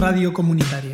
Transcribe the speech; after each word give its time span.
radio 0.00 0.32
comunitaria. 0.32 0.92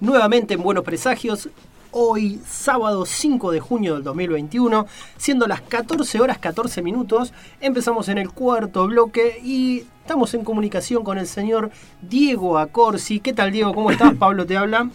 Nuevamente 0.00 0.54
en 0.54 0.62
Buenos 0.64 0.82
Presagios, 0.82 1.50
hoy 1.92 2.40
sábado 2.44 3.06
5 3.06 3.52
de 3.52 3.60
junio 3.60 3.94
del 3.94 4.02
2021, 4.02 4.88
siendo 5.16 5.46
las 5.46 5.60
14 5.60 6.20
horas 6.20 6.38
14 6.38 6.82
minutos, 6.82 7.32
empezamos 7.60 8.08
en 8.08 8.18
el 8.18 8.32
cuarto 8.32 8.88
bloque 8.88 9.40
y 9.40 9.84
estamos 10.04 10.34
en 10.34 10.44
comunicación 10.44 11.02
con 11.02 11.16
el 11.16 11.26
señor 11.26 11.70
Diego 12.02 12.58
Acorsi. 12.58 13.20
¿Qué 13.20 13.32
tal 13.32 13.50
Diego? 13.50 13.72
¿Cómo 13.72 13.90
estás? 13.90 14.14
Pablo 14.18 14.44
te 14.44 14.54
habla. 14.54 14.90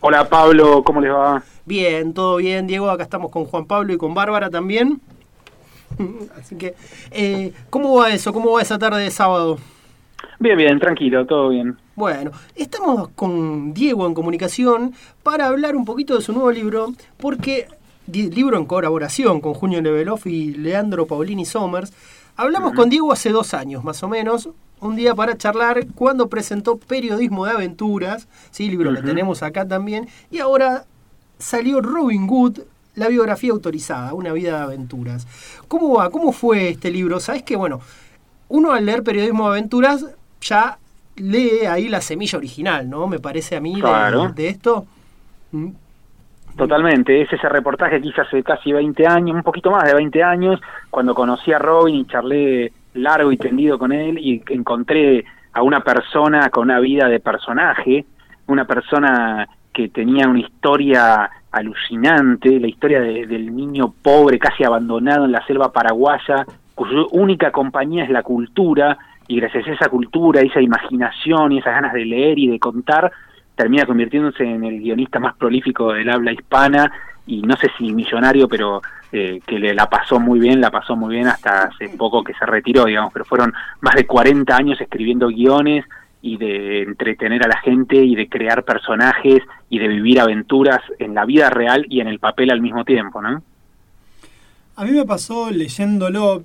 Hola 0.00 0.26
Pablo, 0.26 0.82
¿cómo 0.82 1.02
les 1.02 1.12
va? 1.12 1.42
Bien, 1.66 2.14
todo 2.14 2.36
bien 2.36 2.66
Diego, 2.66 2.88
acá 2.88 3.02
estamos 3.02 3.30
con 3.30 3.44
Juan 3.44 3.66
Pablo 3.66 3.92
y 3.92 3.98
con 3.98 4.14
Bárbara 4.14 4.48
también. 4.48 5.02
Así 6.38 6.56
que, 6.56 6.74
eh, 7.10 7.52
¿cómo 7.68 7.94
va 7.94 8.08
eso? 8.08 8.32
¿Cómo 8.32 8.52
va 8.52 8.62
esa 8.62 8.78
tarde 8.78 9.02
de 9.02 9.10
sábado? 9.10 9.58
Bien, 10.38 10.56
bien, 10.56 10.80
tranquilo, 10.80 11.26
todo 11.26 11.50
bien. 11.50 11.76
Bueno, 11.94 12.30
estamos 12.56 13.08
con 13.10 13.74
Diego 13.74 14.06
en 14.06 14.14
comunicación 14.14 14.94
para 15.22 15.48
hablar 15.48 15.76
un 15.76 15.84
poquito 15.84 16.16
de 16.16 16.22
su 16.22 16.32
nuevo 16.32 16.50
libro, 16.50 16.94
porque 17.18 17.66
libro 18.06 18.56
en 18.56 18.64
colaboración 18.64 19.42
con 19.42 19.52
Junio 19.52 19.82
Leveloff 19.82 20.26
y 20.26 20.54
Leandro 20.54 21.06
Paulini 21.06 21.44
Somers. 21.44 21.92
Hablamos 22.42 22.72
con 22.72 22.90
Diego 22.90 23.12
hace 23.12 23.30
dos 23.30 23.54
años, 23.54 23.84
más 23.84 24.02
o 24.02 24.08
menos, 24.08 24.48
un 24.80 24.96
día 24.96 25.14
para 25.14 25.38
charlar 25.38 25.86
cuando 25.94 26.28
presentó 26.28 26.76
Periodismo 26.76 27.46
de 27.46 27.52
Aventuras, 27.52 28.26
sí, 28.50 28.68
libro 28.68 28.92
que 28.92 29.00
tenemos 29.00 29.44
acá 29.44 29.68
también, 29.68 30.08
y 30.28 30.40
ahora 30.40 30.84
salió 31.38 31.80
Robin 31.80 32.26
Hood, 32.26 32.58
la 32.96 33.06
biografía 33.06 33.52
autorizada, 33.52 34.12
una 34.12 34.32
vida 34.32 34.56
de 34.56 34.62
aventuras. 34.64 35.28
¿Cómo 35.68 35.94
va? 35.94 36.10
¿Cómo 36.10 36.32
fue 36.32 36.70
este 36.70 36.90
libro? 36.90 37.20
Sabes 37.20 37.44
que, 37.44 37.54
bueno, 37.54 37.80
uno 38.48 38.72
al 38.72 38.86
leer 38.86 39.04
Periodismo 39.04 39.44
de 39.44 39.58
Aventuras 39.58 40.04
ya 40.40 40.80
lee 41.14 41.66
ahí 41.70 41.88
la 41.88 42.00
semilla 42.00 42.38
original, 42.38 42.90
¿no? 42.90 43.06
Me 43.06 43.20
parece 43.20 43.54
a 43.54 43.60
mí 43.60 43.80
de, 44.34 44.48
esto. 44.48 44.84
Totalmente, 46.56 47.22
es 47.22 47.32
ese 47.32 47.48
reportaje 47.48 48.00
que 48.00 48.08
hice 48.08 48.20
hace 48.20 48.42
casi 48.42 48.72
20 48.72 49.06
años, 49.06 49.36
un 49.36 49.42
poquito 49.42 49.70
más 49.70 49.84
de 49.84 49.94
20 49.94 50.22
años, 50.22 50.60
cuando 50.90 51.14
conocí 51.14 51.52
a 51.52 51.58
Robin 51.58 51.96
y 51.96 52.04
charlé 52.06 52.72
largo 52.94 53.32
y 53.32 53.38
tendido 53.38 53.78
con 53.78 53.92
él 53.92 54.18
y 54.18 54.42
encontré 54.48 55.24
a 55.52 55.62
una 55.62 55.80
persona 55.80 56.50
con 56.50 56.64
una 56.64 56.78
vida 56.78 57.08
de 57.08 57.20
personaje, 57.20 58.04
una 58.46 58.66
persona 58.66 59.48
que 59.72 59.88
tenía 59.88 60.28
una 60.28 60.40
historia 60.40 61.30
alucinante, 61.50 62.60
la 62.60 62.68
historia 62.68 63.00
del 63.00 63.54
niño 63.54 63.94
pobre, 64.02 64.38
casi 64.38 64.64
abandonado 64.64 65.24
en 65.24 65.32
la 65.32 65.44
selva 65.46 65.72
paraguaya, 65.72 66.46
cuya 66.74 67.06
única 67.12 67.50
compañía 67.50 68.04
es 68.04 68.10
la 68.10 68.22
cultura, 68.22 68.98
y 69.28 69.36
gracias 69.40 69.66
a 69.68 69.72
esa 69.72 69.88
cultura, 69.88 70.40
esa 70.40 70.60
imaginación 70.60 71.52
y 71.52 71.58
esas 71.58 71.74
ganas 71.74 71.92
de 71.92 72.04
leer 72.04 72.38
y 72.38 72.48
de 72.48 72.58
contar, 72.58 73.10
termina 73.62 73.86
convirtiéndose 73.86 74.42
en 74.42 74.64
el 74.64 74.80
guionista 74.80 75.20
más 75.20 75.36
prolífico 75.36 75.92
del 75.92 76.10
habla 76.10 76.32
hispana 76.32 76.90
y 77.28 77.42
no 77.42 77.56
sé 77.56 77.68
si 77.78 77.92
millonario, 77.92 78.48
pero 78.48 78.82
eh, 79.12 79.40
que 79.46 79.56
le 79.56 79.72
la 79.72 79.88
pasó 79.88 80.18
muy 80.18 80.40
bien, 80.40 80.60
la 80.60 80.72
pasó 80.72 80.96
muy 80.96 81.14
bien 81.14 81.28
hasta 81.28 81.66
hace 81.66 81.88
poco 81.90 82.24
que 82.24 82.34
se 82.34 82.44
retiró, 82.44 82.86
digamos, 82.86 83.12
pero 83.12 83.24
fueron 83.24 83.52
más 83.80 83.94
de 83.94 84.04
40 84.04 84.56
años 84.56 84.80
escribiendo 84.80 85.28
guiones 85.28 85.84
y 86.22 86.38
de 86.38 86.82
entretener 86.82 87.44
a 87.44 87.48
la 87.48 87.58
gente 87.58 87.94
y 87.94 88.16
de 88.16 88.28
crear 88.28 88.64
personajes 88.64 89.42
y 89.70 89.78
de 89.78 89.86
vivir 89.86 90.18
aventuras 90.18 90.80
en 90.98 91.14
la 91.14 91.24
vida 91.24 91.48
real 91.48 91.86
y 91.88 92.00
en 92.00 92.08
el 92.08 92.18
papel 92.18 92.50
al 92.50 92.60
mismo 92.60 92.84
tiempo, 92.84 93.22
¿no? 93.22 93.44
A 94.74 94.84
mí 94.84 94.90
me 94.90 95.04
pasó 95.04 95.52
leyéndolo, 95.52 96.42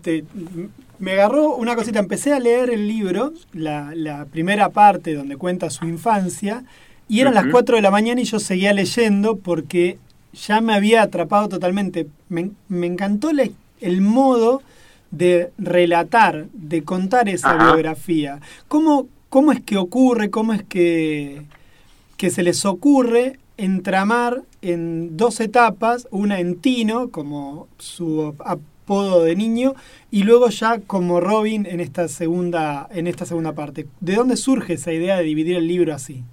me 0.99 1.13
agarró 1.13 1.55
una 1.55 1.75
cosita, 1.75 1.99
empecé 1.99 2.33
a 2.33 2.39
leer 2.39 2.69
el 2.69 2.87
libro, 2.87 3.33
la, 3.53 4.25
primera 4.31 4.69
parte 4.69 5.13
donde 5.13 5.37
cuenta 5.37 5.69
su 5.69 5.85
infancia, 5.85 6.63
y 7.09 7.21
eran 7.21 7.33
las 7.33 7.45
4 7.49 7.77
de 7.77 7.81
la 7.81 7.91
mañana 7.91 8.21
y 8.21 8.25
yo 8.25 8.39
seguía 8.39 8.73
leyendo 8.73 9.37
porque 9.37 9.97
ya 10.33 10.61
me 10.61 10.73
había 10.73 11.03
atrapado 11.03 11.47
totalmente. 11.49 12.07
Me, 12.29 12.51
encantó 12.69 13.29
el 13.81 14.01
modo 14.01 14.61
de 15.11 15.51
relatar, 15.57 16.47
de 16.53 16.83
contar 16.83 17.29
esa 17.29 17.55
biografía. 17.55 18.39
¿Cómo, 18.67 19.07
¿Cómo 19.29 19.51
es 19.51 19.61
que 19.61 19.77
ocurre, 19.77 20.29
cómo 20.29 20.53
es 20.53 20.63
que, 20.63 21.43
que 22.17 22.29
se 22.29 22.43
les 22.43 22.65
ocurre 22.65 23.39
entramar 23.57 24.43
en 24.61 25.17
dos 25.17 25.39
etapas, 25.39 26.07
una 26.11 26.39
en 26.39 26.57
Tino, 26.57 27.09
como 27.09 27.67
su 27.79 28.35
apodo 28.39 29.23
de 29.23 29.35
niño, 29.35 29.73
y 30.11 30.23
luego 30.23 30.49
ya 30.49 30.79
como 30.79 31.19
Robin 31.19 31.65
en 31.65 31.79
esta 31.79 32.07
segunda, 32.07 32.87
en 32.91 33.07
esta 33.07 33.25
segunda 33.25 33.53
parte. 33.53 33.87
¿De 33.99 34.15
dónde 34.15 34.37
surge 34.37 34.73
esa 34.73 34.93
idea 34.93 35.17
de 35.17 35.23
dividir 35.23 35.55
el 35.55 35.67
libro 35.67 35.93
así? 35.93 36.23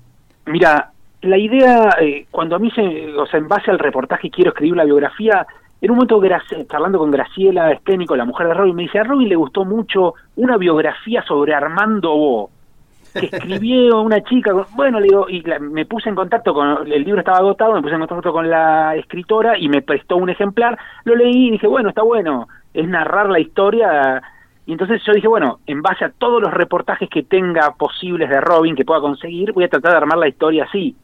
Mira, 0.46 0.90
la 1.22 1.38
idea, 1.38 1.96
eh, 2.00 2.26
cuando 2.30 2.56
a 2.56 2.58
mí 2.58 2.70
se, 2.70 3.14
o 3.16 3.26
sea, 3.26 3.38
en 3.38 3.48
base 3.48 3.70
al 3.70 3.78
reportaje 3.78 4.30
quiero 4.30 4.50
escribir 4.50 4.76
la 4.76 4.84
biografía, 4.84 5.46
en 5.80 5.90
un 5.90 5.96
momento 5.96 6.20
hablando 6.70 6.98
con 6.98 7.10
Graciela 7.10 7.72
Esténico, 7.72 8.16
la 8.16 8.24
mujer 8.24 8.48
de 8.48 8.54
Robin, 8.54 8.74
me 8.74 8.82
dice, 8.84 8.98
a 8.98 9.04
Robin 9.04 9.28
le 9.28 9.36
gustó 9.36 9.64
mucho 9.64 10.14
una 10.36 10.56
biografía 10.56 11.22
sobre 11.22 11.54
Armando 11.54 12.16
Bo, 12.16 12.50
que 13.12 13.26
escribió 13.26 14.00
una 14.00 14.22
chica, 14.22 14.52
bueno, 14.74 14.98
le 14.98 15.08
digo, 15.08 15.28
y 15.28 15.42
me 15.60 15.86
puse 15.86 16.08
en 16.08 16.14
contacto 16.14 16.54
con, 16.54 16.90
el 16.90 17.04
libro 17.04 17.20
estaba 17.20 17.38
agotado, 17.38 17.74
me 17.74 17.82
puse 17.82 17.94
en 17.94 18.00
contacto 18.00 18.32
con 18.32 18.48
la 18.48 18.96
escritora 18.96 19.58
y 19.58 19.68
me 19.68 19.82
prestó 19.82 20.16
un 20.16 20.30
ejemplar, 20.30 20.78
lo 21.04 21.14
leí 21.14 21.48
y 21.48 21.50
dije, 21.52 21.66
bueno, 21.66 21.90
está 21.90 22.02
bueno, 22.02 22.48
es 22.72 22.88
narrar 22.88 23.28
la 23.28 23.40
historia. 23.40 24.22
Y 24.66 24.72
entonces 24.72 25.02
yo 25.04 25.12
dije, 25.12 25.28
bueno, 25.28 25.60
en 25.66 25.82
base 25.82 26.04
a 26.04 26.10
todos 26.10 26.40
los 26.40 26.52
reportajes 26.52 27.08
que 27.10 27.22
tenga 27.22 27.72
posibles 27.72 28.30
de 28.30 28.40
Robin 28.40 28.74
que 28.74 28.84
pueda 28.84 29.00
conseguir, 29.00 29.52
voy 29.52 29.64
a 29.64 29.68
tratar 29.68 29.92
de 29.92 29.98
armar 29.98 30.18
la 30.18 30.28
historia 30.28 30.64
así. 30.64 30.96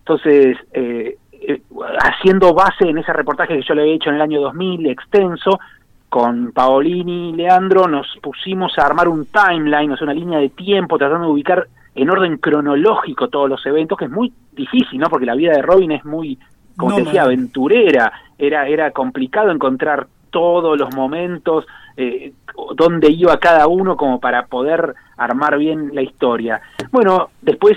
Entonces, 0.00 0.56
eh, 0.72 1.16
eh, 1.32 1.62
haciendo 2.00 2.54
base 2.54 2.88
en 2.88 2.98
ese 2.98 3.12
reportaje 3.12 3.56
que 3.56 3.62
yo 3.62 3.74
le 3.74 3.82
había 3.82 3.94
hecho 3.94 4.10
en 4.10 4.16
el 4.16 4.22
año 4.22 4.40
2000, 4.40 4.86
extenso, 4.86 5.60
con 6.08 6.52
Paolini 6.52 7.30
y 7.30 7.32
Leandro 7.32 7.88
nos 7.88 8.06
pusimos 8.20 8.78
a 8.78 8.84
armar 8.84 9.08
un 9.08 9.26
timeline, 9.26 9.92
o 9.92 9.96
sea, 9.96 10.04
una 10.04 10.14
línea 10.14 10.38
de 10.38 10.50
tiempo, 10.50 10.98
tratando 10.98 11.26
de 11.26 11.32
ubicar 11.32 11.66
en 11.94 12.10
orden 12.10 12.36
cronológico 12.36 13.28
todos 13.28 13.48
los 13.48 13.64
eventos, 13.64 13.96
que 13.96 14.04
es 14.06 14.10
muy 14.10 14.32
difícil, 14.52 14.98
¿no? 14.98 15.08
Porque 15.08 15.24
la 15.26 15.34
vida 15.34 15.52
de 15.52 15.62
Robin 15.62 15.92
es 15.92 16.04
muy, 16.04 16.38
como 16.76 16.96
te 16.96 17.04
decía, 17.04 17.22
aventurera, 17.22 18.12
era, 18.38 18.68
era 18.68 18.90
complicado 18.90 19.50
encontrar 19.50 20.06
todos 20.32 20.76
los 20.76 20.92
momentos, 20.96 21.64
eh, 21.96 22.32
dónde 22.74 23.10
iba 23.10 23.38
cada 23.38 23.68
uno 23.68 23.96
como 23.96 24.18
para 24.18 24.46
poder 24.46 24.94
armar 25.16 25.56
bien 25.58 25.90
la 25.94 26.02
historia. 26.02 26.60
Bueno, 26.90 27.30
después 27.40 27.76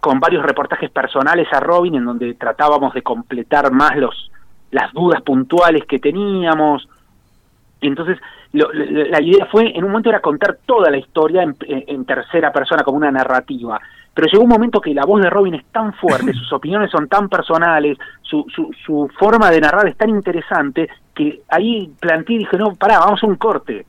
con 0.00 0.20
varios 0.20 0.42
reportajes 0.44 0.88
personales 0.88 1.48
a 1.52 1.60
Robin 1.60 1.96
en 1.96 2.04
donde 2.06 2.32
tratábamos 2.34 2.94
de 2.94 3.02
completar 3.02 3.70
más 3.72 3.96
los 3.96 4.30
las 4.70 4.92
dudas 4.92 5.22
puntuales 5.22 5.84
que 5.86 5.98
teníamos. 5.98 6.88
Entonces, 7.80 8.18
la 8.56 9.20
idea 9.20 9.46
fue, 9.46 9.76
en 9.76 9.84
un 9.84 9.90
momento 9.90 10.08
era 10.08 10.20
contar 10.20 10.58
toda 10.64 10.90
la 10.90 10.96
historia 10.96 11.42
en, 11.42 12.04
tercera 12.04 12.52
persona 12.52 12.82
como 12.82 12.96
una 12.96 13.10
narrativa, 13.10 13.80
pero 14.14 14.28
llegó 14.28 14.44
un 14.44 14.48
momento 14.48 14.80
que 14.80 14.94
la 14.94 15.04
voz 15.04 15.22
de 15.22 15.30
Robin 15.30 15.54
es 15.54 15.64
tan 15.66 15.92
fuerte, 15.94 16.32
sus 16.34 16.52
opiniones 16.52 16.90
son 16.90 17.08
tan 17.08 17.28
personales, 17.28 17.98
su, 18.22 18.44
su, 18.54 18.70
su 18.84 19.10
forma 19.18 19.50
de 19.50 19.60
narrar 19.60 19.86
es 19.88 19.96
tan 19.96 20.10
interesante, 20.10 20.88
que 21.14 21.42
ahí 21.48 21.92
planteé 22.00 22.36
y 22.36 22.38
dije, 22.40 22.56
no, 22.56 22.74
pará, 22.74 22.98
vamos 22.98 23.22
a 23.22 23.26
un 23.26 23.36
corte, 23.36 23.86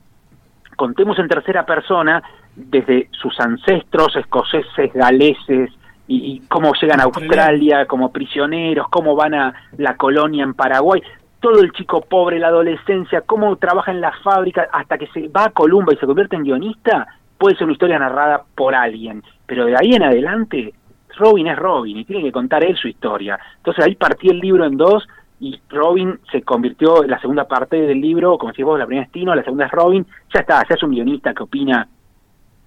contemos 0.76 1.18
en 1.18 1.28
tercera 1.28 1.64
persona 1.64 2.22
desde 2.54 3.08
sus 3.12 3.38
ancestros 3.40 4.16
escoceses, 4.16 4.92
galeses, 4.92 5.70
y, 6.08 6.40
cómo 6.48 6.72
llegan 6.80 7.00
a 7.00 7.04
Australia 7.04 7.86
como 7.86 8.10
prisioneros, 8.10 8.88
cómo 8.88 9.14
van 9.14 9.34
a 9.34 9.54
la 9.76 9.96
colonia 9.96 10.42
en 10.42 10.54
Paraguay, 10.54 11.02
todo 11.40 11.60
el 11.60 11.72
chico 11.72 12.00
pobre, 12.00 12.38
la 12.38 12.48
adolescencia, 12.48 13.20
cómo 13.22 13.56
trabaja 13.56 13.92
en 13.92 14.00
la 14.00 14.12
fábrica, 14.22 14.68
hasta 14.72 14.98
que 14.98 15.06
se 15.08 15.28
va 15.28 15.44
a 15.44 15.50
Columba 15.50 15.92
y 15.92 15.96
se 15.96 16.06
convierte 16.06 16.36
en 16.36 16.44
guionista, 16.44 17.06
puede 17.38 17.56
ser 17.56 17.64
una 17.64 17.74
historia 17.74 17.98
narrada 17.98 18.42
por 18.54 18.74
alguien, 18.74 19.22
pero 19.46 19.64
de 19.64 19.76
ahí 19.76 19.94
en 19.94 20.02
adelante 20.02 20.74
Robin 21.16 21.46
es 21.46 21.56
Robin 21.56 21.96
y 21.96 22.04
tiene 22.04 22.22
que 22.22 22.32
contar 22.32 22.64
él 22.64 22.76
su 22.76 22.88
historia. 22.88 23.38
Entonces 23.58 23.84
ahí 23.84 23.94
partí 23.94 24.28
el 24.28 24.38
libro 24.38 24.64
en 24.64 24.76
dos 24.76 25.06
y 25.40 25.60
Robin 25.68 26.18
se 26.32 26.42
convirtió 26.42 27.04
en 27.04 27.10
la 27.10 27.20
segunda 27.20 27.46
parte 27.46 27.80
del 27.80 28.00
libro, 28.00 28.38
como 28.38 28.52
si 28.52 28.62
vos, 28.62 28.78
la 28.78 28.86
primera 28.86 29.06
es 29.06 29.12
Tino, 29.12 29.34
la 29.34 29.44
segunda 29.44 29.66
es 29.66 29.70
Robin, 29.70 30.06
ya 30.34 30.40
está, 30.40 30.64
ya 30.68 30.74
es 30.74 30.82
un 30.82 30.90
guionista 30.90 31.32
que 31.32 31.44
opina 31.44 31.88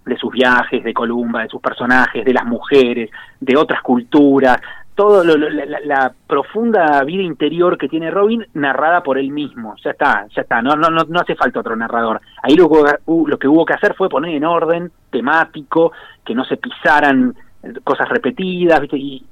de 0.05 0.17
sus 0.17 0.31
viajes, 0.31 0.83
de 0.83 0.93
Columba, 0.93 1.43
de 1.43 1.49
sus 1.49 1.61
personajes, 1.61 2.25
de 2.25 2.33
las 2.33 2.45
mujeres, 2.45 3.09
de 3.39 3.57
otras 3.57 3.81
culturas, 3.81 4.59
todo 5.01 5.23
la, 5.23 6.13
profunda 6.27 7.03
vida 7.03 7.23
interior 7.23 7.75
que 7.75 7.89
tiene 7.89 8.11
Robin 8.11 8.45
narrada 8.53 9.01
por 9.01 9.17
él 9.17 9.31
mismo. 9.31 9.73
Ya 9.83 9.89
está, 9.89 10.27
ya 10.35 10.43
está, 10.43 10.61
no, 10.61 10.75
no, 10.75 10.91
no, 10.91 11.19
hace 11.19 11.33
falta 11.33 11.61
otro 11.61 11.75
narrador. 11.75 12.21
Ahí 12.43 12.55
lo, 12.55 12.69
lo 13.07 13.39
que 13.39 13.47
hubo 13.47 13.65
que 13.65 13.73
hacer 13.73 13.95
fue 13.95 14.09
poner 14.09 14.35
en 14.35 14.45
orden 14.45 14.91
temático, 15.09 15.91
que 16.23 16.35
no 16.35 16.45
se 16.45 16.57
pisaran 16.57 17.33
cosas 17.83 18.09
repetidas, 18.09 18.79
y 18.93 19.25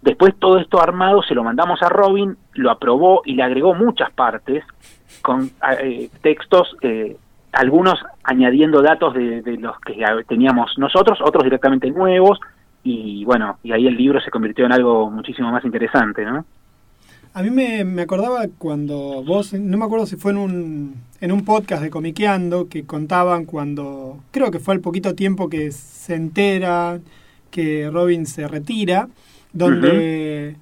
después 0.00 0.36
todo 0.38 0.58
esto 0.58 0.80
armado 0.80 1.24
se 1.24 1.34
lo 1.34 1.42
mandamos 1.42 1.82
a 1.82 1.88
Robin, 1.88 2.36
lo 2.54 2.70
aprobó 2.70 3.22
y 3.24 3.34
le 3.34 3.42
agregó 3.42 3.74
muchas 3.74 4.12
partes 4.12 4.64
con 5.22 5.50
eh, 5.82 6.08
textos, 6.22 6.76
eh, 6.82 7.16
algunos 7.50 7.98
añadiendo 8.22 8.80
datos 8.80 9.12
de 9.14 9.58
los 9.58 9.80
que 9.80 10.04
teníamos 10.28 10.78
nosotros, 10.78 11.18
otros 11.20 11.42
directamente 11.42 11.90
nuevos, 11.90 12.38
y 12.86 13.24
bueno, 13.24 13.58
y 13.64 13.72
ahí 13.72 13.86
el 13.88 13.96
libro 13.96 14.20
se 14.20 14.30
convirtió 14.30 14.64
en 14.64 14.72
algo 14.72 15.10
muchísimo 15.10 15.50
más 15.50 15.64
interesante, 15.64 16.24
¿no? 16.24 16.44
A 17.34 17.42
mí 17.42 17.50
me, 17.50 17.84
me, 17.84 18.02
acordaba 18.02 18.46
cuando 18.56 19.22
vos, 19.24 19.52
no 19.52 19.76
me 19.76 19.84
acuerdo 19.84 20.06
si 20.06 20.16
fue 20.16 20.30
en 20.30 20.38
un, 20.38 20.94
en 21.20 21.32
un 21.32 21.44
podcast 21.44 21.82
de 21.82 21.90
Comiqueando, 21.90 22.68
que 22.68 22.84
contaban 22.84 23.44
cuando, 23.44 24.20
creo 24.30 24.50
que 24.50 24.60
fue 24.60 24.72
al 24.72 24.80
poquito 24.80 25.14
tiempo 25.14 25.50
que 25.50 25.72
se 25.72 26.14
entera 26.14 27.00
que 27.50 27.90
Robin 27.90 28.24
se 28.24 28.46
retira, 28.46 29.08
donde, 29.52 30.56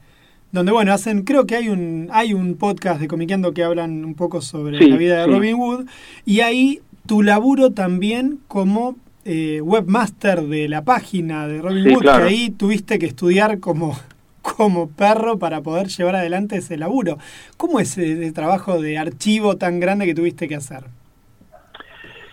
donde 0.50 0.72
bueno, 0.72 0.92
hacen, 0.92 1.22
creo 1.22 1.46
que 1.46 1.56
hay 1.56 1.68
un, 1.68 2.08
hay 2.10 2.32
un 2.32 2.56
podcast 2.56 3.00
de 3.00 3.06
Comiqueando 3.06 3.52
que 3.52 3.62
hablan 3.62 4.04
un 4.04 4.14
poco 4.14 4.40
sobre 4.40 4.80
la 4.84 4.96
vida 4.96 5.20
de 5.20 5.26
Robin 5.26 5.56
Wood, 5.56 5.86
y 6.24 6.40
ahí 6.40 6.80
tu 7.06 7.22
laburo 7.22 7.72
también 7.72 8.40
como 8.48 8.96
eh, 9.24 9.60
webmaster 9.60 10.42
de 10.42 10.68
la 10.68 10.82
página 10.82 11.46
de 11.46 11.62
Robin 11.62 11.94
Hood, 11.94 12.02
que 12.02 12.10
ahí 12.10 12.50
tuviste 12.50 12.98
que 12.98 13.06
estudiar 13.06 13.60
como, 13.60 13.96
como 14.42 14.88
perro 14.90 15.38
para 15.38 15.60
poder 15.62 15.88
llevar 15.88 16.16
adelante 16.16 16.56
ese 16.56 16.76
laburo. 16.76 17.18
¿Cómo 17.56 17.80
es 17.80 17.96
ese 17.96 18.32
trabajo 18.32 18.80
de 18.80 18.98
archivo 18.98 19.56
tan 19.56 19.80
grande 19.80 20.06
que 20.06 20.14
tuviste 20.14 20.48
que 20.48 20.56
hacer? 20.56 20.84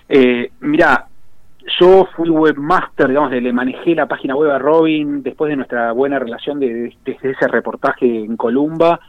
Eh, 0.10 0.52
mira, 0.60 1.08
yo 1.80 2.08
fui 2.16 2.30
webmaster, 2.30 3.08
digamos, 3.08 3.32
le 3.32 3.54
manejé 3.54 3.96
la 3.96 4.08
página 4.08 4.36
web 4.36 4.52
a 4.52 4.60
Robin 4.60 5.24
después 5.24 5.50
de 5.50 5.56
nuestra 5.56 5.92
buena 5.94 6.20
relación 6.20 6.60
de, 6.60 6.94
desde 7.06 7.32
ese 7.32 7.48
reportaje 7.48 8.06
en 8.06 8.36
Columba 8.36 9.00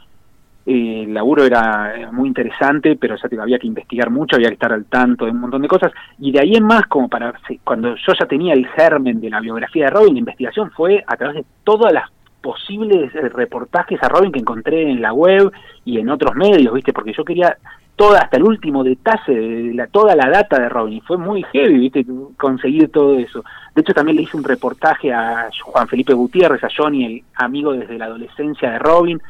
eh, 0.65 1.03
el 1.03 1.13
laburo 1.13 1.43
era 1.43 2.09
muy 2.11 2.27
interesante, 2.27 2.95
pero 2.95 3.15
ya 3.15 3.27
te, 3.27 3.39
había 3.39 3.59
que 3.59 3.67
investigar 3.67 4.09
mucho, 4.09 4.35
había 4.35 4.47
que 4.47 4.55
estar 4.55 4.71
al 4.71 4.85
tanto 4.85 5.25
de 5.25 5.31
un 5.31 5.41
montón 5.41 5.61
de 5.61 5.67
cosas. 5.67 5.91
Y 6.19 6.31
de 6.31 6.39
ahí 6.39 6.55
en 6.55 6.63
más, 6.63 6.83
como 6.87 7.09
para 7.09 7.33
cuando 7.63 7.95
yo 7.95 8.13
ya 8.17 8.25
tenía 8.25 8.53
el 8.53 8.67
germen 8.67 9.19
de 9.19 9.29
la 9.29 9.39
biografía 9.39 9.85
de 9.85 9.91
Robin, 9.91 10.13
la 10.13 10.19
investigación 10.19 10.71
fue 10.71 11.03
a 11.05 11.17
través 11.17 11.37
de 11.37 11.45
todas 11.63 11.91
las 11.91 12.09
posibles 12.41 13.13
eh, 13.15 13.29
reportajes 13.29 14.01
a 14.03 14.09
Robin 14.09 14.31
que 14.31 14.39
encontré 14.39 14.89
en 14.89 15.01
la 15.01 15.13
web 15.13 15.51
y 15.85 15.99
en 15.99 16.09
otros 16.09 16.35
medios, 16.35 16.73
¿viste? 16.73 16.93
Porque 16.93 17.13
yo 17.13 17.23
quería 17.23 17.57
toda 17.95 18.19
hasta 18.19 18.37
el 18.37 18.43
último 18.43 18.83
detalle 18.83 19.33
de 19.33 19.73
la, 19.73 19.87
toda 19.87 20.15
la 20.15 20.29
data 20.29 20.59
de 20.59 20.67
Robin 20.67 20.97
y 20.97 21.01
fue 21.01 21.17
muy 21.17 21.43
heavy, 21.53 21.77
¿viste? 21.77 22.05
Conseguir 22.37 22.89
todo 22.89 23.17
eso. 23.17 23.43
De 23.75 23.81
hecho, 23.81 23.93
también 23.93 24.17
le 24.17 24.23
hice 24.23 24.37
un 24.37 24.43
reportaje 24.43 25.13
a 25.13 25.49
Juan 25.61 25.87
Felipe 25.87 26.13
Gutiérrez, 26.13 26.63
a 26.63 26.69
Johnny, 26.75 27.05
el 27.05 27.23
amigo 27.35 27.73
desde 27.73 27.97
la 27.97 28.05
adolescencia 28.05 28.71
de 28.71 28.79
Robin, 28.79 29.21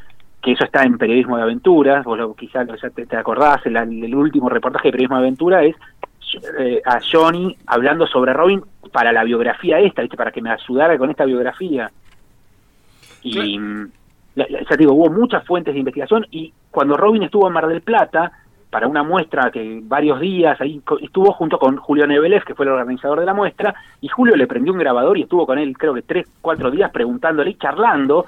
que 0.44 0.52
eso 0.52 0.66
está 0.66 0.84
en 0.84 0.98
Periodismo 0.98 1.38
de 1.38 1.44
Aventuras, 1.44 2.04
vos 2.04 2.18
lo, 2.18 2.36
quizás 2.36 2.68
ya 2.82 2.90
te, 2.90 3.16
acordás, 3.16 3.66
el, 3.66 4.14
último 4.14 4.50
reportaje 4.50 4.90
de 4.90 4.92
Periodismo 4.92 5.16
de 5.16 5.22
Aventura 5.22 5.64
es 5.64 5.76
eh, 6.60 6.82
a 6.86 7.00
Johnny 7.00 7.56
hablando 7.66 8.06
sobre 8.06 8.34
Robin 8.34 8.62
para 8.92 9.14
la 9.14 9.24
biografía 9.24 9.80
esta, 9.80 10.02
¿viste? 10.02 10.18
para 10.18 10.32
que 10.32 10.42
me 10.42 10.52
ayudara 10.52 10.98
con 10.98 11.10
esta 11.10 11.24
biografía. 11.24 11.90
Y 13.22 13.58
mm, 13.58 13.92
ya 14.36 14.76
digo, 14.78 14.94
hubo 14.94 15.10
muchas 15.10 15.46
fuentes 15.46 15.74
de 15.74 15.80
investigación 15.80 16.26
y 16.30 16.52
cuando 16.70 16.98
Robin 16.98 17.24
estuvo 17.24 17.48
en 17.48 17.54
Mar 17.54 17.68
del 17.68 17.82
Plata, 17.82 18.34
para 18.70 18.88
una 18.88 19.04
muestra 19.04 19.52
que 19.52 19.82
varios 19.84 20.20
días 20.20 20.60
ahí 20.60 20.82
estuvo 21.00 21.32
junto 21.34 21.60
con 21.60 21.78
Julio 21.78 22.08
Neveles, 22.08 22.44
que 22.44 22.56
fue 22.56 22.66
el 22.66 22.72
organizador 22.72 23.20
de 23.20 23.26
la 23.28 23.34
muestra, 23.36 23.76
y 24.02 24.08
Julio 24.08 24.36
le 24.36 24.48
prendió 24.48 24.74
un 24.74 24.80
grabador 24.80 25.16
y 25.16 25.22
estuvo 25.22 25.46
con 25.46 25.60
él 25.60 25.78
creo 25.78 25.94
que 25.94 26.02
tres, 26.02 26.28
cuatro 26.42 26.72
días 26.72 26.90
preguntándole 26.90 27.52
y 27.52 27.56
charlando 27.56 28.26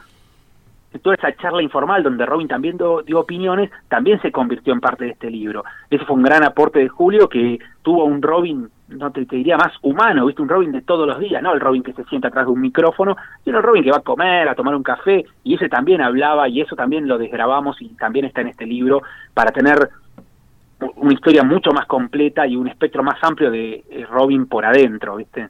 toda 0.99 1.15
esa 1.15 1.35
charla 1.35 1.61
informal 1.61 2.03
donde 2.03 2.25
Robin 2.25 2.47
también 2.47 2.77
dio 2.77 3.19
opiniones, 3.19 3.71
también 3.87 4.21
se 4.21 4.31
convirtió 4.31 4.73
en 4.73 4.79
parte 4.79 5.05
de 5.05 5.11
este 5.11 5.29
libro. 5.29 5.63
Ese 5.89 6.05
fue 6.05 6.15
un 6.15 6.23
gran 6.23 6.43
aporte 6.43 6.79
de 6.79 6.89
Julio 6.89 7.29
que 7.29 7.59
tuvo 7.81 8.05
un 8.05 8.21
Robin, 8.21 8.69
no 8.89 9.11
te, 9.11 9.25
diría 9.25 9.57
más 9.57 9.73
humano, 9.81 10.25
viste 10.25 10.41
un 10.41 10.49
Robin 10.49 10.71
de 10.71 10.81
todos 10.81 11.07
los 11.07 11.19
días, 11.19 11.41
no 11.41 11.53
el 11.53 11.59
Robin 11.59 11.83
que 11.83 11.93
se 11.93 12.03
sienta 12.05 12.27
atrás 12.29 12.45
de 12.45 12.51
un 12.51 12.61
micrófono, 12.61 13.15
sino 13.43 13.57
el 13.57 13.63
Robin 13.63 13.83
que 13.83 13.91
va 13.91 13.97
a 13.97 14.01
comer, 14.01 14.47
a 14.47 14.55
tomar 14.55 14.75
un 14.75 14.83
café, 14.83 15.25
y 15.43 15.55
ese 15.55 15.69
también 15.69 16.01
hablaba 16.01 16.47
y 16.47 16.61
eso 16.61 16.75
también 16.75 17.07
lo 17.07 17.17
desgrabamos 17.17 17.81
y 17.81 17.89
también 17.95 18.25
está 18.25 18.41
en 18.41 18.47
este 18.47 18.65
libro 18.65 19.01
para 19.33 19.51
tener 19.51 19.89
una 20.97 21.13
historia 21.13 21.43
mucho 21.43 21.71
más 21.71 21.85
completa 21.87 22.45
y 22.45 22.55
un 22.55 22.67
espectro 22.67 23.03
más 23.03 23.17
amplio 23.23 23.49
de 23.49 23.83
eh, 23.89 24.05
Robin 24.09 24.45
por 24.45 24.65
adentro, 24.65 25.15
¿viste? 25.15 25.49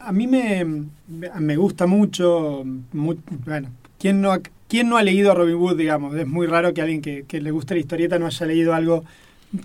A 0.00 0.10
mí 0.10 0.26
me, 0.26 0.64
me 1.06 1.56
gusta 1.56 1.86
mucho, 1.86 2.62
bueno, 2.92 3.68
¿Quién 4.02 4.20
no, 4.20 4.32
ha, 4.32 4.40
no 4.84 4.96
ha 4.96 5.02
leído 5.04 5.30
a 5.30 5.34
Robin 5.36 5.54
Hood, 5.54 5.76
digamos? 5.76 6.16
Es 6.16 6.26
muy 6.26 6.48
raro 6.48 6.74
que 6.74 6.82
alguien 6.82 7.00
que, 7.00 7.40
le 7.40 7.50
guste 7.52 7.74
la 7.74 7.80
historieta 7.80 8.18
no 8.18 8.26
haya 8.26 8.46
leído 8.46 8.74
algo 8.74 9.04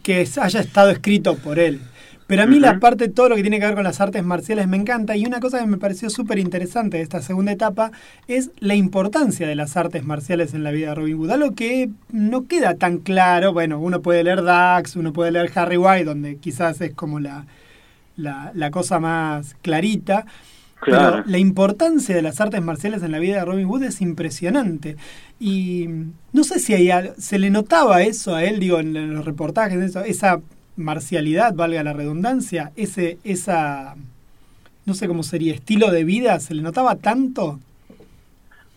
que 0.04 0.28
haya 0.40 0.60
estado 0.60 0.92
escrito 0.92 1.38
por 1.38 1.58
él. 1.58 1.82
Pero 2.28 2.44
a 2.44 2.46
mí 2.46 2.60
la 2.60 2.80
parte, 2.80 3.10
todo 3.10 3.30
lo 3.30 3.36
que 3.36 3.42
tiene 3.42 3.60
que 3.60 3.66
ver 3.66 3.74
con 3.74 3.84
las 3.84 4.00
artes 4.00 4.24
marciales 4.24 4.68
me 4.68 4.78
encanta 4.78 5.18
y 5.18 5.26
una 5.26 5.40
cosa 5.40 5.60
que 5.60 5.66
me 5.66 5.78
pareció 5.78 6.12
súper 6.12 6.38
interesante 6.38 6.98
de 6.98 7.04
esta 7.04 7.24
segunda 7.24 7.52
etapa 7.52 7.92
es 8.28 8.52
la 8.60 8.76
importancia 8.76 9.48
de 9.48 9.56
las 9.56 9.76
artes 9.76 10.04
marciales 10.04 10.54
en 10.54 10.64
la 10.64 10.70
vida 10.70 10.90
de 10.90 10.96
Robin 10.96 11.18
Hood. 11.18 11.32
Algo 11.32 11.56
que 11.56 11.90
no 12.12 12.46
queda 12.46 12.76
tan 12.76 13.00
claro, 13.00 13.54
bueno, 13.54 13.80
uno 13.80 14.04
puede 14.04 14.24
leer 14.24 14.44
Dax, 14.44 14.98
uno 14.98 15.14
puede 15.14 15.32
leer 15.32 15.52
Harry 15.56 15.78
White, 15.78 16.06
donde 16.06 16.36
quizás 16.36 16.80
es 16.82 16.94
como 16.94 17.20
la, 17.20 17.48
la, 18.16 18.52
la 18.54 18.70
cosa 18.70 19.00
más 19.00 19.56
clarita, 19.64 20.28
pero 20.84 21.24
la 21.26 21.38
importancia 21.38 22.16
de 22.16 22.22
las 22.22 22.40
artes 22.40 22.62
marciales 22.62 23.04
en 23.04 23.12
la 23.12 23.20
vida 23.20 23.38
de 23.38 23.46
Robin 23.46 23.68
Hood 23.68 23.84
es 23.84 24.02
impresionante. 24.02 24.96
Y 25.40 25.88
no 26.34 26.44
sé 26.44 26.60
si 26.60 26.90
se 27.18 27.40
le 27.40 27.50
notaba 27.50 28.02
eso 28.02 28.36
a 28.36 28.44
él, 28.44 28.60
digo, 28.60 28.80
en, 28.80 29.14
los 29.14 29.26
reportajes, 29.26 29.78
eso, 29.80 30.02
esa 30.02 30.40
marcialidad, 30.76 31.54
valga 31.54 31.84
la 31.84 31.94
redundancia, 31.94 32.72
ese, 32.76 33.18
esa, 33.24 33.96
no 34.86 34.94
sé 34.94 35.08
cómo 35.08 35.24
sería, 35.24 35.54
estilo 35.54 35.92
de 35.92 36.04
vida, 36.04 36.40
¿se 36.40 36.54
le 36.54 36.62
notaba 36.62 36.96
tanto? 36.96 37.60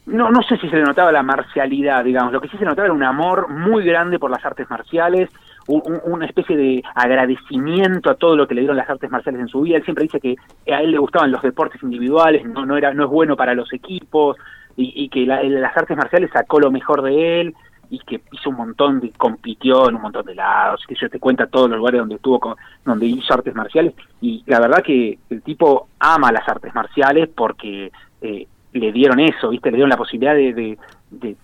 No, 0.07 0.31
no 0.31 0.43
sé 0.43 0.57
si 0.57 0.69
se 0.69 0.77
le 0.77 0.83
notaba 0.83 1.13
la 1.13 1.23
marcialidad, 1.23 2.05
digamos. 2.05 2.33
Lo 2.33 2.41
que 2.41 2.49
sí 2.49 2.57
se 2.57 2.65
notaba 2.65 2.87
era 2.87 2.95
un 2.95 3.05
amor 3.05 3.49
muy 3.49 3.85
grande 3.85 4.19
por 4.19 4.31
las 4.31 4.45
artes 4.45 4.69
marciales, 4.69 5.29
una 5.71 6.27
especie 6.27 6.57
de 6.57 6.83
agradecimiento 6.95 8.11
a 8.11 8.15
todo 8.15 8.37
lo 8.37 8.47
que 8.47 8.55
le 8.55 8.63
dieron 8.63 8.77
las 8.77 8.91
artes 8.91 9.11
marciales 9.11 9.41
en 9.41 9.49
su 9.49 9.63
vida. 9.63 9.77
Él 9.77 9.85
siempre 9.85 10.05
dice 10.05 10.21
que 10.21 10.37
a 10.73 10.83
él 10.83 10.91
le 10.91 10.99
gustaban 10.99 11.31
los 11.31 11.43
deportes 11.43 11.83
individuales, 11.83 12.45
no, 12.45 12.67
no, 12.67 12.77
era, 12.77 12.93
no 12.93 13.05
es 13.05 13.11
bueno 13.11 13.37
para 13.37 13.55
los 13.55 13.73
equipos, 13.73 14.37
y, 14.77 15.09
que 15.09 15.27
las 15.27 15.77
artes 15.77 15.97
marciales 15.97 16.31
sacó 16.33 16.59
lo 16.59 16.71
mejor 16.71 17.03
de 17.03 17.41
él, 17.41 17.55
y 17.91 17.99
que 17.99 18.21
hizo 18.33 18.51
un 18.51 18.57
montón 18.57 19.01
de, 19.01 19.11
compitió 19.11 19.89
en 19.89 19.97
un 19.97 20.03
montón 20.03 20.25
de 20.25 20.35
lados, 20.35 20.85
que 20.87 20.95
yo 20.95 21.11
te 21.11 21.19
cuenta 21.19 21.49
todos 21.49 21.69
los 21.69 21.79
lugares 21.79 22.01
donde 22.01 22.15
estuvo, 22.15 22.57
donde 22.85 23.07
hizo 23.07 23.35
artes 23.35 23.55
marciales, 23.55 23.95
y 24.21 24.43
la 24.47 24.61
verdad 24.61 24.83
que 24.83 25.19
el 25.29 25.43
tipo 25.43 25.89
ama 25.99 26.33
las 26.33 26.49
artes 26.49 26.75
marciales 26.75 27.29
porque 27.29 27.91
eh, 28.23 28.47
le 28.73 28.93
dieron 28.93 29.19
eso, 29.21 29.51
¿viste? 29.51 29.71
Le 29.71 29.77
dieron 29.77 29.91
la 29.91 29.97
posibilidad 29.97 30.35
de, 30.35 30.79
de 31.11 31.37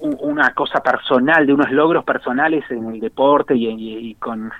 una 0.00 0.54
cosa 0.54 0.82
personal, 0.82 1.46
de 1.46 1.54
unos 1.54 1.70
logros 1.70 2.04
personales 2.04 2.64
en 2.70 2.86
el 2.86 3.00
deporte 3.00 3.54
y, 3.56 4.14
con 4.16 4.50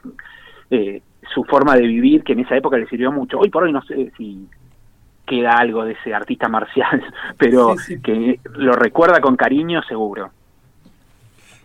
eh, 0.70 1.02
su 1.32 1.44
forma 1.44 1.74
de 1.74 1.86
vivir, 1.86 2.22
que 2.22 2.32
en 2.32 2.40
esa 2.40 2.56
época 2.56 2.76
le 2.76 2.86
sirvió 2.86 3.12
mucho. 3.12 3.38
Hoy 3.38 3.50
por 3.50 3.64
hoy 3.64 3.72
no 3.72 3.82
sé 3.82 4.12
si 4.16 4.48
queda 5.26 5.54
algo 5.54 5.84
de 5.84 5.92
ese 5.92 6.14
artista 6.14 6.48
marcial, 6.48 7.02
pero 7.38 7.74
que 8.02 8.40
lo 8.56 8.72
recuerda 8.72 9.20
con 9.20 9.36
cariño 9.36 9.82
seguro. 9.82 10.30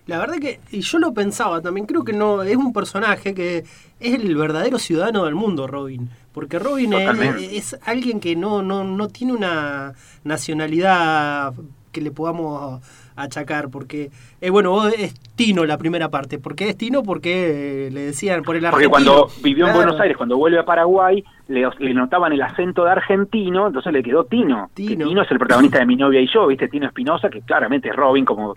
La 0.06 0.20
verdad 0.20 0.38
que 0.40 0.62
y 0.72 0.82
yo 0.82 1.00
lo 1.00 1.14
pensaba 1.14 1.62
también, 1.62 1.86
creo 1.86 2.06
que 2.06 2.14
no 2.14 2.42
es 2.42 2.56
un 2.56 2.72
personaje 2.72 3.34
que 3.34 3.66
es 4.00 4.14
el 4.14 4.36
verdadero 4.38 4.80
ciudadano 4.80 5.26
del 5.26 5.36
mundo, 5.36 5.68
Robin, 5.68 6.10
porque 6.32 6.60
Robin 6.60 6.94
es, 6.94 7.74
es, 7.74 7.80
alguien 7.84 8.22
que 8.22 8.38
no, 8.38 8.62
no, 8.62 8.86
no 8.86 9.10
tiene 9.10 9.34
una 9.34 9.96
nacionalidad 10.24 11.54
que 11.92 12.00
le 12.00 12.12
podamos 12.12 12.82
achacar, 13.18 13.70
porque, 13.70 14.10
eh, 14.40 14.50
bueno, 14.50 14.88
es 14.88 15.14
Tino 15.36 15.66
la 15.66 15.78
primera 15.78 16.10
parte. 16.10 16.40
¿Por 16.40 16.56
qué 16.56 16.70
es 16.70 16.78
Tino? 16.78 17.04
Porque 17.04 17.88
eh, 17.88 17.92
le 17.92 18.02
decían 18.02 18.44
por 18.44 18.56
el 18.56 18.66
argentino. 18.66 18.92
Porque 18.92 19.06
cuando 19.06 19.28
vivió 19.44 19.68
en 19.68 19.74
Buenos 19.74 20.00
Aires, 20.00 20.16
cuando 20.16 20.38
vuelve 20.38 20.60
a 20.60 20.66
Paraguay, 20.66 21.24
le, 21.48 21.94
notaban 21.94 22.32
el 22.34 22.42
acento 22.42 22.86
de 22.86 22.92
argentino, 22.92 23.68
entonces 23.68 23.92
le 23.92 24.04
quedó 24.04 24.26
Tino. 24.26 24.70
Tino. 24.74 25.08
Tino 25.08 25.22
es 25.22 25.32
el 25.32 25.40
protagonista 25.40 25.80
de 25.80 25.86
Mi 25.86 25.96
novia 25.96 26.22
y 26.22 26.28
yo, 26.32 26.48
¿viste? 26.48 26.68
Tino 26.68 26.88
Espinosa, 26.88 27.30
que 27.30 27.42
claramente 27.42 27.90
es 27.90 27.96
Robin, 27.96 28.24
como 28.24 28.56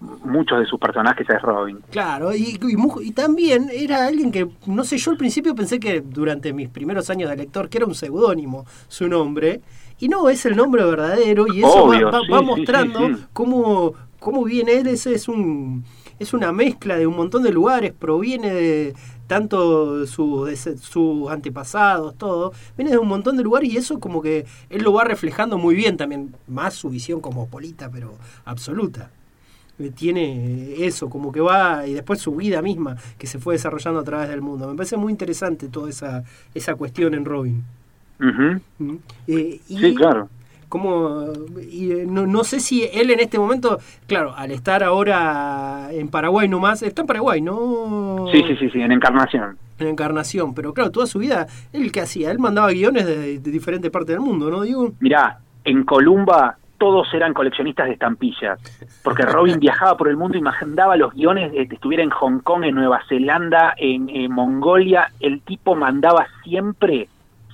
muchos 0.00 0.58
de 0.58 0.66
sus 0.66 0.80
personajes 0.80 1.28
es 1.28 1.42
Robin. 1.42 1.78
Claro, 1.90 2.34
y, 2.34 2.58
y, 3.02 3.12
también 3.12 3.68
era 3.72 4.06
alguien 4.06 4.32
que, 4.32 4.48
no 4.66 4.84
sé, 4.84 4.96
yo 4.96 5.10
al 5.10 5.16
principio 5.16 5.54
pensé 5.54 5.78
que 5.78 6.00
durante 6.00 6.52
mis 6.52 6.68
primeros 6.68 7.10
años 7.10 7.28
de 7.28 7.36
lector 7.36 7.68
que 7.68 7.78
era 7.78 7.86
un 7.86 7.94
seudónimo 7.94 8.64
su 8.88 9.08
nombre, 9.08 9.60
y 10.00 10.08
no, 10.08 10.28
es 10.28 10.44
el 10.46 10.56
nombre 10.56 10.84
verdadero, 10.84 11.46
y 11.52 11.60
eso 11.60 11.88
va, 12.30 12.42
mostrando 12.42 13.10
cómo, 13.32 13.94
cómo 14.18 14.44
viene 14.44 14.78
él, 14.78 14.86
ese 14.88 15.14
es 15.14 15.28
un 15.28 15.84
es 16.18 16.34
una 16.34 16.52
mezcla 16.52 16.98
de 16.98 17.06
un 17.06 17.16
montón 17.16 17.42
de 17.42 17.50
lugares, 17.50 17.94
proviene 17.98 18.52
de 18.52 18.94
tanto 19.26 20.06
sus 20.06 20.58
su 20.82 21.28
antepasados, 21.30 22.14
todo, 22.16 22.52
viene 22.76 22.90
de 22.90 22.98
un 22.98 23.08
montón 23.08 23.38
de 23.38 23.42
lugares 23.42 23.72
y 23.72 23.78
eso 23.78 23.98
como 23.98 24.20
que 24.20 24.44
él 24.68 24.82
lo 24.82 24.92
va 24.92 25.04
reflejando 25.04 25.56
muy 25.56 25.74
bien 25.74 25.96
también, 25.96 26.34
más 26.46 26.74
su 26.74 26.90
visión 26.90 27.20
cosmopolita, 27.20 27.90
pero 27.90 28.18
absoluta. 28.44 29.10
Eh, 29.78 29.90
tiene 29.94 30.84
eso, 30.84 31.08
como 31.08 31.32
que 31.32 31.40
va, 31.40 31.86
y 31.86 31.94
después 31.94 32.20
su 32.20 32.36
vida 32.36 32.60
misma 32.60 32.96
que 33.16 33.26
se 33.26 33.38
fue 33.38 33.54
desarrollando 33.54 34.00
a 34.00 34.04
través 34.04 34.28
del 34.28 34.42
mundo. 34.42 34.68
Me 34.68 34.76
parece 34.76 34.98
muy 34.98 35.10
interesante 35.10 35.68
toda 35.68 35.88
esa, 35.88 36.22
esa 36.54 36.74
cuestión 36.74 37.14
en 37.14 37.24
Robin. 37.24 37.64
Eh, 39.26 39.60
sí, 39.66 39.94
claro 39.94 40.28
como 40.70 41.24
y 41.70 41.90
eh, 41.90 42.06
no, 42.08 42.26
no, 42.26 42.44
sé 42.44 42.60
si 42.60 42.84
él 42.84 43.10
en 43.10 43.20
este 43.20 43.38
momento, 43.38 43.78
claro, 44.06 44.32
al 44.34 44.52
estar 44.52 44.82
ahora 44.82 45.88
en 45.90 46.08
Paraguay 46.08 46.48
nomás, 46.48 46.82
está 46.82 47.02
en 47.02 47.08
Paraguay, 47.08 47.42
¿no? 47.42 48.26
Sí, 48.32 48.42
sí, 48.46 48.56
sí, 48.56 48.70
sí, 48.70 48.80
en 48.80 48.92
Encarnación. 48.92 49.58
En 49.78 49.88
Encarnación, 49.88 50.54
pero 50.54 50.72
claro, 50.72 50.90
toda 50.90 51.06
su 51.06 51.18
vida, 51.18 51.48
¿él 51.72 51.92
qué 51.92 52.00
hacía? 52.00 52.30
Él 52.30 52.38
mandaba 52.38 52.70
guiones 52.70 53.04
de, 53.04 53.38
diferentes 53.40 53.90
partes 53.90 54.14
del 54.14 54.20
mundo, 54.20 54.48
¿no? 54.48 54.62
Digo. 54.62 54.92
Mirá, 55.00 55.38
en 55.64 55.82
Columba 55.84 56.56
todos 56.78 57.12
eran 57.12 57.34
coleccionistas 57.34 57.88
de 57.88 57.92
estampillas, 57.92 58.58
porque 59.02 59.24
Robin 59.24 59.58
viajaba 59.60 59.96
por 59.96 60.08
el 60.08 60.16
mundo 60.16 60.38
y 60.38 60.40
mandaba 60.40 60.96
los 60.96 61.12
guiones, 61.12 61.52
eh, 61.52 61.68
estuviera 61.68 62.04
en 62.04 62.10
Hong 62.10 62.38
Kong, 62.38 62.64
en 62.64 62.76
Nueva 62.76 63.02
Zelanda, 63.08 63.74
en, 63.76 64.08
en 64.08 64.32
Mongolia, 64.32 65.08
el 65.18 65.40
tipo 65.40 65.74
mandaba 65.74 66.26
siempre, 66.44 67.08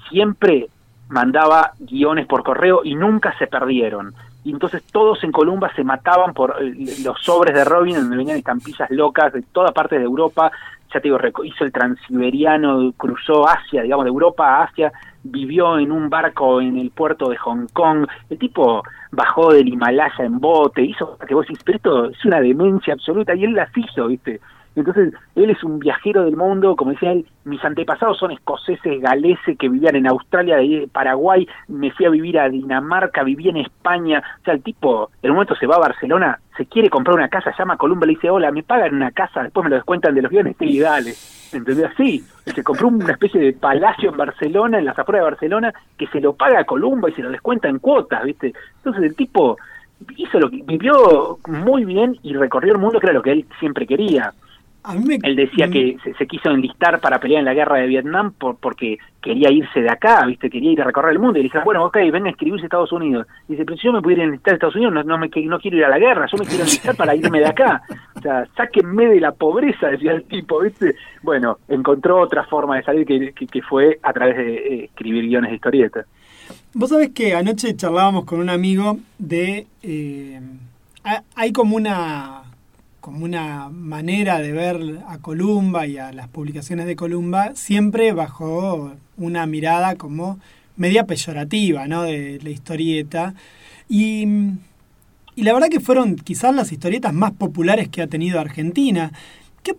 siempre 0.08 0.68
mandaba 1.08 1.72
guiones 1.78 2.26
por 2.26 2.42
correo 2.42 2.80
y 2.84 2.94
nunca 2.94 3.36
se 3.38 3.46
perdieron. 3.46 4.14
Y 4.44 4.52
entonces 4.52 4.82
todos 4.92 5.22
en 5.24 5.32
Columba 5.32 5.72
se 5.74 5.82
mataban 5.82 6.32
por 6.32 6.56
eh, 6.60 6.74
los 7.02 7.20
sobres 7.20 7.54
de 7.54 7.64
Robin, 7.64 7.96
donde 7.96 8.16
venían 8.16 8.38
estampillas 8.38 8.90
locas 8.90 9.32
de 9.32 9.42
toda 9.42 9.72
parte 9.72 9.98
de 9.98 10.04
Europa. 10.04 10.52
Ya 10.94 11.00
te 11.00 11.08
digo, 11.08 11.18
hizo 11.44 11.64
el 11.64 11.72
transiberiano, 11.72 12.92
cruzó 12.96 13.48
Asia, 13.48 13.82
digamos, 13.82 14.04
de 14.04 14.10
Europa 14.10 14.46
a 14.46 14.62
Asia, 14.64 14.92
vivió 15.24 15.78
en 15.80 15.90
un 15.90 16.08
barco 16.08 16.60
en 16.60 16.78
el 16.78 16.90
puerto 16.90 17.28
de 17.28 17.36
Hong 17.38 17.66
Kong. 17.72 18.06
El 18.30 18.38
tipo 18.38 18.84
bajó 19.10 19.52
del 19.52 19.66
Himalaya 19.66 20.24
en 20.24 20.38
bote, 20.38 20.82
hizo 20.82 21.18
que 21.26 21.34
vos 21.34 21.44
decís, 21.46 21.62
pero 21.64 21.76
esto 21.76 22.04
es 22.10 22.24
una 22.24 22.40
demencia 22.40 22.94
absoluta, 22.94 23.34
y 23.34 23.44
él 23.44 23.52
las 23.52 23.76
hizo, 23.76 24.06
¿viste? 24.06 24.40
Entonces, 24.76 25.14
él 25.34 25.48
es 25.48 25.64
un 25.64 25.78
viajero 25.78 26.24
del 26.24 26.36
mundo, 26.36 26.76
como 26.76 26.90
decía 26.90 27.12
él, 27.12 27.26
mis 27.44 27.64
antepasados 27.64 28.18
son 28.18 28.30
escoceses, 28.30 29.00
galeses, 29.00 29.56
que 29.58 29.70
vivían 29.70 29.96
en 29.96 30.06
Australia, 30.06 30.58
de 30.58 30.86
Paraguay, 30.92 31.48
me 31.68 31.90
fui 31.92 32.04
a 32.04 32.10
vivir 32.10 32.38
a 32.38 32.50
Dinamarca, 32.50 33.22
viví 33.22 33.48
en 33.48 33.56
España, 33.56 34.22
o 34.40 34.44
sea, 34.44 34.52
el 34.52 34.62
tipo, 34.62 35.10
en 35.22 35.30
un 35.30 35.36
momento 35.36 35.54
se 35.56 35.66
va 35.66 35.76
a 35.76 35.80
Barcelona, 35.80 36.38
se 36.58 36.66
quiere 36.66 36.90
comprar 36.90 37.16
una 37.16 37.28
casa, 37.28 37.54
llama 37.58 37.74
a 37.74 37.78
Columba 37.78 38.06
le 38.06 38.12
dice, 38.12 38.28
hola, 38.28 38.52
me 38.52 38.62
pagan 38.62 38.94
una 38.94 39.12
casa, 39.12 39.42
después 39.42 39.64
me 39.64 39.70
lo 39.70 39.76
descuentan 39.76 40.14
de 40.14 40.22
los 40.22 40.30
bienes 40.30 40.56
y 40.60 40.78
dale. 40.78 41.14
¿Entendés? 41.52 41.90
Sí, 41.96 42.22
se 42.44 42.62
compró 42.62 42.88
una 42.88 43.12
especie 43.12 43.40
de 43.40 43.52
palacio 43.54 44.10
en 44.10 44.16
Barcelona, 44.16 44.78
en 44.78 44.84
las 44.84 44.98
afueras 44.98 45.22
de 45.24 45.30
Barcelona, 45.30 45.74
que 45.96 46.06
se 46.08 46.20
lo 46.20 46.34
paga 46.34 46.60
a 46.60 46.64
Columba 46.64 47.08
y 47.08 47.12
se 47.12 47.22
lo 47.22 47.30
descuenta 47.30 47.68
en 47.68 47.78
cuotas, 47.78 48.24
¿viste? 48.24 48.52
Entonces 48.78 49.04
el 49.04 49.14
tipo 49.14 49.56
hizo 50.16 50.38
lo 50.38 50.50
que 50.50 50.62
vivió 50.66 51.38
muy 51.46 51.84
bien 51.84 52.18
y 52.22 52.34
recorrió 52.34 52.74
el 52.74 52.78
mundo, 52.78 53.00
que 53.00 53.06
era 53.06 53.14
lo 53.14 53.22
que 53.22 53.32
él 53.32 53.46
siempre 53.58 53.86
quería. 53.86 54.32
Él 55.22 55.36
decía 55.36 55.68
que 55.68 55.96
se, 56.16 56.26
quiso 56.26 56.50
enlistar 56.50 57.00
para 57.00 57.18
pelear 57.18 57.40
en 57.40 57.44
la 57.46 57.54
guerra 57.54 57.78
de 57.78 57.86
Vietnam 57.86 58.32
por, 58.32 58.56
porque 58.56 58.98
quería 59.20 59.50
irse 59.50 59.80
de 59.80 59.90
acá, 59.90 60.24
¿viste? 60.26 60.48
Quería 60.48 60.72
ir 60.72 60.80
a 60.80 60.84
recorrer 60.84 61.12
el 61.12 61.18
mundo. 61.18 61.38
Y 61.38 61.42
le 61.42 61.48
dije, 61.48 61.58
bueno, 61.64 61.84
ok, 61.86 61.96
ven 62.12 62.26
a 62.26 62.30
escribirse 62.30 62.64
a 62.64 62.66
Estados 62.66 62.92
Unidos. 62.92 63.26
Y 63.48 63.52
dice, 63.52 63.64
pero 63.64 63.76
si 63.76 63.86
yo 63.86 63.92
me 63.92 64.02
pudiera 64.02 64.22
enlistar 64.22 64.52
a 64.52 64.54
Estados 64.54 64.76
Unidos, 64.76 64.94
no, 64.94 65.02
no, 65.02 65.18
me, 65.18 65.28
no 65.28 65.58
quiero 65.58 65.76
ir 65.76 65.84
a 65.84 65.88
la 65.88 65.98
guerra, 65.98 66.26
yo 66.30 66.38
me 66.38 66.46
quiero 66.46 66.62
enlistar 66.62 66.94
para 66.96 67.16
irme 67.16 67.40
de 67.40 67.46
acá. 67.46 67.82
O 68.14 68.20
sea, 68.20 68.46
sáquenme 68.56 69.06
de 69.06 69.20
la 69.20 69.32
pobreza, 69.32 69.88
decía 69.88 70.12
el 70.12 70.24
tipo, 70.24 70.60
¿viste? 70.60 70.94
Bueno, 71.22 71.58
encontró 71.68 72.20
otra 72.20 72.44
forma 72.44 72.76
de 72.76 72.84
salir 72.84 73.06
que, 73.06 73.32
que, 73.32 73.62
fue 73.62 73.98
a 74.02 74.12
través 74.12 74.36
de 74.36 74.54
eh, 74.54 74.84
escribir 74.84 75.24
guiones 75.24 75.50
de 75.50 75.56
historietas. 75.56 76.06
Vos 76.74 76.90
sabés 76.90 77.10
que 77.10 77.34
anoche 77.34 77.74
charlábamos 77.74 78.24
con 78.24 78.38
un 78.40 78.50
amigo 78.50 78.98
de... 79.18 79.66
Eh, 79.82 80.40
hay 81.36 81.52
como 81.52 81.76
una 81.76 82.45
como 83.06 83.24
una 83.24 83.68
manera 83.68 84.40
de 84.40 84.50
ver 84.50 84.98
a 85.06 85.18
Columba 85.18 85.86
y 85.86 85.96
a 85.96 86.10
las 86.10 86.26
publicaciones 86.26 86.86
de 86.86 86.96
Columba, 86.96 87.54
siempre 87.54 88.10
bajo 88.10 88.94
una 89.16 89.46
mirada 89.46 89.94
como 89.94 90.40
media 90.76 91.06
peyorativa, 91.06 91.86
¿no? 91.86 92.02
De 92.02 92.40
la 92.42 92.50
historieta. 92.50 93.34
Y, 93.88 94.26
y 95.36 95.42
la 95.44 95.52
verdad 95.52 95.68
que 95.68 95.78
fueron 95.78 96.16
quizás 96.16 96.52
las 96.52 96.72
historietas 96.72 97.14
más 97.14 97.30
populares 97.30 97.88
que 97.88 98.02
ha 98.02 98.08
tenido 98.08 98.40
Argentina. 98.40 99.12
¿Qué, 99.62 99.76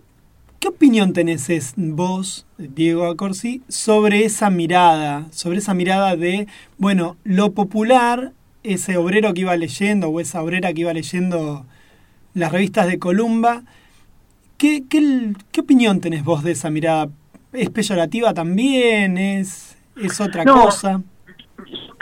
qué 0.58 0.68
opinión 0.68 1.12
tenés 1.12 1.74
vos, 1.76 2.46
Diego 2.56 3.04
Acorsi, 3.04 3.60
sobre 3.68 4.24
esa 4.24 4.48
mirada, 4.48 5.26
sobre 5.32 5.58
esa 5.58 5.74
mirada 5.74 6.16
de, 6.16 6.46
bueno, 6.78 7.18
lo 7.24 7.52
popular, 7.52 8.32
ese 8.62 8.96
obrero 8.96 9.34
que 9.34 9.42
iba 9.42 9.54
leyendo 9.54 10.08
o 10.08 10.18
esa 10.18 10.42
obrera 10.42 10.72
que 10.72 10.80
iba 10.80 10.94
leyendo 10.94 11.66
las 12.38 12.52
revistas 12.52 12.86
de 12.86 12.98
Columba. 12.98 13.62
¿Qué, 14.56 14.84
qué, 14.88 15.32
qué 15.52 15.60
opinión 15.60 16.00
tenés 16.00 16.24
vos 16.24 16.42
de 16.42 16.52
esa 16.52 16.70
mirada? 16.70 17.08
¿Es 17.52 17.70
peyorativa 17.70 18.34
también? 18.34 19.16
¿Es, 19.16 19.76
es 19.96 20.20
otra 20.20 20.44
cosa? 20.44 21.00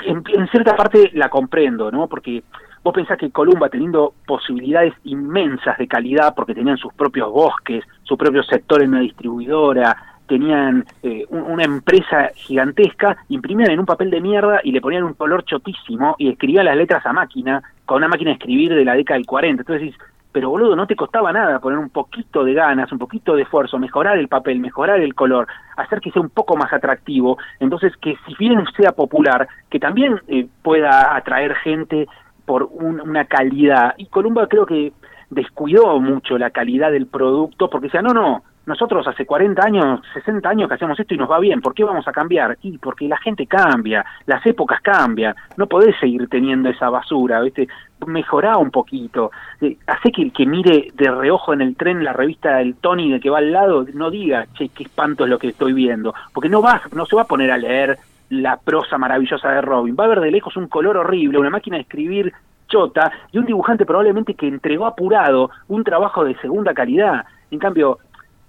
En, 0.07 0.23
en, 0.35 0.49
cierta 0.49 0.77
parte 0.77 1.11
la 1.15 1.29
comprendo, 1.29 1.91
¿no? 1.91 2.07
Porque 2.07 2.43
vos 2.83 2.95
pensás 2.95 3.19
que 3.19 3.31
Columba, 3.31 3.69
teniendo 3.69 4.15
posibilidades 4.27 4.95
inmensas 5.05 5.77
de 5.79 5.89
calidad, 5.89 6.35
porque 6.35 6.55
tenían 6.55 6.77
sus 6.77 6.95
propios 6.95 7.31
bosques, 7.31 7.85
su 8.05 8.17
propio 8.17 8.43
sector 8.43 8.83
en 8.83 8.91
una 8.91 9.01
distribuidora, 9.01 10.17
tenían 10.27 10.85
eh, 11.03 11.25
una 11.31 11.65
empresa 11.65 12.31
gigantesca, 12.35 13.17
imprimían 13.29 13.71
en 13.71 13.81
un 13.81 13.87
papel 13.87 14.11
de 14.11 14.21
mierda 14.21 14.61
y 14.63 14.73
le 14.73 14.81
ponían 14.81 15.05
un 15.05 15.15
color 15.15 15.45
chotísimo 15.45 16.17
y 16.19 16.31
escribían 16.31 16.65
las 16.65 16.77
letras 16.77 17.05
a 17.07 17.13
máquina, 17.13 17.63
con 17.85 17.99
una 17.99 18.09
máquina 18.09 18.31
de 18.31 18.35
escribir 18.35 18.75
de 18.75 18.85
la 18.85 18.95
década 18.95 19.19
del 19.19 19.27
40. 19.27 19.63
Entonces 19.63 19.87
decís, 19.87 19.99
pero 20.37 20.51
boludo, 20.51 20.77
no 20.77 20.87
te 20.87 20.97
costaba 20.97 21.33
nada 21.33 21.61
poner 21.61 21.79
un 21.79 21.89
poquito 21.89 22.45
de 22.45 22.53
ganas, 22.53 22.93
un 22.93 22.99
poquito 22.99 23.35
de 23.35 23.45
esfuerzo, 23.45 23.79
mejorar 23.79 24.19
el 24.19 24.29
papel, 24.29 24.61
mejorar 24.61 25.01
el 25.01 25.15
color, 25.15 25.47
hacer 25.79 25.99
que 25.99 26.11
sea 26.11 26.21
un 26.21 26.29
poco 26.29 26.59
más 26.59 26.71
atractivo, 26.75 27.39
entonces 27.59 27.97
que 27.97 28.19
si 28.27 28.35
bien 28.39 28.63
sea 28.77 28.93
popular, 28.93 29.49
que 29.71 29.81
también 29.81 30.21
eh, 30.29 30.47
pueda 30.61 31.17
atraer 31.17 31.55
gente 31.55 32.07
por 32.45 32.65
una 32.65 33.25
calidad. 33.25 33.95
Y 33.97 34.09
Columba 34.09 34.47
creo 34.47 34.67
que 34.67 34.93
descuidó 35.31 35.99
mucho 36.01 36.37
la 36.37 36.51
calidad 36.51 36.93
del 36.93 37.07
producto 37.07 37.71
porque 37.71 37.87
decía, 37.87 38.03
no, 38.03 38.13
no, 38.13 38.43
nosotros 38.67 39.07
hace 39.07 39.25
40 39.25 39.65
años, 39.65 40.01
60 40.13 40.49
años 40.49 40.69
que 40.69 40.75
hacemos 40.75 40.99
esto 40.99 41.15
y 41.15 41.19
nos 41.19 41.31
va 41.31 41.39
bien, 41.39 41.61
¿por 41.61 41.73
qué 41.73 41.85
vamos 41.85 42.07
a 42.07 42.13
cambiar? 42.13 42.59
Y 42.63 42.79
porque 42.79 43.09
la 43.09 43.17
gente 43.17 43.47
cambia, 43.47 44.05
las 44.27 44.45
épocas 44.45 44.81
cambian, 44.83 45.35
no 45.57 45.67
podés 45.69 45.97
seguir 46.01 46.29
teniendo 46.29 46.69
esa 46.69 46.91
basura, 46.91 47.41
¿viste? 47.41 47.69
Mejorá 48.07 48.59
un 48.59 48.71
poquito, 48.71 49.31
eh, 49.61 49.79
hace 49.87 50.13
que 50.13 50.23
el 50.23 50.33
que 50.33 50.45
mire 50.47 50.91
de 50.95 51.11
reojo 51.11 51.53
en 51.53 51.63
el 51.63 51.77
tren 51.77 52.05
la 52.05 52.13
revista 52.13 52.57
del 52.57 52.75
Tony 52.77 53.11
de 53.11 53.21
que 53.21 53.31
va 53.31 53.39
al 53.39 53.53
lado 53.53 53.87
no 53.95 54.11
diga, 54.11 54.47
che, 54.55 54.69
qué 54.69 54.85
espanto 54.85 55.25
es 55.25 55.31
lo 55.31 55.39
que 55.39 55.49
estoy 55.49 55.73
viendo, 55.73 56.15
porque 56.33 56.49
no 56.49 56.61
va, 56.61 56.83
no 56.93 57.07
se 57.07 57.17
va 57.17 57.23
a 57.23 57.27
poner 57.27 57.51
a 57.51 57.59
leer 57.59 57.99
la 58.29 58.59
prosa 58.59 58.99
maravillosa 58.99 59.51
de 59.51 59.61
Robin, 59.61 59.97
va 59.99 60.05
a 60.05 60.09
ver 60.09 60.21
de 60.21 60.31
lejos 60.31 60.57
un 60.57 60.69
color 60.69 60.99
horrible, 60.99 61.39
una 61.39 61.51
máquina 61.51 61.77
de 61.77 61.83
escribir 61.83 62.33
chota 62.69 63.13
y 63.33 63.39
un 63.39 63.47
dibujante 63.47 63.87
probablemente 63.87 64.35
que 64.35 64.49
entregó 64.49 64.87
apurado 64.87 65.51
un 65.69 65.85
trabajo 65.85 66.25
de 66.25 66.37
segunda 66.37 66.75
calidad. 66.75 67.25
En 67.51 67.59
cambio, 67.59 67.99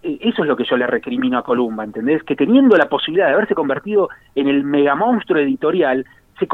eh, 0.04 0.18
eso 0.22 0.42
es 0.42 0.48
lo 0.48 0.56
que 0.56 0.66
yo 0.66 0.78
le 0.78 0.88
recrimino 0.88 1.38
a 1.38 1.44
Columba, 1.44 1.84
¿entendés? 1.84 2.24
Que 2.24 2.36
teniendo 2.36 2.78
la 2.78 2.90
posibilidad 2.90 3.28
de 3.28 3.34
haberse 3.34 3.56
convertido 3.56 4.10
en 4.36 4.48
el 4.48 4.64
megamonstruo 4.64 5.40
editorial, 5.40 6.06
se, 6.40 6.48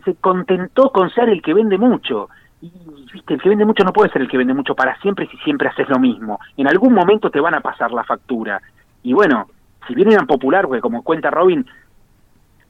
se, 0.00 0.14
contentó 0.16 0.90
con 0.90 1.10
ser 1.10 1.28
el 1.28 1.42
que 1.42 1.54
vende 1.54 1.78
mucho. 1.78 2.28
Y 2.60 2.72
viste, 3.12 3.34
el 3.34 3.40
que 3.40 3.48
vende 3.48 3.64
mucho 3.64 3.84
no 3.84 3.92
puede 3.92 4.10
ser 4.10 4.22
el 4.22 4.28
que 4.28 4.38
vende 4.38 4.54
mucho 4.54 4.74
para 4.74 4.98
siempre 5.00 5.28
si 5.28 5.36
siempre 5.38 5.68
haces 5.68 5.88
lo 5.88 5.98
mismo. 5.98 6.40
En 6.56 6.68
algún 6.68 6.92
momento 6.92 7.30
te 7.30 7.40
van 7.40 7.54
a 7.54 7.60
pasar 7.60 7.92
la 7.92 8.04
factura. 8.04 8.60
Y 9.02 9.12
bueno, 9.12 9.46
si 9.86 9.94
bien 9.94 10.12
eran 10.12 10.26
popular, 10.26 10.66
porque 10.66 10.80
como 10.80 11.02
cuenta 11.02 11.30
Robin, 11.30 11.64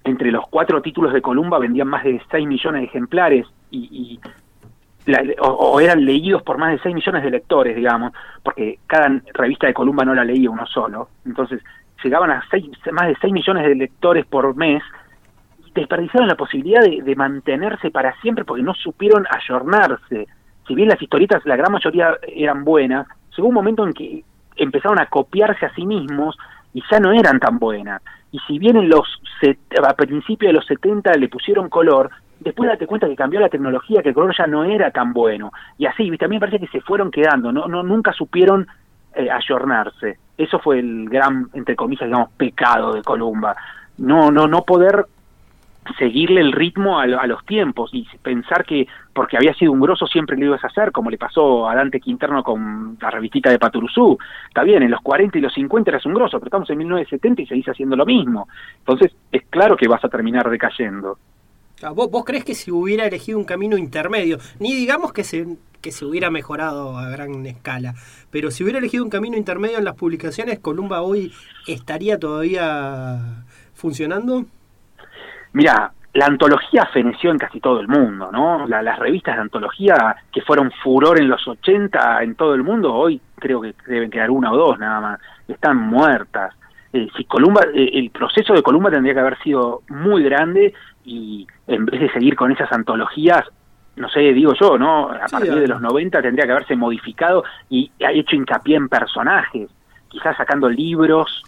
entre 0.04 0.30
los 0.30 0.46
cuatro 0.48 0.80
títulos 0.82 1.12
de 1.12 1.22
Columba 1.22 1.58
vendían 1.58 1.88
más 1.88 2.04
de 2.04 2.20
6 2.30 2.46
millones 2.46 2.82
de 2.82 2.86
ejemplares 2.86 3.46
y, 3.70 4.18
o, 5.40 5.80
eran 5.80 6.04
leídos 6.04 6.42
por 6.42 6.58
más 6.58 6.72
de 6.72 6.78
6 6.80 6.94
millones 6.94 7.22
de 7.22 7.30
lectores, 7.30 7.76
digamos, 7.76 8.12
porque 8.42 8.78
cada 8.86 9.20
revista 9.34 9.66
de 9.66 9.74
Columba 9.74 10.04
no 10.04 10.14
la 10.14 10.24
leía 10.24 10.50
uno 10.50 10.66
solo. 10.66 11.08
Entonces, 11.24 11.62
llegaban 12.02 12.30
a 12.30 12.44
seis, 12.50 12.66
más 12.92 13.08
de 13.08 13.16
6 13.20 13.32
millones 13.32 13.64
de 13.64 13.74
lectores 13.74 14.26
por 14.26 14.54
mes 14.56 14.82
desperdiciaron 15.80 16.28
la 16.28 16.36
posibilidad 16.36 16.82
de, 16.82 17.16
mantenerse 17.16 17.90
para 17.90 18.18
siempre 18.20 18.44
porque 18.44 18.62
no 18.62 18.74
supieron 18.74 19.26
ayornarse. 19.30 20.26
si 20.66 20.74
bien 20.74 20.88
las 20.88 21.00
historietas, 21.00 21.44
la 21.46 21.56
gran 21.56 21.72
mayoría 21.72 22.16
eran 22.26 22.64
buenas, 22.64 23.06
llegó 23.36 23.48
un 23.48 23.54
momento 23.54 23.86
en 23.86 23.92
que 23.92 24.24
empezaron 24.56 25.00
a 25.00 25.06
copiarse 25.06 25.66
a 25.66 25.74
sí 25.74 25.86
mismos 25.86 26.36
y 26.74 26.82
ya 26.90 27.00
no 27.00 27.12
eran 27.12 27.40
tan 27.40 27.58
buenas. 27.58 28.02
Y 28.30 28.38
si 28.46 28.58
bien 28.58 28.76
en 28.76 28.88
los 28.88 29.06
a 29.86 29.94
principios 29.94 30.50
de 30.50 30.54
los 30.54 30.66
70 30.66 31.12
le 31.14 31.28
pusieron 31.28 31.68
color, 31.68 32.10
después 32.40 32.68
date 32.68 32.86
cuenta 32.86 33.08
que 33.08 33.16
cambió 33.16 33.40
la 33.40 33.48
tecnología, 33.48 34.02
que 34.02 34.10
el 34.10 34.14
color 34.14 34.34
ya 34.36 34.46
no 34.46 34.64
era 34.64 34.90
tan 34.90 35.12
bueno. 35.12 35.52
Y 35.78 35.86
así, 35.86 36.10
¿viste? 36.10 36.24
a 36.24 36.28
mí 36.28 36.36
me 36.36 36.40
parece 36.40 36.58
que 36.58 36.68
se 36.68 36.80
fueron 36.80 37.10
quedando, 37.10 37.52
no, 37.52 37.66
no 37.66 37.82
nunca 37.82 38.12
supieron 38.12 38.66
eh, 39.14 39.30
ayornarse. 39.30 40.18
Eso 40.36 40.58
fue 40.58 40.78
el 40.78 41.08
gran, 41.08 41.48
entre 41.54 41.74
comillas, 41.74 42.06
digamos, 42.06 42.30
pecado 42.36 42.92
de 42.92 43.02
Columba. 43.02 43.56
No, 43.98 44.30
no, 44.30 44.46
no 44.46 44.62
poder 44.62 45.06
seguirle 45.96 46.40
el 46.40 46.52
ritmo 46.52 46.98
a, 46.98 47.06
los 47.06 47.44
tiempos 47.44 47.90
y 47.92 48.06
pensar 48.22 48.64
que 48.64 48.86
porque 49.12 49.36
había 49.36 49.54
sido 49.54 49.72
un 49.72 49.80
grosso 49.80 50.06
siempre 50.06 50.36
lo 50.36 50.46
ibas 50.46 50.62
a 50.64 50.68
hacer, 50.68 50.92
como 50.92 51.10
le 51.10 51.18
pasó 51.18 51.68
a 51.68 51.74
Dante 51.74 52.00
Quinterno 52.00 52.42
con 52.42 52.96
la 53.00 53.10
revistita 53.10 53.50
de 53.50 53.58
Paturuzú. 53.58 54.18
Está 54.48 54.62
bien, 54.62 54.82
en 54.82 54.90
los 54.90 55.00
40 55.00 55.38
y 55.38 55.40
los 55.40 55.54
50 55.54 55.90
eras 55.90 56.06
un 56.06 56.14
grosso, 56.14 56.38
pero 56.38 56.48
estamos 56.48 56.70
en 56.70 56.78
1970 56.78 57.42
y 57.42 57.46
seguís 57.46 57.68
haciendo 57.68 57.96
lo 57.96 58.06
mismo. 58.06 58.48
Entonces, 58.78 59.14
es 59.32 59.42
claro 59.50 59.76
que 59.76 59.88
vas 59.88 60.04
a 60.04 60.08
terminar 60.08 60.48
decayendo. 60.50 61.18
¿Vos, 61.94 62.10
¿Vos 62.10 62.24
crees 62.24 62.44
que 62.44 62.54
si 62.54 62.70
hubiera 62.70 63.06
elegido 63.06 63.38
un 63.38 63.44
camino 63.44 63.76
intermedio, 63.76 64.38
ni 64.58 64.74
digamos 64.74 65.12
que 65.12 65.22
se, 65.22 65.46
que 65.80 65.92
se 65.92 66.04
hubiera 66.04 66.30
mejorado 66.30 66.98
a 66.98 67.08
gran 67.08 67.46
escala, 67.46 67.94
pero 68.30 68.50
si 68.50 68.64
hubiera 68.64 68.80
elegido 68.80 69.04
un 69.04 69.10
camino 69.10 69.36
intermedio 69.36 69.78
en 69.78 69.84
las 69.84 69.94
publicaciones, 69.94 70.58
Columba 70.58 71.02
hoy 71.02 71.32
estaría 71.66 72.18
todavía 72.18 73.44
funcionando? 73.74 74.46
Mira, 75.52 75.92
la 76.14 76.26
antología 76.26 76.86
feneció 76.86 77.30
en 77.30 77.38
casi 77.38 77.60
todo 77.60 77.80
el 77.80 77.88
mundo, 77.88 78.30
¿no? 78.32 78.66
las 78.66 78.98
revistas 78.98 79.36
de 79.36 79.42
antología 79.42 80.16
que 80.32 80.42
fueron 80.42 80.72
furor 80.82 81.20
en 81.20 81.28
los 81.28 81.46
80 81.46 82.22
en 82.22 82.34
todo 82.34 82.54
el 82.54 82.62
mundo, 82.62 82.92
hoy 82.94 83.20
creo 83.36 83.60
que 83.60 83.74
deben 83.86 84.10
quedar 84.10 84.30
una 84.30 84.52
o 84.52 84.56
dos 84.56 84.78
nada 84.78 85.00
más, 85.00 85.20
están 85.46 85.76
muertas. 85.76 86.54
Eh, 86.92 87.06
si 87.16 87.24
Columba, 87.24 87.62
eh, 87.74 87.90
el 87.92 88.10
proceso 88.10 88.54
de 88.54 88.62
Columba 88.62 88.90
tendría 88.90 89.14
que 89.14 89.20
haber 89.20 89.38
sido 89.42 89.82
muy 89.90 90.22
grande 90.22 90.72
y 91.04 91.46
en 91.66 91.84
vez 91.84 92.00
de 92.00 92.10
seguir 92.10 92.34
con 92.34 92.50
esas 92.50 92.72
antologías, 92.72 93.44
no 93.96 94.08
sé, 94.08 94.20
digo 94.32 94.54
yo, 94.54 94.78
¿no? 94.78 95.10
A 95.10 95.26
partir 95.30 95.54
de 95.54 95.68
los 95.68 95.80
90 95.80 96.22
tendría 96.22 96.46
que 96.46 96.52
haberse 96.52 96.76
modificado 96.76 97.44
y 97.68 97.90
ha 98.04 98.12
hecho 98.12 98.36
hincapié 98.36 98.76
en 98.76 98.88
personajes, 98.88 99.68
quizás 100.08 100.36
sacando 100.36 100.68
libros 100.68 101.44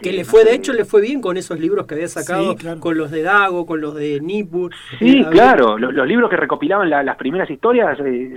que 0.00 0.12
le 0.12 0.24
fue, 0.24 0.44
de 0.44 0.54
hecho, 0.54 0.72
le 0.72 0.84
fue 0.84 1.02
bien 1.02 1.20
con 1.20 1.36
esos 1.36 1.58
libros 1.60 1.86
que 1.86 1.94
había 1.94 2.08
sacado, 2.08 2.56
con 2.80 2.96
los 2.96 3.10
de 3.10 3.22
Dago, 3.22 3.66
con 3.66 3.80
los 3.80 3.94
de 3.94 4.20
Nippur. 4.20 4.72
Sí, 4.98 5.20
eh, 5.20 5.26
claro, 5.30 5.76
los, 5.78 6.06
libros 6.06 6.30
que 6.30 6.36
recopilaban 6.36 6.88
las 6.88 7.16
primeras 7.16 7.50
historias 7.50 7.98
eh, 8.00 8.34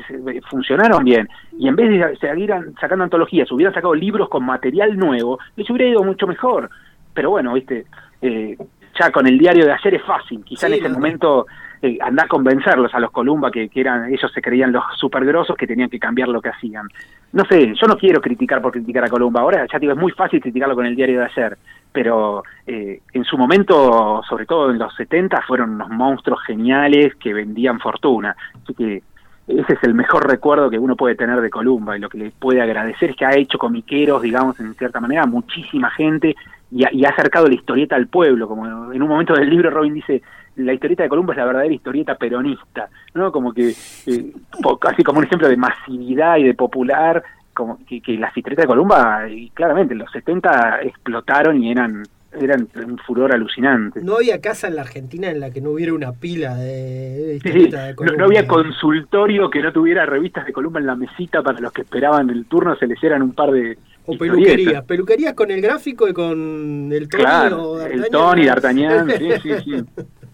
funcionaron 0.50 1.03
bien. 1.03 1.29
Y 1.57 1.67
en 1.67 1.75
vez 1.75 1.89
de 1.89 2.17
seguir 2.17 2.53
sacando 2.79 3.03
antologías, 3.05 3.50
hubieran 3.51 3.74
sacado 3.74 3.95
libros 3.95 4.27
con 4.27 4.45
material 4.45 4.97
nuevo, 4.97 5.39
les 5.55 5.69
hubiera 5.69 5.89
ido 5.89 6.03
mucho 6.03 6.27
mejor. 6.27 6.69
Pero 7.13 7.29
bueno, 7.29 7.53
viste, 7.53 7.85
eh, 8.21 8.57
ya 9.00 9.12
con 9.12 9.25
el 9.25 9.38
diario 9.38 9.65
de 9.65 9.71
ayer 9.71 9.95
es 9.95 10.03
fácil, 10.03 10.43
quizá 10.43 10.67
en 10.67 10.74
ese 10.74 10.89
momento 10.89 11.45
eh, 11.85 11.99
andar 12.01 12.25
a 12.25 12.27
convencerlos 12.27 12.95
a 12.95 12.99
los 12.99 13.11
Columba 13.11 13.51
que, 13.51 13.69
eran 13.75 14.11
ellos 14.11 14.31
se 14.33 14.41
creían 14.41 14.71
los 14.71 14.83
supergrosos 14.97 15.55
que 15.55 15.67
tenían 15.67 15.87
que 15.87 15.99
cambiar 15.99 16.29
lo 16.29 16.41
que 16.41 16.49
hacían. 16.49 16.87
No 17.31 17.45
sé, 17.45 17.75
yo 17.79 17.85
no 17.85 17.95
quiero 17.95 18.19
criticar 18.21 18.59
por 18.59 18.71
criticar 18.71 19.03
a 19.03 19.09
Columba, 19.09 19.41
ahora 19.41 19.67
ya 19.71 19.77
digo, 19.77 19.93
es 19.93 19.99
muy 19.99 20.11
fácil 20.11 20.41
criticarlo 20.41 20.73
con 20.73 20.87
el 20.87 20.95
diario 20.95 21.19
de 21.19 21.25
ayer, 21.25 21.57
pero 21.91 22.43
eh, 22.65 23.01
en 23.13 23.23
su 23.23 23.37
momento, 23.37 24.23
sobre 24.27 24.47
todo 24.47 24.71
en 24.71 24.79
los 24.79 24.95
70, 24.95 25.43
fueron 25.43 25.75
unos 25.75 25.89
monstruos 25.89 26.41
geniales 26.43 27.13
que 27.15 27.35
vendían 27.35 27.79
fortuna. 27.79 28.35
Así 28.63 28.73
que 28.73 29.03
ese 29.47 29.73
es 29.73 29.83
el 29.83 29.93
mejor 29.93 30.27
recuerdo 30.27 30.71
que 30.71 30.79
uno 30.79 30.95
puede 30.95 31.13
tener 31.13 31.39
de 31.39 31.51
Columba 31.51 31.95
y 31.95 31.99
lo 31.99 32.09
que 32.09 32.17
le 32.17 32.31
puede 32.31 32.63
agradecer 32.63 33.11
es 33.11 33.15
que 33.15 33.25
ha 33.25 33.35
hecho 33.35 33.59
comiqueros, 33.59 34.23
digamos, 34.23 34.59
en 34.59 34.73
cierta 34.73 34.99
manera, 34.99 35.27
muchísima 35.27 35.91
gente 35.91 36.35
y 36.71 37.05
ha, 37.05 37.09
acercado 37.09 37.47
la 37.47 37.53
historieta 37.53 37.95
al 37.95 38.07
pueblo, 38.07 38.47
como 38.47 38.91
en 38.91 39.01
un 39.01 39.07
momento 39.07 39.33
del 39.33 39.49
libro 39.49 39.69
Robin 39.69 39.93
dice, 39.93 40.23
la 40.55 40.74
historieta 40.74 41.03
de 41.03 41.09
Columba 41.09 41.33
es 41.33 41.38
la 41.38 41.45
verdadera 41.45 41.74
historieta 41.74 42.15
peronista, 42.15 42.89
¿no? 43.13 43.31
Como 43.31 43.53
que, 43.53 43.74
eh, 44.07 44.31
casi 44.79 45.03
como 45.03 45.19
un 45.19 45.25
ejemplo 45.25 45.47
de 45.47 45.57
masividad 45.57 46.38
y 46.38 46.43
de 46.43 46.53
popular, 46.53 47.24
como 47.53 47.79
que, 47.85 48.01
que 48.01 48.17
las 48.17 48.35
historietas 48.35 48.63
de 48.63 48.67
Columba, 48.67 49.29
y 49.29 49.50
claramente 49.51 49.93
en 49.93 50.00
los 50.00 50.12
70 50.12 50.81
explotaron 50.81 51.62
y 51.63 51.71
eran 51.71 52.03
eran 52.41 52.67
un 52.75 52.97
furor 52.97 53.33
alucinante. 53.33 54.01
No 54.01 54.17
había 54.17 54.41
casa 54.41 54.67
en 54.67 54.75
la 54.75 54.81
Argentina 54.81 55.29
en 55.29 55.39
la 55.39 55.51
que 55.51 55.62
no 55.62 55.71
hubiera 55.71 55.93
una 55.93 56.12
pila 56.12 56.55
de, 56.55 57.35
historietas 57.38 57.88
de 57.88 57.95
Columba. 57.95 58.17
No, 58.17 58.25
había 58.25 58.47
consultorio 58.47 59.50
que 59.50 59.61
no 59.61 59.72
tuviera 59.72 60.05
revistas 60.05 60.46
de 60.46 60.53
Columba 60.53 60.79
en 60.79 60.87
la 60.87 60.96
mesita 60.96 61.41
para 61.41 61.59
los 61.59 61.72
que 61.72 61.83
esperaban 61.83 62.29
el 62.29 62.46
turno 62.46 62.75
se 62.75 62.87
leyeran 62.87 63.22
un 63.22 63.33
par 63.33 63.51
de 63.51 63.77
o 64.07 64.18
peluquerías, 64.18 64.83
peluquerías 64.85 65.33
con 65.33 65.50
el 65.50 65.61
gráfico 65.61 66.07
y 66.07 66.13
con 66.13 66.91
el 66.91 67.09
Tony 67.09 67.24
claro, 67.24 67.81
El 67.81 68.07
Tony, 68.09 68.46
D'Artagnan, 68.46 69.09
sí, 69.18 69.29
sí, 69.41 69.51
sí. 69.63 69.83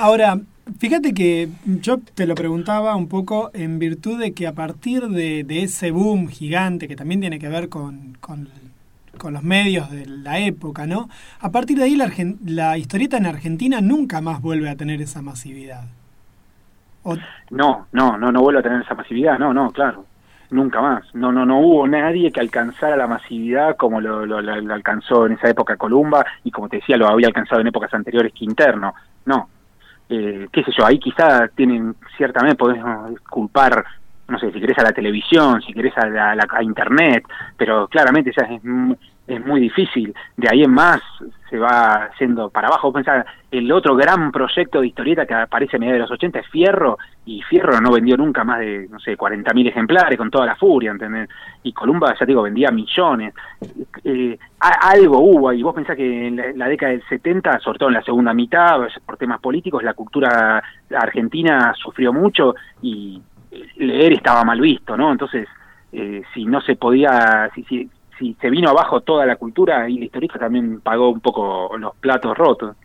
Ahora, 0.00 0.38
fíjate 0.78 1.12
que 1.12 1.50
yo 1.66 1.98
te 1.98 2.26
lo 2.26 2.34
preguntaba 2.34 2.96
un 2.96 3.06
poco 3.06 3.50
en 3.52 3.78
virtud 3.78 4.18
de 4.18 4.32
que 4.32 4.46
a 4.46 4.54
partir 4.54 5.08
de, 5.08 5.44
ese 5.62 5.90
boom 5.90 6.28
gigante 6.28 6.88
que 6.88 6.96
también 6.96 7.20
tiene 7.20 7.38
que 7.38 7.50
ver 7.50 7.68
con, 7.68 8.16
con, 8.18 8.48
los 9.30 9.42
medios 9.42 9.90
de 9.90 10.06
la 10.06 10.38
época, 10.38 10.86
¿no? 10.86 11.10
A 11.40 11.50
partir 11.50 11.76
de 11.76 11.84
ahí 11.84 11.96
la, 11.96 12.10
la 12.46 12.78
historieta 12.78 13.18
en 13.18 13.26
Argentina 13.26 13.82
nunca 13.82 14.22
más 14.22 14.40
vuelve 14.40 14.70
a 14.70 14.76
tener 14.76 15.02
esa 15.02 15.20
masividad. 15.20 15.84
No, 17.50 17.86
no, 17.92 18.16
no, 18.16 18.32
no 18.32 18.40
vuelve 18.40 18.60
a 18.60 18.62
tener 18.62 18.80
esa 18.80 18.94
masividad, 18.94 19.38
no, 19.38 19.52
no, 19.52 19.70
claro 19.70 20.06
nunca 20.48 20.80
más. 20.80 21.14
No, 21.14 21.30
no, 21.30 21.44
no 21.46 21.60
hubo 21.60 21.86
nadie 21.86 22.32
que 22.32 22.40
alcanzara 22.40 22.96
la 22.96 23.06
masividad 23.06 23.76
como 23.76 24.00
lo, 24.00 24.26
lo, 24.26 24.74
alcanzó 24.74 25.26
en 25.26 25.34
esa 25.34 25.48
época 25.48 25.76
Columba 25.76 26.26
y 26.42 26.50
como 26.50 26.68
te 26.68 26.78
decía 26.78 26.96
lo 26.96 27.06
había 27.06 27.28
alcanzado 27.28 27.60
en 27.60 27.68
épocas 27.68 27.92
anteriores 27.94 28.32
Quinterno. 28.32 28.94
No, 29.26 29.48
eh, 30.10 30.48
qué 30.52 30.64
sé 30.64 30.72
yo, 30.76 30.84
ahí 30.84 30.98
quizá 30.98 31.46
tienen 31.48 31.94
ciertamente, 32.16 32.56
podemos 32.56 33.18
culpar, 33.30 33.84
no 34.26 34.38
sé, 34.38 34.52
si 34.52 34.60
querés 34.60 34.78
a 34.78 34.82
la 34.82 34.92
televisión, 34.92 35.62
si 35.62 35.72
querés 35.72 35.96
a, 35.96 36.34
la, 36.34 36.46
internet, 36.62 37.24
pero 37.56 37.86
claramente 37.86 38.32
ya 38.36 38.42
es, 38.44 38.60
es 39.30 39.46
muy 39.46 39.60
difícil. 39.60 40.14
De 40.36 40.48
ahí 40.50 40.64
en 40.64 40.72
más 40.72 41.00
se 41.48 41.58
va 41.58 42.08
haciendo 42.12 42.50
para 42.50 42.68
abajo. 42.68 42.92
Pensar, 42.92 43.24
el 43.50 43.70
otro 43.70 43.94
gran 43.94 44.32
proyecto 44.32 44.80
de 44.80 44.88
historieta 44.88 45.26
que 45.26 45.34
aparece 45.34 45.76
a 45.76 45.78
mediados 45.78 45.96
de 45.96 46.02
los 46.02 46.10
80 46.10 46.38
es 46.40 46.48
Fierro, 46.48 46.98
y 47.26 47.42
Fierro 47.42 47.80
no 47.80 47.92
vendió 47.92 48.16
nunca 48.16 48.42
más 48.44 48.60
de, 48.60 48.88
no 48.90 48.98
sé, 48.98 49.16
40.000 49.16 49.68
ejemplares 49.68 50.18
con 50.18 50.30
toda 50.30 50.46
la 50.46 50.56
furia, 50.56 50.90
¿entendés? 50.90 51.28
Y 51.62 51.72
Columba, 51.72 52.12
ya 52.12 52.18
te 52.18 52.26
digo, 52.26 52.42
vendía 52.42 52.70
millones. 52.70 53.34
Eh, 54.02 54.38
algo 54.58 55.18
hubo, 55.20 55.52
y 55.52 55.62
vos 55.62 55.74
pensás 55.74 55.96
que 55.96 56.26
en 56.26 56.58
la, 56.58 56.68
década 56.68 56.92
del 56.92 57.02
70, 57.08 57.60
sobre 57.60 57.78
todo 57.78 57.88
en 57.88 57.96
la 57.96 58.02
segunda 58.02 58.34
mitad, 58.34 58.80
por 59.06 59.16
temas 59.16 59.40
políticos, 59.40 59.82
la 59.82 59.94
cultura 59.94 60.62
argentina 60.90 61.72
sufrió 61.80 62.12
mucho 62.12 62.54
y 62.82 63.20
leer 63.76 64.12
estaba 64.12 64.44
mal 64.44 64.60
visto, 64.60 64.96
¿no? 64.96 65.12
Entonces, 65.12 65.48
eh, 65.92 66.22
si 66.34 66.44
no 66.44 66.60
se 66.60 66.76
podía, 66.76 67.50
si, 67.54 67.64
si, 67.64 67.90
si 68.20 68.36
se 68.40 68.50
vino 68.50 68.68
abajo 68.68 69.00
toda 69.00 69.26
la 69.26 69.36
cultura 69.36 69.88
y 69.88 69.98
la 69.98 70.04
historieta 70.04 70.38
también 70.38 70.80
pagó 70.80 71.10
un 71.10 71.20
poco 71.20 71.76
los 71.78 71.96
platos 71.96 72.36
rotos. 72.36 72.76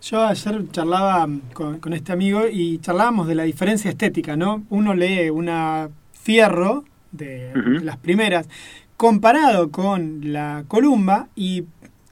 Yo 0.00 0.24
ayer 0.24 0.70
charlaba 0.70 1.28
con, 1.52 1.92
este 1.92 2.12
amigo 2.12 2.42
y 2.50 2.78
charlábamos 2.78 3.26
de 3.26 3.34
la 3.34 3.42
diferencia 3.42 3.90
estética, 3.90 4.36
¿no? 4.36 4.62
Uno 4.70 4.94
lee 4.94 5.30
una 5.30 5.88
Fierro 6.12 6.84
de 7.12 7.52
las 7.82 7.96
primeras 7.98 8.48
comparado 8.96 9.70
con 9.70 10.32
la 10.32 10.64
Columba 10.68 11.28
y 11.34 11.64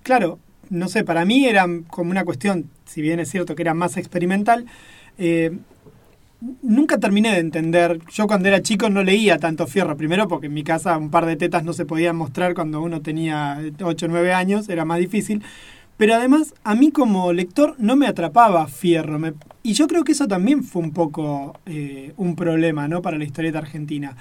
claro, 0.03 0.39
no 0.71 0.89
sé, 0.89 1.05
para 1.05 1.25
mí 1.25 1.47
era 1.47 1.67
como 1.89 2.11
una 2.11 2.25
cuestión, 2.25 2.71
si 2.85 3.01
bien 3.01 3.21
es 3.21 3.31
cierto 3.31 3.55
que 3.55 3.63
era 3.63 3.75
más 3.75 3.97
experimental, 3.97 4.67
eh, 5.19 5.57
nunca 6.63 6.99
terminé 6.99 7.33
de 7.33 7.39
entender. 7.39 8.01
Yo 8.13 8.27
cuando 8.27 8.49
era 8.49 8.63
chico 8.63 8.91
no 8.91 9.03
leía 9.03 9.39
tanto 9.39 9.67
Fierro. 9.67 9.97
Primero 9.97 10.29
porque 10.29 10.47
en 10.47 10.55
mi 10.55 10.65
casa 10.65 10.97
un 10.99 11.11
par 11.11 11.27
de 11.27 11.37
tetas 11.37 11.65
no 11.65 11.73
se 11.73 11.87
podían 11.87 12.17
mostrar 12.17 12.55
cuando 12.55 12.83
uno 12.83 13.01
tenía 13.01 13.59
8 13.83 14.07
o 14.07 14.09
9 14.09 14.33
años, 14.33 14.69
era 14.69 14.85
más 14.85 14.99
difícil. 14.99 15.43
Pero 15.97 16.15
además, 16.15 16.55
a 16.65 16.75
mí 16.75 16.91
como 16.91 17.33
lector 17.33 17.77
no 17.79 17.97
me 17.97 18.07
atrapaba 18.07 18.67
Fierro. 18.67 19.19
y 19.63 19.75
yo 19.75 19.87
creo 19.87 20.03
que 20.05 20.13
eso 20.13 20.27
también 20.27 20.65
fue 20.65 20.83
un 20.83 20.93
poco 20.93 21.59
eh, 21.67 22.13
un 22.17 22.35
problema 22.35 22.89
¿no? 22.89 23.01
para 23.01 23.19
la 23.19 23.25
historieta 23.25 23.59
argentina. 23.59 24.17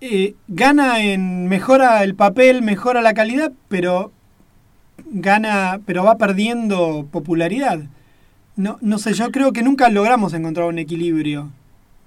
Eh, 0.00 0.34
gana 0.48 1.02
en. 1.02 1.48
mejora 1.48 2.04
el 2.04 2.14
papel, 2.14 2.62
mejora 2.62 3.00
la 3.00 3.14
calidad, 3.14 3.52
pero 3.68 4.12
gana. 5.06 5.80
pero 5.86 6.04
va 6.04 6.18
perdiendo 6.18 7.06
popularidad. 7.10 7.80
No, 8.56 8.78
no 8.80 8.98
sé, 8.98 9.12
yo 9.12 9.30
creo 9.30 9.52
que 9.52 9.62
nunca 9.62 9.90
logramos 9.90 10.32
encontrar 10.32 10.66
un 10.66 10.78
equilibrio, 10.78 11.50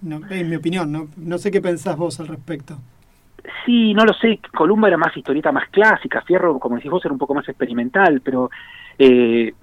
no, 0.01 0.21
en 0.29 0.49
mi 0.49 0.55
opinión, 0.55 0.91
¿no? 0.91 1.07
no 1.17 1.38
sé 1.38 1.51
qué 1.51 1.62
pensás 1.62 1.95
vos 1.95 2.19
al 2.19 2.27
respecto. 2.27 2.77
Sí, 3.65 3.93
no 3.93 4.03
lo 4.03 4.13
sé, 4.13 4.39
Columba 4.55 4.88
era 4.88 4.97
más 4.97 5.15
historieta 5.15 5.51
más 5.51 5.69
clásica, 5.69 6.21
Fierro, 6.21 6.59
como 6.59 6.75
decís 6.75 6.91
vos, 6.91 7.05
era 7.05 7.13
un 7.13 7.19
poco 7.19 7.35
más 7.35 7.47
experimental, 7.47 8.21
pero 8.21 8.49
eh, 8.97 9.53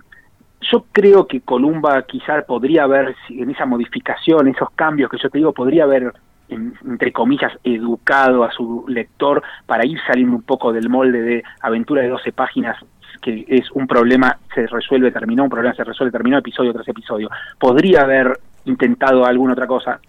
yo 0.60 0.86
creo 0.92 1.26
que 1.26 1.40
Columba 1.40 2.02
quizá 2.02 2.42
podría 2.42 2.84
haber, 2.84 3.16
en 3.30 3.50
esa 3.50 3.66
modificación, 3.66 4.48
esos 4.48 4.70
cambios 4.70 5.10
que 5.10 5.18
yo 5.20 5.28
te 5.28 5.38
digo, 5.38 5.52
podría 5.52 5.84
haber 5.84 6.12
entre 6.48 7.12
comillas, 7.12 7.52
educado 7.64 8.44
a 8.44 8.52
su 8.52 8.84
lector 8.88 9.42
para 9.66 9.84
ir 9.84 9.98
saliendo 10.06 10.36
un 10.36 10.42
poco 10.42 10.72
del 10.72 10.88
molde 10.88 11.20
de 11.20 11.44
aventura 11.60 12.02
de 12.02 12.08
12 12.08 12.32
páginas 12.32 12.76
que 13.18 13.44
es 13.48 13.70
un 13.72 13.86
problema 13.86 14.38
se 14.54 14.66
resuelve, 14.66 15.10
terminó, 15.10 15.44
un 15.44 15.50
problema 15.50 15.74
se 15.74 15.84
resuelve, 15.84 16.12
terminó 16.12 16.38
episodio 16.38 16.72
tras 16.72 16.88
episodio. 16.88 17.30
Podría 17.58 18.02
haber 18.02 18.38
intentado 18.64 19.24
alguna 19.24 19.52
otra 19.52 19.66
cosa. 19.66 20.00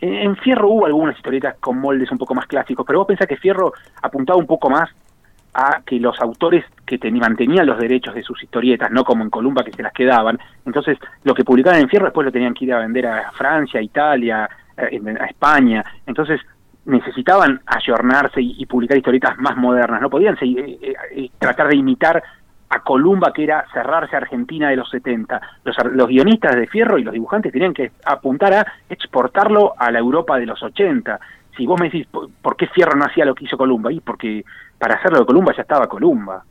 En 0.00 0.36
Fierro 0.36 0.68
hubo 0.68 0.86
algunas 0.86 1.16
historietas 1.16 1.56
con 1.58 1.78
moldes 1.78 2.10
un 2.10 2.18
poco 2.18 2.34
más 2.34 2.46
clásicos, 2.46 2.84
pero 2.86 2.98
vos 2.98 3.08
pensás 3.08 3.26
que 3.26 3.36
Fierro 3.36 3.72
apuntaba 4.02 4.38
un 4.38 4.46
poco 4.46 4.68
más 4.68 4.90
a 5.54 5.80
que 5.86 5.98
los 5.98 6.20
autores 6.20 6.64
que 6.84 6.98
mantenían 7.12 7.66
los 7.66 7.78
derechos 7.78 8.14
de 8.14 8.22
sus 8.22 8.42
historietas, 8.42 8.90
no 8.90 9.04
como 9.04 9.24
en 9.24 9.30
Columba 9.30 9.64
que 9.64 9.72
se 9.72 9.82
las 9.82 9.92
quedaban, 9.92 10.38
entonces 10.66 10.98
lo 11.24 11.34
que 11.34 11.44
publicaban 11.44 11.80
en 11.80 11.88
Fierro 11.88 12.04
después 12.04 12.26
lo 12.26 12.32
tenían 12.32 12.52
que 12.52 12.66
ir 12.66 12.74
a 12.74 12.80
vender 12.80 13.06
a 13.06 13.32
Francia, 13.32 13.80
a 13.80 13.82
Italia, 13.82 14.50
eh, 14.76 15.00
a 15.18 15.24
España, 15.24 15.82
entonces 16.06 16.42
necesitaban 16.86 17.60
ayornarse 17.66 18.40
y, 18.40 18.64
publicar 18.66 18.96
historietas 18.96 19.36
más 19.38 19.56
modernas, 19.56 20.00
no 20.00 20.08
podían 20.08 20.38
seguir, 20.38 20.60
eh, 20.60 20.94
eh, 21.10 21.30
tratar 21.38 21.68
de 21.68 21.76
imitar 21.76 22.22
a 22.68 22.80
Columba, 22.80 23.32
que 23.32 23.44
era 23.44 23.64
cerrarse 23.72 24.16
a 24.16 24.18
Argentina 24.18 24.70
de 24.70 24.76
los 24.76 24.88
70. 24.90 25.40
Los, 25.64 25.76
los, 25.92 26.08
guionistas 26.08 26.56
de 26.56 26.66
Fierro 26.66 26.98
y 26.98 27.04
los 27.04 27.12
dibujantes 27.12 27.52
tenían 27.52 27.74
que 27.74 27.92
apuntar 28.04 28.54
a 28.54 28.66
exportarlo 28.88 29.74
a 29.78 29.90
la 29.90 29.98
Europa 29.98 30.38
de 30.38 30.46
los 30.46 30.62
80. 30.62 31.20
Si 31.56 31.66
vos 31.66 31.80
me 31.80 31.86
decís, 31.86 32.06
¿por 32.42 32.56
qué 32.56 32.66
Fierro 32.68 32.96
no 32.96 33.04
hacía 33.04 33.24
lo 33.24 33.34
que 33.34 33.44
hizo 33.44 33.56
Columba? 33.56 33.92
Y 33.92 34.00
porque 34.00 34.44
para 34.78 34.96
hacerlo 34.96 35.20
de 35.20 35.26
Columba 35.26 35.54
ya 35.56 35.62
estaba 35.62 35.88
Columba. 35.88 36.44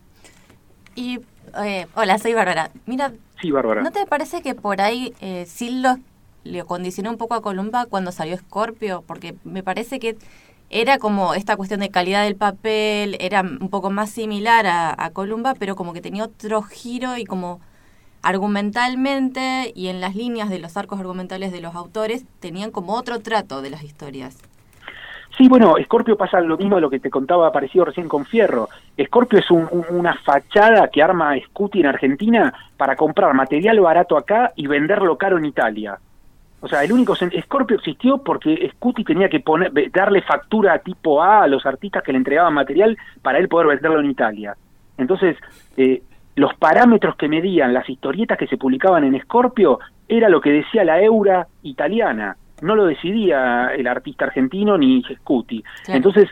Y, 0.95 1.19
eh, 1.63 1.87
hola, 1.95 2.17
soy 2.17 2.33
Bárbara. 2.33 2.69
Mira, 2.85 3.11
sí, 3.41 3.51
Bárbara. 3.51 3.83
¿no 3.83 3.91
te 3.91 4.05
parece 4.05 4.41
que 4.41 4.55
por 4.55 4.81
ahí 4.81 5.13
eh, 5.21 5.45
sí 5.45 5.81
lo, 5.81 5.97
le 6.45 6.63
condicionó 6.63 7.09
un 7.11 7.17
poco 7.17 7.33
a 7.33 7.41
Columba 7.41 7.85
cuando 7.85 8.13
salió 8.13 8.37
Scorpio? 8.37 9.03
Porque 9.05 9.35
me 9.43 9.63
parece 9.63 9.99
que 9.99 10.15
era 10.69 10.97
como 10.97 11.33
esta 11.33 11.57
cuestión 11.57 11.81
de 11.81 11.89
calidad 11.89 12.23
del 12.23 12.37
papel, 12.37 13.17
era 13.19 13.41
un 13.41 13.69
poco 13.69 13.89
más 13.89 14.09
similar 14.09 14.65
a, 14.65 14.95
a 14.97 15.09
Columba, 15.09 15.53
pero 15.59 15.75
como 15.75 15.91
que 15.91 16.01
tenía 16.01 16.23
otro 16.23 16.61
giro 16.61 17.17
y 17.17 17.25
como 17.25 17.59
argumentalmente 18.21 19.71
y 19.75 19.87
en 19.87 20.01
las 20.01 20.15
líneas 20.15 20.49
de 20.49 20.57
los 20.57 20.77
arcos 20.77 20.99
argumentales 20.99 21.51
de 21.51 21.61
los 21.61 21.75
autores 21.75 22.25
tenían 22.39 22.71
como 22.71 22.93
otro 22.93 23.19
trato 23.19 23.61
de 23.61 23.69
las 23.69 23.83
historias. 23.83 24.37
Sí, 25.37 25.49
bueno, 25.49 25.75
Scorpio 25.83 26.15
pasa 26.15 26.39
lo 26.39 26.57
mismo 26.57 26.75
de 26.75 26.81
lo 26.81 26.89
que 26.89 26.99
te 26.99 27.09
contaba 27.09 27.51
parecido 27.51 27.85
recién 27.85 28.07
con 28.07 28.25
Fierro. 28.25 28.69
Scorpio 28.99 29.39
es 29.39 29.51
una 29.51 30.15
fachada 30.23 30.87
que 30.87 31.03
arma 31.03 31.33
Scuti 31.47 31.81
en 31.81 31.87
Argentina 31.87 32.53
para 32.77 32.95
comprar 32.95 33.33
material 33.33 33.81
barato 33.81 34.17
acá 34.17 34.53
y 34.55 34.67
venderlo 34.67 35.17
caro 35.17 35.37
en 35.37 35.45
Italia. 35.45 35.99
O 36.61 36.67
sea, 36.67 36.83
el 36.83 36.91
único 36.91 37.15
Scorpio 37.15 37.77
existió 37.77 38.17
porque 38.17 38.69
Scuti 38.73 39.03
tenía 39.03 39.29
que 39.29 39.39
poner, 39.39 39.71
darle 39.91 40.21
factura 40.21 40.79
tipo 40.79 41.21
A 41.21 41.43
a 41.43 41.47
los 41.47 41.65
artistas 41.65 42.01
que 42.01 42.11
le 42.11 42.17
entregaban 42.17 42.53
material 42.53 42.97
para 43.21 43.37
él 43.37 43.47
poder 43.47 43.67
venderlo 43.67 43.99
en 43.99 44.09
Italia. 44.09 44.55
Entonces, 44.97 45.37
eh, 45.77 46.01
los 46.35 46.53
parámetros 46.55 47.15
que 47.17 47.27
medían 47.27 47.73
las 47.73 47.87
historietas 47.89 48.37
que 48.37 48.47
se 48.47 48.57
publicaban 48.57 49.03
en 49.03 49.21
Scorpio 49.21 49.79
era 50.07 50.29
lo 50.29 50.41
que 50.41 50.51
decía 50.51 50.83
la 50.83 51.01
eura 51.01 51.47
italiana 51.63 52.35
no 52.61 52.75
lo 52.75 52.85
decidía 52.85 53.67
el 53.75 53.87
artista 53.87 54.25
argentino 54.25 54.77
ni 54.77 55.03
Scuti. 55.03 55.63
Entonces, 55.87 56.29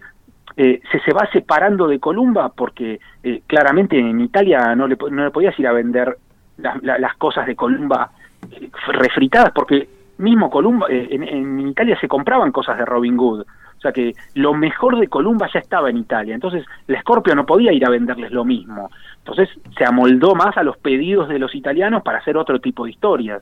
eh, 0.56 0.82
se, 0.92 1.00
se 1.00 1.14
va 1.14 1.28
separando 1.32 1.88
de 1.88 2.00
Columba 2.00 2.50
porque 2.50 3.00
eh, 3.24 3.42
claramente 3.48 3.98
en 3.98 4.22
Italia 4.22 4.76
no 4.76 4.88
le, 4.88 4.98
no 5.12 5.24
le 5.26 5.32
podías 5.32 5.58
ir 5.60 5.68
a 5.68 5.74
vender 5.74 6.18
las 6.58 7.16
cosas 7.16 7.48
de 7.48 7.56
Columba 7.56 8.12
eh, 8.52 8.70
refritadas 8.88 9.52
porque 9.54 9.88
mismo 10.18 10.50
Columba, 10.50 10.88
en, 10.90 11.24
en, 11.24 11.60
Italia 11.68 11.98
se 12.00 12.08
compraban 12.08 12.52
cosas 12.52 12.78
de 12.78 12.86
Robin 12.86 13.18
Hood. 13.18 13.42
O 13.42 13.82
sea 13.84 13.92
que 13.92 14.14
lo 14.36 14.54
mejor 14.54 14.98
de 14.98 15.08
Columba 15.08 15.50
ya 15.54 15.60
estaba 15.60 15.90
en 15.90 15.98
Italia. 15.98 16.34
Entonces 16.34 16.66
la 16.88 17.02
Scorpio 17.02 17.36
no 17.36 17.46
podía 17.46 17.74
ir 17.74 17.86
a 17.86 17.90
venderles 17.90 18.32
lo 18.32 18.46
mismo. 18.46 18.90
Entonces 19.18 19.50
se 19.78 19.86
amoldó 19.86 20.36
más 20.36 20.56
a 20.58 20.64
los 20.64 20.78
pedidos 20.78 21.28
de 21.28 21.40
los 21.40 21.54
italianos 21.54 22.02
para 22.04 22.20
hacer 22.20 22.38
otro 22.38 22.60
tipo 22.60 22.86
de 22.86 22.92
historias. 22.92 23.42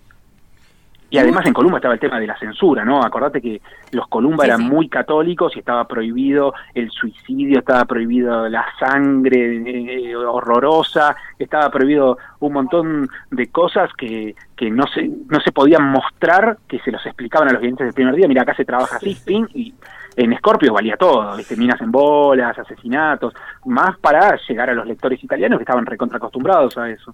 Y 1.11 1.17
además 1.17 1.45
en 1.45 1.51
Columba 1.51 1.77
estaba 1.77 1.93
el 1.93 1.99
tema 1.99 2.21
de 2.21 2.25
la 2.25 2.39
censura, 2.39 2.85
¿no? 2.85 3.03
Acordate 3.03 3.41
que 3.41 3.61
los 3.91 4.07
Columba 4.07 4.45
eran 4.45 4.63
muy 4.63 4.87
católicos 4.87 5.51
y 5.57 5.59
estaba 5.59 5.85
prohibido 5.85 6.53
el 6.73 6.89
suicidio, 6.89 7.59
estaba 7.59 7.83
prohibido 7.83 8.47
la 8.47 8.65
sangre 8.79 10.09
eh, 10.09 10.15
horrorosa, 10.15 11.17
estaba 11.37 11.69
prohibido 11.69 12.17
un 12.39 12.53
montón 12.53 13.09
de 13.29 13.47
cosas 13.47 13.89
que, 13.97 14.35
que 14.55 14.71
no 14.71 14.87
se 14.87 15.11
no 15.29 15.41
se 15.41 15.51
podían 15.51 15.83
mostrar, 15.91 16.57
que 16.65 16.79
se 16.79 16.91
los 16.91 17.05
explicaban 17.05 17.49
a 17.49 17.51
los 17.51 17.59
clientes 17.59 17.85
del 17.85 17.93
primer 17.93 18.15
día. 18.15 18.29
Mira, 18.29 18.43
acá 18.43 18.55
se 18.55 18.63
trabaja 18.63 18.95
así, 18.95 19.17
ping, 19.25 19.47
y 19.53 19.73
en 20.15 20.37
Scorpio 20.37 20.73
valía 20.73 20.95
todo, 20.95 21.35
¿viste? 21.35 21.57
minas 21.57 21.81
en 21.81 21.91
bolas, 21.91 22.57
asesinatos, 22.57 23.33
más 23.65 23.97
para 23.99 24.37
llegar 24.47 24.69
a 24.69 24.73
los 24.73 24.87
lectores 24.87 25.21
italianos 25.21 25.59
que 25.59 25.63
estaban 25.63 25.85
recontra 25.85 26.17
acostumbrados 26.17 26.77
a 26.77 26.89
eso. 26.89 27.13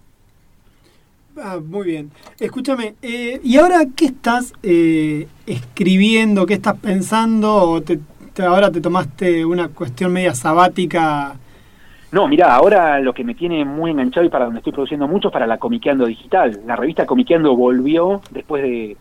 Ah, 1.42 1.60
muy 1.64 1.86
bien. 1.86 2.12
Escúchame, 2.40 2.96
eh, 3.02 3.40
¿y 3.44 3.58
ahora 3.58 3.82
qué 3.96 4.06
estás 4.06 4.54
eh, 4.64 5.28
escribiendo? 5.46 6.46
¿Qué 6.48 6.56
estás 6.56 6.80
pensando? 6.80 7.54
¿O 7.54 7.82
te, 7.82 8.00
ahora 8.44 8.72
te 8.72 8.82
tomaste 8.82 9.46
una 9.46 9.68
cuestión 9.70 10.14
media 10.14 10.34
sabática? 10.34 11.36
No, 12.12 12.28
mira, 12.28 12.56
ahora 12.56 13.00
lo 13.02 13.14
que 13.14 13.24
me 13.24 13.36
tiene 13.36 13.66
muy 13.66 13.92
enganchado 13.92 14.26
y 14.26 14.30
para 14.30 14.46
donde 14.46 14.60
estoy 14.60 14.74
produciendo 14.74 15.08
mucho 15.08 15.28
es 15.28 15.34
para 15.34 15.46
la 15.46 15.60
Comiqueando 15.60 16.08
Digital. 16.08 16.62
La 16.66 16.76
revista 16.76 17.06
Comiqueando 17.06 17.56
volvió 17.56 18.22
después 18.32 18.64
de 18.64 18.98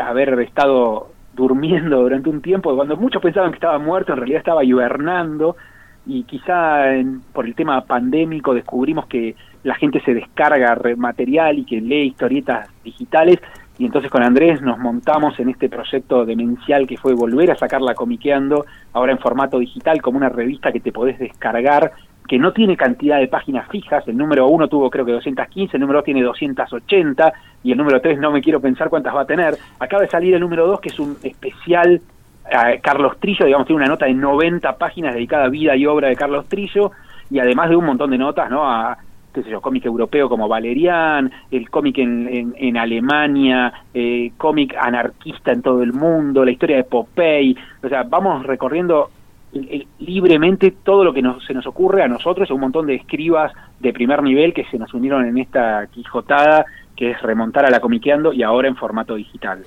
haber 0.00 0.40
estado 0.40 1.10
durmiendo 1.34 2.00
durante 2.02 2.30
un 2.30 2.40
tiempo, 2.40 2.74
cuando 2.74 2.96
muchos 2.96 3.20
pensaban 3.20 3.50
que 3.50 3.56
estaba 3.56 3.78
muerto, 3.78 4.12
en 4.12 4.18
realidad 4.18 4.38
estaba 4.38 4.64
hibernando 4.64 5.56
y 6.06 6.24
quizá 6.24 6.84
por 7.32 7.46
el 7.46 7.54
tema 7.54 7.80
pandémico 7.82 8.54
descubrimos 8.54 9.06
que 9.06 9.34
la 9.62 9.74
gente 9.74 10.00
se 10.00 10.14
descarga 10.14 10.78
material 10.96 11.58
y 11.58 11.64
que 11.64 11.80
lee 11.80 12.08
historietas 12.08 12.68
digitales 12.82 13.38
y 13.78 13.86
entonces 13.86 14.10
con 14.10 14.22
Andrés 14.22 14.60
nos 14.62 14.78
montamos 14.78 15.38
en 15.40 15.48
este 15.48 15.68
proyecto 15.68 16.24
demencial 16.24 16.86
que 16.86 16.96
fue 16.96 17.14
volver 17.14 17.50
a 17.50 17.56
sacarla 17.56 17.94
comiqueando 17.94 18.66
ahora 18.92 19.12
en 19.12 19.18
formato 19.18 19.58
digital 19.58 20.02
como 20.02 20.18
una 20.18 20.28
revista 20.28 20.70
que 20.70 20.80
te 20.80 20.92
podés 20.92 21.18
descargar 21.18 21.92
que 22.28 22.38
no 22.38 22.52
tiene 22.52 22.76
cantidad 22.76 23.18
de 23.18 23.28
páginas 23.28 23.68
fijas, 23.68 24.06
el 24.08 24.16
número 24.16 24.46
uno 24.46 24.68
tuvo 24.68 24.88
creo 24.88 25.04
que 25.04 25.12
215, 25.12 25.76
el 25.76 25.80
número 25.80 25.98
dos 25.98 26.04
tiene 26.04 26.22
280 26.22 27.32
y 27.62 27.72
el 27.72 27.78
número 27.78 28.00
tres 28.00 28.18
no 28.18 28.30
me 28.30 28.40
quiero 28.40 28.60
pensar 28.60 28.88
cuántas 28.88 29.14
va 29.14 29.22
a 29.22 29.26
tener. 29.26 29.56
Acaba 29.78 30.02
de 30.02 30.08
salir 30.08 30.34
el 30.34 30.40
número 30.40 30.66
dos 30.66 30.80
que 30.80 30.88
es 30.88 30.98
un 30.98 31.16
especial 31.22 32.00
Carlos 32.82 33.18
Trillo, 33.18 33.46
digamos, 33.46 33.66
tiene 33.66 33.82
una 33.82 33.90
nota 33.90 34.06
de 34.06 34.14
90 34.14 34.76
páginas 34.76 35.14
dedicada 35.14 35.44
a 35.44 35.48
vida 35.48 35.76
y 35.76 35.86
obra 35.86 36.08
de 36.08 36.16
Carlos 36.16 36.46
Trillo, 36.46 36.92
y 37.30 37.38
además 37.38 37.70
de 37.70 37.76
un 37.76 37.86
montón 37.86 38.10
de 38.10 38.18
notas, 38.18 38.50
¿no? 38.50 38.70
A, 38.70 38.98
qué 39.32 39.42
sé 39.42 39.50
yo, 39.50 39.60
cómic 39.60 39.84
europeo 39.84 40.28
como 40.28 40.46
Valerian, 40.46 41.30
el 41.50 41.68
cómic 41.68 41.98
en, 41.98 42.54
en, 42.56 42.76
Alemania, 42.76 43.72
eh, 43.92 44.32
cómic 44.36 44.76
anarquista 44.78 45.52
en 45.52 45.62
todo 45.62 45.82
el 45.82 45.92
mundo, 45.92 46.44
la 46.44 46.52
historia 46.52 46.76
de 46.76 46.84
Popeye, 46.84 47.56
o 47.82 47.88
sea, 47.88 48.04
vamos 48.04 48.46
recorriendo 48.46 49.10
libremente 50.00 50.72
todo 50.82 51.04
lo 51.04 51.12
que 51.12 51.22
nos, 51.22 51.44
se 51.44 51.54
nos 51.54 51.66
ocurre 51.66 52.02
a 52.02 52.08
nosotros, 52.08 52.50
un 52.50 52.60
montón 52.60 52.86
de 52.86 52.96
escribas 52.96 53.52
de 53.78 53.92
primer 53.92 54.22
nivel 54.22 54.52
que 54.52 54.64
se 54.64 54.78
nos 54.78 54.92
unieron 54.94 55.24
en 55.26 55.38
esta 55.38 55.86
quijotada, 55.88 56.64
que 56.96 57.12
es 57.12 57.22
remontar 57.22 57.64
a 57.64 57.70
la 57.70 57.80
comiqueando 57.80 58.32
y 58.32 58.42
ahora 58.42 58.68
en 58.68 58.76
formato 58.76 59.14
digital. 59.14 59.62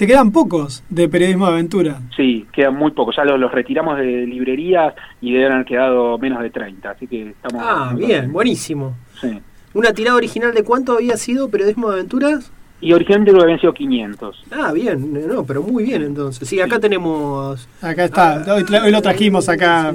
Te 0.00 0.06
quedan 0.06 0.32
pocos 0.32 0.82
de 0.88 1.10
periodismo 1.10 1.44
de 1.46 1.52
aventura. 1.52 2.00
Sí, 2.16 2.46
quedan 2.54 2.74
muy 2.74 2.90
pocos. 2.92 3.14
Ya 3.16 3.24
los, 3.26 3.38
los 3.38 3.52
retiramos 3.52 3.98
de 3.98 4.26
librerías 4.26 4.94
y 5.20 5.30
deben 5.34 5.52
haber 5.52 5.66
quedado 5.66 6.16
menos 6.16 6.42
de 6.42 6.48
30. 6.48 6.90
Así 6.90 7.06
que 7.06 7.28
estamos. 7.28 7.62
Ah, 7.62 7.92
bien, 7.94 8.32
buenísimo. 8.32 8.96
Sí. 9.20 9.38
¿Una 9.74 9.92
tirada 9.92 10.16
original 10.16 10.54
de 10.54 10.64
cuánto 10.64 10.94
había 10.94 11.18
sido 11.18 11.50
periodismo 11.50 11.90
de 11.90 11.96
aventuras? 11.96 12.50
Y 12.80 12.94
originalmente 12.94 13.32
lo 13.32 13.42
habían 13.42 13.60
sido 13.60 13.74
500. 13.74 14.44
Ah, 14.52 14.72
bien, 14.72 15.12
no, 15.28 15.44
pero 15.44 15.62
muy 15.62 15.84
bien 15.84 16.00
entonces. 16.00 16.48
Sí, 16.48 16.58
acá 16.62 16.80
tenemos. 16.80 17.68
Acá 17.82 18.04
está, 18.06 18.54
hoy, 18.54 18.62
tra- 18.62 18.82
hoy 18.82 18.90
lo 18.92 19.02
trajimos 19.02 19.50
acá 19.50 19.94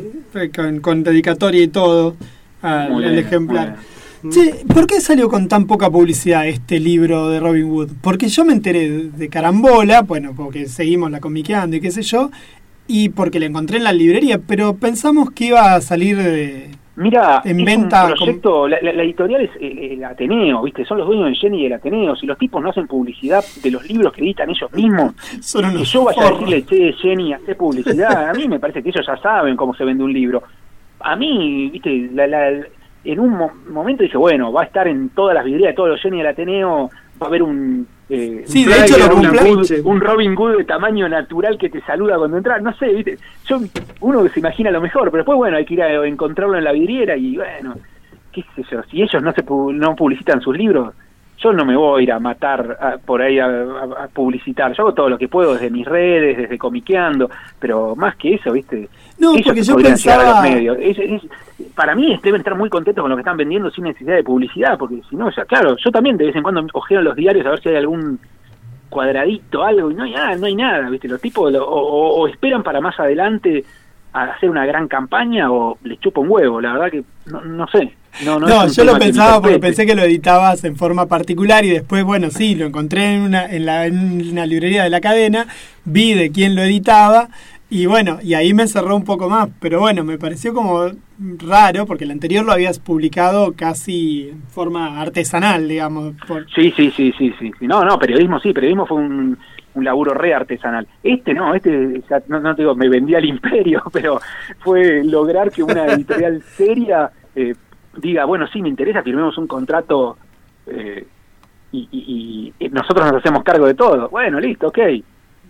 con, 0.56 0.82
con 0.82 1.04
dedicatoria 1.04 1.63
y 1.63 1.68
todo 1.68 2.15
al 2.62 2.91
Muy 2.91 3.06
el 3.06 3.13
bien, 3.13 3.26
ejemplar. 3.26 3.76
Che, 4.30 4.66
¿por 4.74 4.88
qué 4.88 5.00
salió 5.02 5.30
con 5.30 5.48
tan 5.48 5.66
poca 5.68 5.90
publicidad 5.90 6.48
este 6.48 6.80
libro 6.80 7.30
de 7.30 7.40
Robin 7.40 7.70
Hood? 7.70 7.90
Porque 8.02 8.28
yo 8.28 8.46
me 8.46 8.54
enteré 8.54 8.90
de- 8.90 9.30
carambola, 9.30 10.02
bueno, 10.02 10.34
porque 10.36 10.68
seguimos 10.68 11.12
la 11.12 11.20
comiqueando 11.20 11.76
y 11.76 11.82
qué 11.82 11.92
sé 11.92 12.02
yo, 12.02 12.30
y 12.88 13.10
porque 13.10 13.40
la 13.40 13.46
encontré 13.48 13.78
en 13.78 13.84
la 13.84 13.92
librería, 13.94 14.40
pero 14.40 14.76
pensamos 14.76 15.32
que 15.32 15.46
iba 15.46 15.74
a 15.76 15.82
salir 15.82 16.18
de... 16.18 16.70
Mira, 16.98 17.42
En 17.44 17.66
venta 17.66 18.06
un 18.06 18.14
proyecto, 18.16 18.68
la, 18.70 18.78
la- 18.82 18.94
la 18.94 19.04
editorial 19.04 19.42
es 19.42 19.50
el, 19.60 19.78
el 19.80 20.04
Ateneo, 20.06 20.64
¿viste? 20.64 20.86
Son 20.86 20.98
los 20.98 21.08
dueños 21.08 21.28
de 21.28 21.36
Jenny 21.36 21.60
y 21.60 21.64
del 21.64 21.74
Ateneo. 21.74 22.16
Si 22.16 22.26
los 22.26 22.38
tipos 22.38 22.64
no 22.64 22.70
hacen 22.70 22.88
publicidad 22.88 23.44
de 23.62 23.70
los 23.70 23.86
libros 23.90 24.14
que 24.14 24.22
editan 24.22 24.50
ellos 24.50 24.72
mismos, 24.72 25.14
Son 25.42 25.76
que 25.76 25.84
yo 25.84 26.06
vaya 26.06 26.22
a 26.26 26.32
decirle, 26.32 26.64
che, 26.66 26.94
Jenny, 26.94 27.34
hace 27.34 27.54
publicidad, 27.56 28.30
a 28.30 28.34
mí 28.34 28.48
me 28.48 28.60
parece 28.60 28.82
que 28.82 28.90
ellos 28.90 29.06
ya 29.06 29.18
saben 29.18 29.58
cómo 29.58 29.76
se 29.76 29.84
vende 29.84 30.06
un 30.06 30.14
libro. 30.14 30.42
A 31.02 31.18
mí, 31.18 31.70
¿viste? 31.74 32.10
La, 32.14 32.28
la- 32.28 32.64
en 33.06 33.20
un 33.20 33.32
mo- 33.32 33.52
momento 33.70 34.04
dije, 34.04 34.18
bueno, 34.18 34.52
va 34.52 34.62
a 34.62 34.65
estar 34.65 34.88
en 34.88 35.10
todas 35.10 35.34
las 35.36 35.46
vidrieras 35.46 35.74
de 35.74 35.76
todos 35.76 35.89
los 35.89 36.02
Jenny 36.02 36.18
del 36.18 36.28
Ateneo, 36.28 36.89
va 37.22 37.26
a 37.26 37.30
haber 37.30 37.44
un... 37.44 37.88
eh, 38.10 38.44
Sí, 38.46 38.63
un 38.65 38.72
de 38.72 38.80
hecho 38.82 38.96
un, 39.86 40.02
Robin 40.02 40.36
Hood 40.36 40.58
de 40.58 40.63
tamaño 40.65 41.08
natural 41.08 41.58
que 41.58 41.70
te 41.70 41.82
saluda 41.82 42.18
cuando 42.18 42.38
entras, 42.38 42.62
no 42.62 42.74
sé, 42.78 42.88
¿viste? 42.88 43.18
Yo, 43.48 43.60
uno 44.02 44.28
se 44.28 44.39
imagina 44.39 44.72
lo 44.72 44.82
mejor, 44.82 45.06
pero 45.12 45.18
después, 45.24 45.38
bueno, 45.38 45.58
hay 45.58 45.65
que 45.65 45.76
ir 45.76 45.84
a 45.84 46.06
encontrarlo 46.06 46.58
en 46.58 46.63
la 46.63 46.72
vidriera 46.72 47.15
y, 47.15 47.38
bueno, 47.38 47.76
qué 48.32 48.44
sé 48.56 48.63
yo, 48.70 48.82
si 48.91 49.02
ellos 49.02 49.22
no 49.24 49.32
se 49.34 49.46
pu- 49.46 49.74
no 49.74 49.96
publicitan 49.96 50.41
sus 50.41 50.58
libros, 50.58 50.94
yo 51.38 51.52
no 51.52 51.65
me 51.65 51.76
voy 51.76 52.00
a 52.00 52.04
ir 52.04 52.12
a 52.13 52.20
matar 52.20 52.78
a- 52.80 52.98
por 52.98 53.22
ahí 53.22 53.39
a, 53.39 53.46
a- 53.46 54.04
a 54.06 54.08
publicitar. 54.08 54.74
Yo 54.74 54.84
hago 54.84 54.94
todo 54.94 55.10
lo 55.10 55.18
que 55.18 55.28
puedo 55.28 55.54
desde 55.54 55.70
mis 55.70 55.86
redes, 55.86 56.38
desde 56.38 56.58
comiqueando, 56.58 57.30
pero 57.60 57.94
más 57.96 58.15
que 58.15 58.36
eso, 58.36 58.52
¿viste? 58.54 58.88
No, 59.20 59.32
Ellos 59.34 59.44
porque 59.46 59.62
yo 59.63 59.74
podrían 59.74 59.96
llegar 59.98 60.20
a 60.20 60.24
los 60.24 60.34
pensaba- 60.34 60.56
medios. 60.56 60.78
Es- 60.80 60.98
es- 61.00 61.30
para 61.76 61.94
mí 61.96 62.18
deben 62.24 62.42
estar 62.42 62.56
muy 62.56 62.70
contentos 62.70 63.02
con 63.02 63.10
lo 63.10 63.16
que 63.18 63.22
están 63.22 63.38
vendiendo 63.38 63.70
sin 63.72 63.84
necesidad 63.84 64.16
de 64.16 64.24
publicidad, 64.24 64.78
porque 64.78 65.02
si 65.10 65.16
no, 65.16 65.30
ya, 65.36 65.46
claro, 65.46 65.76
yo 65.78 65.92
también 65.92 66.18
de 66.18 66.26
vez 66.28 66.36
en 66.36 66.44
cuando 66.44 66.66
ojeo 66.74 67.02
los 67.02 67.16
diarios 67.16 67.46
a 67.46 67.50
ver 67.52 67.62
si 67.62 67.70
hay 67.70 67.76
algún 67.76 68.20
cuadradito, 68.90 69.64
algo, 69.64 69.92
y 69.92 69.96
no 69.96 70.04
hay 70.04 70.12
nada, 70.14 70.36
no 70.38 70.46
hay 70.46 70.56
nada, 70.56 70.90
¿viste? 70.90 71.08
Los 71.08 71.20
tipos 71.22 71.52
lo- 71.52 71.66
o, 71.68 72.28
esperan 72.28 72.64
para 72.64 72.80
más 72.82 72.98
adelante 73.00 73.64
a 74.14 74.24
hacer 74.24 74.50
una 74.50 74.66
gran 74.66 74.88
campaña 74.88 75.52
o 75.52 75.78
le 75.84 75.98
chupa 75.98 76.22
un 76.22 76.30
huevo, 76.30 76.62
la 76.62 76.74
verdad 76.74 76.92
que 76.92 77.04
no, 77.26 77.42
no 77.42 77.68
sé. 77.68 77.92
No, 78.24 78.40
no, 78.40 78.48
No, 78.48 78.68
yo 78.70 78.86
lo 78.86 78.98
pensaba 78.98 79.42
porque 79.42 79.60
pensé 79.60 79.86
que 79.86 79.94
lo 79.94 80.04
editabas 80.04 80.64
en 80.64 80.78
forma 80.78 81.06
particular 81.08 81.66
y 81.66 81.70
después, 81.72 82.06
bueno, 82.06 82.30
sí, 82.30 82.56
lo 82.56 82.66
encontré 82.66 83.16
en 83.16 83.22
una, 83.24 83.46
en, 83.46 83.66
la, 83.66 83.86
en 83.88 84.30
una 84.32 84.46
librería 84.46 84.84
de 84.86 84.90
la 84.90 85.02
cadena, 85.02 85.48
vi 85.84 86.14
de 86.14 86.32
quién 86.32 86.56
lo 86.56 86.62
editaba 86.62 87.28
y 87.69 87.86
bueno, 87.88 88.19
y 88.21 88.34
ahí 88.36 88.54
me 88.54 88.67
cerró 88.67 88.95
un 88.95 89.04
poco 89.04 89.30
más, 89.30 89.49
pero 89.60 89.80
bueno, 89.80 90.04
me 90.04 90.17
pareció 90.17 90.54
como 90.54 90.91
raro 91.47 91.86
porque 91.86 92.04
el 92.04 92.12
anterior 92.12 92.45
lo 92.45 92.51
habías 92.51 92.80
publicado 92.80 93.54
casi 93.54 94.30
en 94.30 94.43
forma 94.43 95.01
artesanal, 95.01 95.67
digamos. 95.67 96.13
Por, 96.28 96.45
Sí, 96.54 96.71
sí, 96.75 96.91
sí, 96.95 97.13
sí, 97.17 97.34
sí. 97.39 97.51
No, 97.62 97.84
no, 97.84 97.97
periodismo 97.97 98.39
sí, 98.39 98.54
periodismo 98.54 98.86
fue 98.86 98.97
un, 98.97 99.38
un 99.73 99.84
laburo 99.84 100.13
re 100.13 100.34
artesanal. 100.34 100.88
Este 101.01 101.34
no, 101.34 101.54
este, 101.56 102.01
ya, 102.10 102.21
no, 102.28 102.39
no 102.39 102.56
te 102.56 102.62
digo, 102.62 102.75
me 102.75 102.88
vendía 102.89 103.17
al 103.17 103.25
imperio, 103.25 103.82
pero 103.91 104.19
fue 104.60 105.04
lograr 105.04 105.51
que 105.51 105.63
una 105.63 105.86
editorial 105.88 106.43
seria 106.56 107.10
eh, 107.36 107.56
diga, 107.97 108.25
bueno, 108.25 108.45
sí, 108.47 108.62
me 108.62 108.69
interesa, 108.69 109.01
firmemos 109.04 109.38
un 109.38 109.47
contrato 109.47 110.17
eh, 110.67 111.06
y, 111.71 111.88
y- 111.91 112.54
y 112.60 112.69
nosotros 112.69 113.06
nos 113.12 113.15
hacemos 113.21 113.43
cargo 113.43 113.65
de 113.65 113.73
todo. 113.73 114.10
Bueno, 114.10 114.39
listo, 114.39 114.67
ok. 114.67 114.80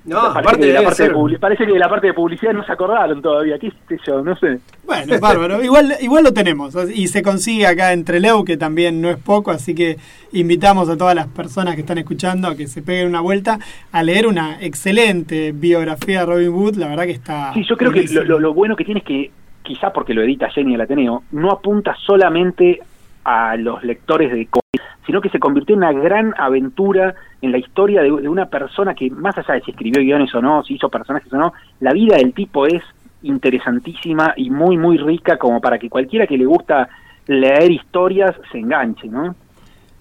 No, 0.06 0.20
aparte 0.20 0.68
de 0.68 0.74
la 0.74 0.84
parte 0.84 1.04
de 1.04 1.08
ser- 1.10 1.16
publi- 1.16 1.40
parece 1.40 1.66
que 1.66 1.74
de 1.74 1.80
la 1.80 1.90
parte 1.90 2.08
de 2.08 2.14
publicidad 2.14 2.54
no 2.54 2.64
se 2.64 2.72
acordaron 2.72 3.22
todavía, 3.22 3.58
qué 3.58 3.72
sé 3.90 3.98
yo, 4.06 4.22
no 4.22 4.36
sé. 4.36 4.60
bueno, 4.86 5.20
bárbaro, 5.20 5.64
igual, 5.64 5.96
igual 6.00 6.24
lo 6.24 6.32
tenemos 6.34 6.76
y 6.94 7.08
se 7.08 7.24
consigue 7.24 7.66
acá 7.66 7.92
en 7.92 8.06
Trelew, 8.06 8.46
que 8.46 8.56
también 8.56 9.02
no 9.02 9.10
es 9.10 9.18
poco, 9.18 9.50
así 9.50 9.74
que 9.74 9.98
invitamos 10.32 10.90
a 10.90 10.98
todas 10.98 11.16
las 11.16 11.28
personas 11.28 11.74
que 11.76 11.82
están 11.82 11.98
escuchando 11.98 12.48
a 12.48 12.56
que 12.56 12.68
se 12.68 12.84
peguen 12.84 13.08
una 13.08 13.22
vuelta 13.22 13.58
a 13.92 14.04
leer 14.04 14.28
una 14.28 14.62
excelente 14.62 15.52
biografía 15.54 16.20
de 16.20 16.26
Robin 16.28 16.52
Hood, 16.52 16.76
la 16.76 16.88
verdad 16.88 17.06
que 17.06 17.12
está... 17.12 17.52
Sí, 17.54 17.64
yo 17.68 17.76
creo 17.76 17.92
que 17.92 18.04
lo, 18.12 18.24
lo- 18.26 18.40
lo 18.40 18.54
bueno 18.54 18.76
que 18.76 18.84
tiene 18.86 19.00
es 19.00 19.06
que, 19.06 19.32
quizá 19.64 19.92
porque 19.92 20.14
lo 20.14 20.22
edita 20.22 20.50
Jenny 20.52 20.74
del 20.74 20.82
Ateneo, 20.82 21.24
no 21.32 21.50
apunta 21.52 21.96
solamente 22.06 22.80
a 23.26 23.58
los 23.58 23.84
lectores 23.84 24.32
de 24.32 24.46
cómics, 24.46 24.86
sino 25.06 25.20
que 25.20 25.30
se 25.30 25.40
convirtió 25.40 25.74
en 25.74 25.80
una 25.80 25.92
gran 25.92 26.34
aventura 26.38 27.16
en 27.42 27.52
la 27.52 27.58
historia 27.58 28.02
de, 28.02 28.12
una 28.12 28.46
persona 28.46 28.94
que, 28.94 29.10
más 29.10 29.38
allá 29.38 29.56
de 29.56 29.62
si 29.62 29.72
escribió 29.72 30.02
guiones 30.02 30.34
o 30.34 30.42
no, 30.42 30.64
si 30.64 30.76
hizo 30.76 30.90
personajes 30.90 31.32
o 31.34 31.38
no, 31.38 31.54
la 31.80 31.92
vida 31.92 32.18
del 32.18 32.34
tipo 32.34 32.66
es 32.66 32.82
interesantísima 33.24 34.34
y 34.38 34.50
muy, 34.50 34.78
muy 34.78 34.98
rica 34.98 35.38
como 35.38 35.60
para 35.60 35.80
que 35.80 35.90
cualquiera 35.90 36.28
que 36.28 36.38
le 36.38 36.46
gusta 36.46 36.88
leer 37.28 37.72
historias 37.72 38.36
se 38.52 38.60
enganche, 38.60 39.08
¿no? 39.08 39.36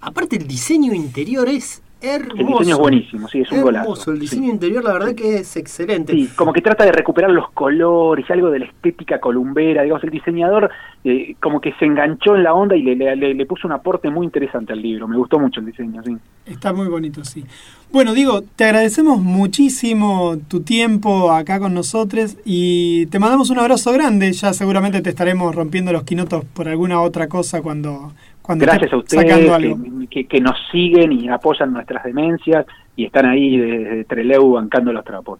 Aparte 0.01 0.35
el 0.35 0.47
diseño 0.47 0.93
interior 0.93 1.49
es 1.49 1.81
hermoso. 2.05 2.37
El 2.39 2.47
diseño 2.47 2.75
es 2.75 2.79
buenísimo, 2.79 3.27
sí, 3.27 3.41
es 3.41 3.51
un 3.51 3.57
hermoso. 3.59 3.81
golazo. 3.83 4.11
El 4.13 4.19
diseño 4.19 4.43
sí. 4.45 4.49
interior 4.51 4.83
la 4.83 4.93
verdad 4.93 5.15
que 5.15 5.37
es 5.37 5.55
excelente. 5.57 6.13
Sí, 6.13 6.29
como 6.35 6.53
que 6.53 6.61
trata 6.61 6.85
de 6.85 6.91
recuperar 6.91 7.31
los 7.31 7.49
colores, 7.51 8.29
algo 8.31 8.49
de 8.51 8.59
la 8.59 8.65
estética 8.65 9.19
columbera, 9.19 9.83
digamos, 9.83 10.03
el 10.03 10.09
diseñador 10.11 10.69
eh, 11.03 11.35
como 11.41 11.61
que 11.61 11.73
se 11.73 11.85
enganchó 11.85 12.35
en 12.35 12.43
la 12.43 12.53
onda 12.53 12.75
y 12.75 12.81
le, 12.83 12.95
le- 12.95 13.15
le- 13.15 13.33
le 13.33 13.45
puso 13.45 13.67
un 13.67 13.73
aporte 13.73 14.09
muy 14.09 14.25
interesante 14.25 14.73
al 14.73 14.81
libro, 14.81 15.07
me 15.07 15.17
gustó 15.17 15.39
mucho 15.39 15.59
el 15.59 15.67
diseño, 15.67 16.01
sí. 16.03 16.15
Está 16.45 16.73
muy 16.73 16.87
bonito, 16.87 17.23
sí. 17.23 17.43
Bueno, 17.91 18.13
digo, 18.13 18.41
te 18.55 18.65
agradecemos 18.65 19.19
muchísimo 19.21 20.37
tu 20.47 20.61
tiempo 20.61 21.31
acá 21.31 21.59
con 21.59 21.73
nosotros 21.73 22.35
y 22.45 23.05
te 23.07 23.19
mandamos 23.19 23.49
un 23.49 23.59
abrazo 23.59 23.91
grande. 23.93 24.31
Ya 24.33 24.53
seguramente 24.53 25.01
te 25.01 25.09
estaremos 25.09 25.55
rompiendo 25.55 25.91
los 25.93 26.03
quinotos 26.03 26.43
por 26.45 26.67
alguna 26.67 27.01
otra 27.01 27.27
cosa 27.27 27.61
cuando, 27.61 28.11
cuando 28.45 28.65
Gracias 28.65 28.93
a 28.93 28.97
ustedes 28.97 29.25
que, 29.25 30.07
que- 30.09 30.27
que 30.27 30.39
nos 30.41 30.55
siguen 30.71 31.11
y 31.11 31.27
apoyan 31.29 31.73
nuestras 31.73 32.03
demencias 32.03 32.65
y 32.95 33.05
están 33.05 33.25
ahí 33.25 33.57
desde 33.57 34.03
Treleu 34.05 34.51
bancando 34.51 34.93
los 34.93 35.03
trapos. 35.03 35.39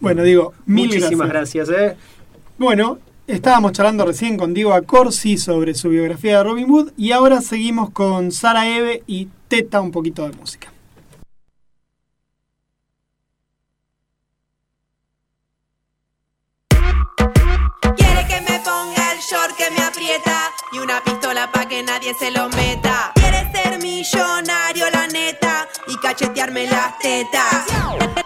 Bueno, 0.00 0.22
digo, 0.22 0.52
mil 0.66 0.86
Muchísimas 0.86 1.28
gracias. 1.28 1.68
gracias, 1.68 1.94
eh. 1.94 1.96
Bueno, 2.58 2.98
estábamos 3.26 3.72
charlando 3.72 4.04
recién 4.04 4.36
con 4.36 4.52
Diego 4.52 4.72
Acorsi 4.74 5.38
sobre 5.38 5.74
su 5.74 5.88
biografía 5.88 6.38
de 6.38 6.44
Robin 6.44 6.66
Hood 6.68 6.92
y 6.96 7.12
ahora 7.12 7.40
seguimos 7.40 7.90
con 7.90 8.32
Sara 8.32 8.68
Eve 8.68 9.02
y 9.06 9.28
Teta 9.48 9.80
un 9.80 9.90
poquito 9.92 10.28
de 10.28 10.36
música. 10.36 10.68
Quiere 17.96 18.26
que 18.28 18.40
me 18.48 18.58
ponga 18.60 19.12
el 19.12 19.18
short 19.20 19.56
que 19.56 19.70
me 19.70 19.82
aprieta 19.84 20.50
y 20.72 20.78
una 20.78 21.02
pistola 21.04 21.50
pa' 21.52 21.66
que 21.66 21.82
nadie 21.82 22.14
se 22.14 22.30
lo 22.30 22.48
meta. 22.48 23.12
Quiere 23.14 23.50
ser 23.52 23.78
millonario, 23.78 24.90
la 24.90 25.06
neta, 25.06 25.68
y 25.86 25.96
cachetearme 25.96 26.66
las 26.66 26.98
tetas. 26.98 27.64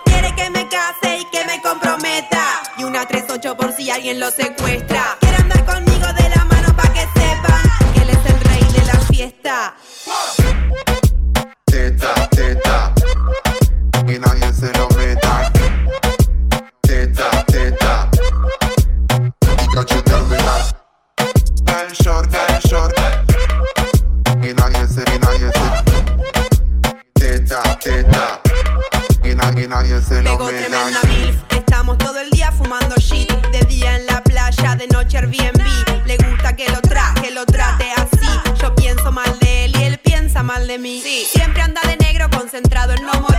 Quiere 0.04 0.34
que 0.34 0.50
me 0.50 0.68
case 0.68 1.18
y 1.18 1.24
que 1.26 1.44
me 1.44 1.60
comprometa 1.60 2.62
y 2.78 2.84
una 2.84 3.06
38 3.06 3.56
por 3.56 3.72
si 3.72 3.90
alguien 3.90 4.20
lo 4.20 4.30
secuestra. 4.30 5.16
Quiere 5.20 5.36
andar 5.36 5.64
conmigo 5.64 6.06
de 6.12 6.28
la 6.30 6.44
mano 6.44 6.74
pa' 6.76 6.92
que 6.92 7.06
sepan 7.18 7.62
que 7.94 8.02
él 8.02 8.10
es 8.10 8.30
el 8.30 8.40
rey 8.40 8.64
de 8.72 8.86
la 8.86 9.00
fiesta. 9.00 9.74
Short, 22.02 22.32
el 22.34 22.58
short, 22.70 22.94
y 24.42 24.54
nadie 24.54 24.86
se, 24.88 25.02
y 25.14 25.18
nadie 25.18 25.50
se. 25.52 25.60
Teta, 27.14 27.78
teta, 27.78 28.40
y, 29.24 29.34
na- 29.34 29.52
y 29.60 29.66
nadie 29.66 30.00
se 30.02 30.22
lo 30.22 30.36
Pegó 30.36 30.46
meta. 30.52 30.66
tremenda 30.66 31.00
milf, 31.08 31.36
estamos 31.50 31.98
todo 31.98 32.18
el 32.20 32.30
día 32.30 32.52
fumando 32.52 32.94
shit. 32.96 33.30
De 33.52 33.60
día 33.64 33.96
en 33.96 34.06
la 34.06 34.22
playa, 34.22 34.76
de 34.76 34.86
noche 34.88 35.18
Airbnb. 35.18 36.06
Le 36.06 36.16
gusta 36.18 36.54
que 36.54 36.68
lo 36.68 36.80
tra, 36.80 37.14
que 37.22 37.30
lo 37.30 37.44
trate 37.46 37.86
así. 37.96 38.26
Yo 38.60 38.74
pienso 38.74 39.10
mal 39.12 39.38
de 39.40 39.64
él 39.66 39.76
y 39.76 39.84
él 39.84 39.98
piensa 39.98 40.42
mal 40.42 40.66
de 40.66 40.78
mí. 40.78 41.02
Siempre 41.32 41.62
anda 41.62 41.80
de 41.82 41.96
negro, 41.96 42.28
concentrado 42.30 42.92
en 42.94 43.04
no 43.04 43.12
morir 43.20 43.35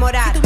enamorar. 0.00 0.39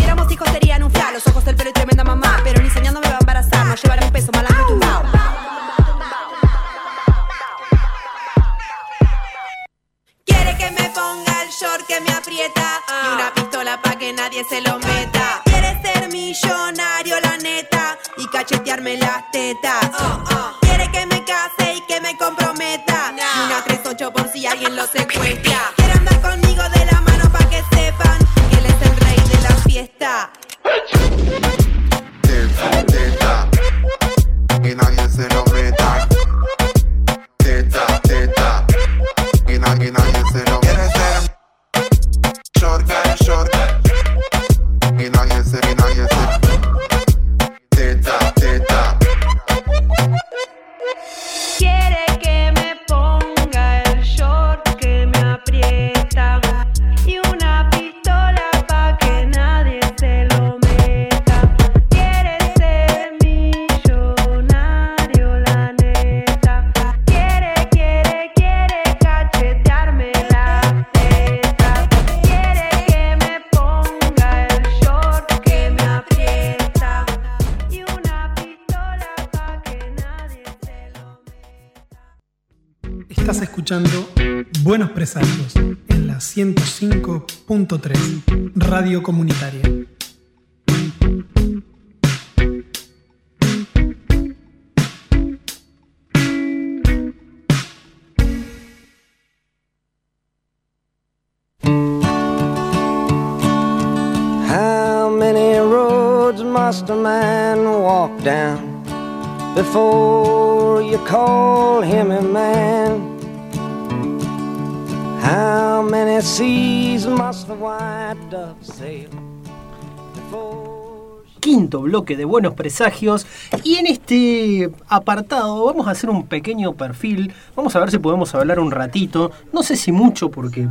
Quinto 121.40 121.82
bloque 121.82 122.16
de 122.16 122.24
Buenos 122.24 122.54
Presagios. 122.54 123.26
Y 123.62 123.74
en 123.74 123.86
este 123.86 124.70
apartado 124.88 125.66
vamos 125.66 125.86
a 125.86 125.90
hacer 125.90 126.08
un 126.08 126.26
pequeño 126.26 126.72
perfil, 126.72 127.34
vamos 127.54 127.76
a 127.76 127.80
ver 127.80 127.90
si 127.90 127.98
podemos 127.98 128.34
hablar 128.34 128.58
un 128.58 128.70
ratito, 128.70 129.30
no 129.52 129.62
sé 129.62 129.76
si 129.76 129.92
mucho 129.92 130.30
porque 130.30 130.66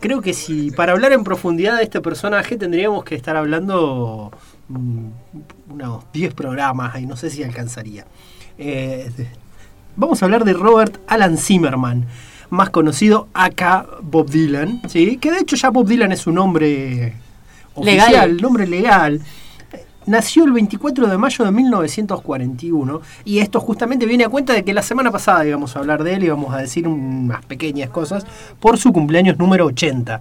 creo 0.00 0.20
que 0.20 0.34
si 0.34 0.70
para 0.70 0.92
hablar 0.92 1.14
en 1.14 1.24
profundidad 1.24 1.78
de 1.78 1.84
este 1.84 2.02
personaje 2.02 2.58
tendríamos 2.58 3.04
que 3.04 3.14
estar 3.14 3.36
hablando 3.36 4.30
unos 4.68 6.04
10 6.12 6.34
programas 6.34 7.00
y 7.00 7.06
no 7.06 7.16
sé 7.16 7.30
si 7.30 7.42
alcanzaría. 7.42 8.06
Eh, 8.58 9.10
vamos 9.96 10.22
a 10.22 10.26
hablar 10.26 10.44
de 10.44 10.52
Robert 10.52 10.98
Alan 11.06 11.36
Zimmerman, 11.36 12.06
más 12.50 12.70
conocido 12.70 13.28
acá 13.34 13.86
Bob 14.02 14.30
Dylan, 14.30 14.82
¿sí? 14.88 15.16
que 15.18 15.30
de 15.32 15.38
hecho 15.38 15.56
ya 15.56 15.70
Bob 15.70 15.86
Dylan 15.86 16.12
es 16.12 16.20
su 16.20 16.32
nombre 16.32 17.14
oficial, 17.74 18.10
Legal. 18.10 18.36
nombre 18.38 18.66
legal. 18.66 19.20
Nació 20.06 20.44
el 20.44 20.52
24 20.52 21.06
de 21.06 21.16
mayo 21.16 21.44
de 21.46 21.50
1941 21.50 23.00
y 23.24 23.38
esto 23.38 23.58
justamente 23.58 24.04
viene 24.04 24.24
a 24.24 24.28
cuenta 24.28 24.52
de 24.52 24.62
que 24.62 24.74
la 24.74 24.82
semana 24.82 25.10
pasada 25.10 25.46
íbamos 25.46 25.74
a 25.74 25.78
hablar 25.78 26.04
de 26.04 26.14
él 26.14 26.22
y 26.22 26.26
íbamos 26.26 26.52
a 26.54 26.58
decir 26.58 26.86
unas 26.86 27.42
pequeñas 27.46 27.88
cosas 27.88 28.26
por 28.60 28.76
su 28.76 28.92
cumpleaños 28.92 29.38
número 29.38 29.64
80. 29.64 30.20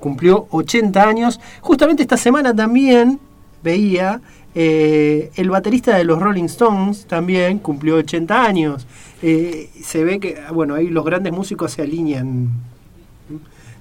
Cumplió 0.00 0.48
80 0.50 1.00
años. 1.08 1.40
Justamente 1.60 2.02
esta 2.02 2.16
semana 2.16 2.54
también 2.54 3.20
veía 3.64 4.20
eh, 4.54 5.30
el 5.34 5.50
baterista 5.50 5.96
de 5.96 6.04
los 6.04 6.20
Rolling 6.22 6.44
Stones 6.44 7.06
también 7.06 7.58
cumplió 7.58 7.96
80 7.96 8.44
años. 8.44 8.86
Eh, 9.22 9.70
se 9.82 10.04
ve 10.04 10.20
que, 10.20 10.38
bueno, 10.52 10.74
ahí 10.74 10.88
los 10.88 11.04
grandes 11.04 11.32
músicos 11.32 11.72
se 11.72 11.82
alinean. 11.82 12.50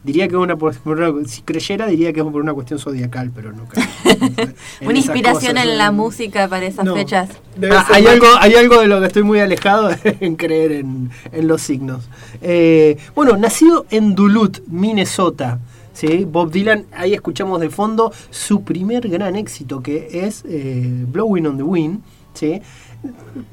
Diría 0.04 0.28
que 0.28 0.36
una, 0.36 0.58
por 0.58 0.76
una- 0.84 1.14
si 1.28 1.44
creyera 1.44 1.86
diría 1.88 2.12
que 2.12 2.20
es 2.20 2.26
por 2.26 2.42
una 2.42 2.54
cuestión 2.54 2.78
zodiacal, 2.78 3.32
pero 3.34 3.54
no 3.54 3.66
creo. 3.70 3.86
Una 4.82 4.98
inspiración 4.98 5.54
cosas, 5.54 5.70
en 5.70 5.78
la 5.78 5.92
música 5.94 6.48
para 6.50 6.66
esas 6.66 6.84
No. 6.84 6.94
fechas. 6.94 7.30
Ah, 7.72 7.88
hay, 7.90 8.06
algo, 8.08 8.26
hay 8.42 8.54
algo 8.56 8.82
de 8.82 8.88
lo 8.88 9.00
que 9.00 9.08
estoy 9.08 9.24
muy 9.24 9.40
alejado 9.40 9.92
en 10.04 10.36
creer 10.36 10.74
en, 10.74 11.10
en 11.32 11.48
los 11.48 11.62
signos. 11.62 12.10
Eh, 12.42 12.98
bueno, 13.16 13.38
nacido 13.38 13.86
en 13.92 14.14
Duluth, 14.14 14.60
Minnesota. 14.68 15.60
¿Sí? 15.94 16.26
Bob 16.26 16.52
Dylan, 16.52 16.86
ahí 16.92 17.14
escuchamos 17.14 17.60
de 17.62 17.70
fondo 17.70 18.12
su 18.30 18.64
primer 18.64 19.08
gran 19.08 19.36
éxito 19.36 19.82
que 19.82 20.26
es 20.26 20.44
eh, 20.48 21.06
Blowing 21.08 21.48
on 21.48 21.58
the 21.58 21.64
Wind. 21.64 22.02
¿sí? 22.34 22.62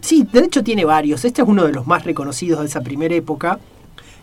sí, 0.00 0.26
de 0.30 0.40
hecho 0.40 0.64
tiene 0.64 0.84
varios. 0.84 1.24
Este 1.24 1.42
es 1.42 1.48
uno 1.48 1.64
de 1.64 1.72
los 1.72 1.86
más 1.86 2.04
reconocidos 2.04 2.60
de 2.60 2.66
esa 2.66 2.80
primera 2.80 3.14
época. 3.14 3.58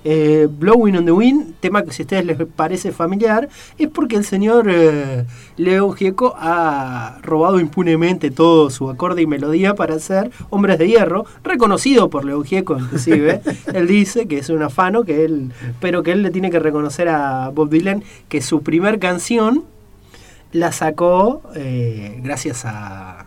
Eh, 0.09 0.47
Blowing 0.49 0.95
on 0.95 1.05
the 1.05 1.11
Wind, 1.11 1.55
tema 1.59 1.83
que 1.83 1.91
si 1.91 2.03
a 2.03 2.05
ustedes 2.05 2.25
les 2.25 2.37
parece 2.55 2.93
familiar, 2.93 3.49
es 3.77 3.89
porque 3.89 4.15
el 4.15 4.23
señor 4.23 4.67
eh, 4.69 5.25
Leo 5.57 5.91
Gieco 5.91 6.33
ha 6.37 7.17
robado 7.23 7.59
impunemente 7.59 8.31
todo 8.31 8.69
su 8.69 8.89
acorde 8.89 9.23
y 9.23 9.27
melodía 9.27 9.75
para 9.75 9.95
hacer 9.95 10.31
Hombres 10.49 10.79
de 10.79 10.87
Hierro, 10.87 11.25
reconocido 11.43 12.09
por 12.09 12.23
Leo 12.23 12.41
Gieco 12.41 12.77
inclusive. 12.79 13.41
él 13.73 13.87
dice 13.87 14.29
que 14.29 14.37
es 14.37 14.47
un 14.49 14.63
afano, 14.63 15.03
que 15.03 15.25
él, 15.25 15.51
pero 15.81 16.03
que 16.03 16.13
él 16.13 16.23
le 16.23 16.31
tiene 16.31 16.51
que 16.51 16.59
reconocer 16.59 17.09
a 17.09 17.49
Bob 17.49 17.69
Dylan 17.69 18.01
que 18.29 18.41
su 18.41 18.63
primer 18.63 18.99
canción 18.99 19.65
la 20.53 20.71
sacó 20.71 21.41
eh, 21.53 22.21
gracias 22.23 22.63
a, 22.63 23.26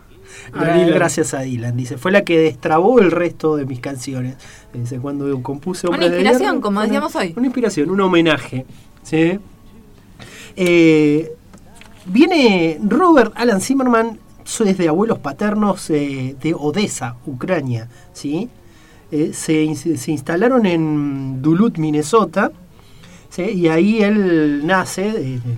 A 0.53 0.57
gra- 0.63 0.73
Dylan. 0.75 0.93
gracias 0.95 1.33
a 1.33 1.39
Dylan. 1.41 1.75
Dice, 1.77 1.97
fue 1.97 2.11
la 2.11 2.23
que 2.23 2.37
destrabó 2.39 2.99
el 2.99 3.11
resto 3.11 3.55
de 3.55 3.65
mis 3.65 3.79
canciones. 3.79 4.35
Dice, 4.73 4.99
cuando 4.99 5.41
compuse 5.41 5.87
Una 5.87 5.97
de 5.99 6.05
inspiración, 6.07 6.41
Hierro, 6.41 6.61
como 6.61 6.77
una- 6.79 6.85
decíamos 6.87 7.15
hoy. 7.15 7.33
Una 7.35 7.45
inspiración, 7.47 7.89
un 7.89 8.01
homenaje. 8.01 8.65
¿sí? 9.03 9.39
Eh, 10.55 11.31
viene 12.05 12.79
Robert 12.83 13.33
Alan 13.35 13.61
Zimmerman, 13.61 14.19
es 14.65 14.77
de 14.77 14.87
abuelos 14.89 15.19
paternos 15.19 15.89
eh, 15.89 16.35
de 16.41 16.53
Odessa, 16.53 17.15
Ucrania. 17.25 17.87
¿sí? 18.13 18.49
Eh, 19.11 19.31
se, 19.33 19.73
se 19.75 20.11
instalaron 20.11 20.65
en 20.65 21.41
Duluth, 21.41 21.77
Minnesota. 21.77 22.51
¿sí? 23.29 23.43
Y 23.43 23.67
ahí 23.69 24.01
él 24.01 24.65
nace 24.65 25.07
en 25.07 25.41
el, 25.45 25.57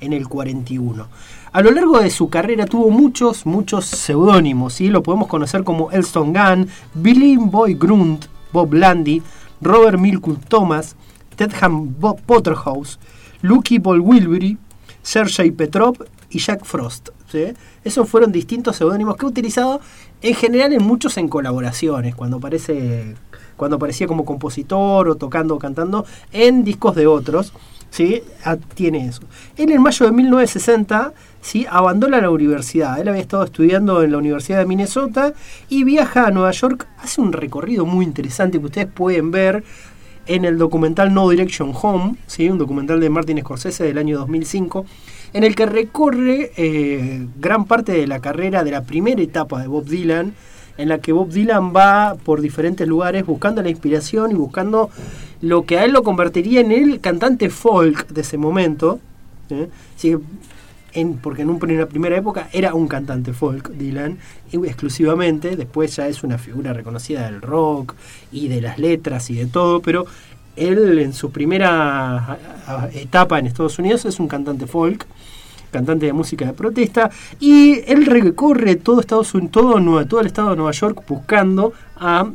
en 0.00 0.12
el 0.12 0.28
41. 0.28 1.08
A 1.54 1.60
lo 1.60 1.70
largo 1.70 2.00
de 2.00 2.08
su 2.08 2.30
carrera 2.30 2.64
tuvo 2.64 2.88
muchos, 2.88 3.44
muchos 3.44 3.84
seudónimos, 3.84 4.72
¿sí? 4.72 4.88
Lo 4.88 5.02
podemos 5.02 5.28
conocer 5.28 5.64
como 5.64 5.90
Elston 5.90 6.32
Gunn, 6.32 6.66
Billy 6.94 7.36
Boy 7.36 7.74
Grunt, 7.74 8.24
Bob 8.54 8.72
Landy, 8.72 9.22
Robert 9.60 9.98
Milkwood 9.98 10.38
Thomas, 10.48 10.96
Tedham 11.36 11.94
Bob 12.00 12.22
Potterhouse, 12.22 12.98
Lucky 13.42 13.78
Paul 13.78 14.00
Wilbury, 14.00 14.56
Sergei 15.02 15.50
Petrov 15.50 15.98
y 16.30 16.38
Jack 16.38 16.64
Frost. 16.64 17.10
¿sí? 17.30 17.48
Esos 17.84 18.08
fueron 18.08 18.32
distintos 18.32 18.76
seudónimos 18.76 19.16
que 19.16 19.26
he 19.26 19.28
utilizado 19.28 19.82
en 20.22 20.34
general 20.34 20.72
en 20.72 20.82
muchos 20.82 21.18
en 21.18 21.28
colaboraciones, 21.28 22.14
cuando 22.14 22.38
aparece 22.38 23.14
cuando 23.58 23.76
aparecía 23.76 24.06
como 24.06 24.24
compositor 24.24 25.08
o 25.08 25.16
tocando 25.16 25.54
o 25.54 25.58
cantando 25.58 26.06
en 26.32 26.64
discos 26.64 26.96
de 26.96 27.06
otros. 27.06 27.52
¿Sí? 27.92 28.22
Ah, 28.44 28.56
tiene 28.74 29.06
eso. 29.06 29.22
Él 29.56 29.70
en 29.70 29.82
mayo 29.82 30.06
de 30.06 30.12
1960 30.12 31.12
¿sí? 31.40 31.66
abandona 31.70 32.20
la 32.20 32.30
universidad. 32.30 32.98
Él 32.98 33.08
había 33.08 33.20
estado 33.20 33.44
estudiando 33.44 34.02
en 34.02 34.10
la 34.10 34.18
Universidad 34.18 34.58
de 34.58 34.66
Minnesota 34.66 35.34
y 35.68 35.84
viaja 35.84 36.26
a 36.26 36.30
Nueva 36.30 36.50
York. 36.50 36.88
Hace 36.98 37.20
un 37.20 37.32
recorrido 37.32 37.84
muy 37.84 38.04
interesante 38.04 38.58
que 38.58 38.64
ustedes 38.64 38.88
pueden 38.88 39.30
ver 39.30 39.62
en 40.26 40.44
el 40.44 40.56
documental 40.56 41.12
No 41.12 41.28
Direction 41.28 41.72
Home, 41.80 42.16
¿sí? 42.26 42.48
un 42.48 42.58
documental 42.58 42.98
de 42.98 43.10
Martin 43.10 43.40
Scorsese 43.40 43.84
del 43.84 43.98
año 43.98 44.18
2005, 44.18 44.86
en 45.34 45.44
el 45.44 45.54
que 45.54 45.66
recorre 45.66 46.52
eh, 46.56 47.26
gran 47.38 47.66
parte 47.66 47.92
de 47.92 48.06
la 48.06 48.20
carrera 48.20 48.64
de 48.64 48.70
la 48.70 48.84
primera 48.84 49.20
etapa 49.20 49.60
de 49.60 49.66
Bob 49.66 49.84
Dylan, 49.84 50.34
en 50.78 50.88
la 50.88 50.98
que 50.98 51.12
Bob 51.12 51.30
Dylan 51.30 51.74
va 51.74 52.16
por 52.24 52.40
diferentes 52.40 52.86
lugares 52.86 53.26
buscando 53.26 53.62
la 53.62 53.70
inspiración 53.70 54.30
y 54.30 54.34
buscando 54.34 54.90
lo 55.40 55.64
que 55.64 55.78
a 55.78 55.84
él 55.84 55.92
lo 55.92 56.02
convertiría 56.02 56.60
en 56.60 56.72
el 56.72 57.00
cantante 57.00 57.50
folk 57.50 58.08
de 58.08 58.20
ese 58.20 58.38
momento. 58.38 59.00
¿sí? 59.48 59.68
Que 60.00 60.18
en, 60.94 61.16
porque 61.16 61.42
en 61.42 61.50
una 61.50 61.86
primera 61.86 62.16
época 62.16 62.48
era 62.52 62.74
un 62.74 62.86
cantante 62.86 63.32
folk, 63.32 63.70
Dylan, 63.70 64.18
exclusivamente, 64.52 65.56
después 65.56 65.96
ya 65.96 66.06
es 66.08 66.22
una 66.22 66.38
figura 66.38 66.72
reconocida 66.72 67.24
del 67.24 67.40
rock 67.40 67.94
y 68.30 68.48
de 68.48 68.60
las 68.60 68.78
letras 68.78 69.30
y 69.30 69.34
de 69.34 69.46
todo, 69.46 69.80
pero 69.80 70.06
él 70.54 70.98
en 70.98 71.14
su 71.14 71.30
primera 71.30 72.38
etapa 72.92 73.38
en 73.38 73.46
Estados 73.46 73.78
Unidos 73.78 74.04
es 74.04 74.20
un 74.20 74.28
cantante 74.28 74.66
folk, 74.66 75.06
cantante 75.72 76.06
de 76.06 76.12
música 76.12 76.44
de 76.44 76.52
protesta, 76.52 77.10
y 77.40 77.80
él 77.86 78.06
recorre 78.06 78.76
todo 78.76 79.00
Estados 79.00 79.34
Unidos, 79.34 79.52
todo, 80.08 80.20
el 80.20 80.26
estado 80.26 80.50
de 80.50 80.56
Nueva 80.56 80.72
York 80.72 81.02
buscando 81.08 81.72
a 81.96 82.30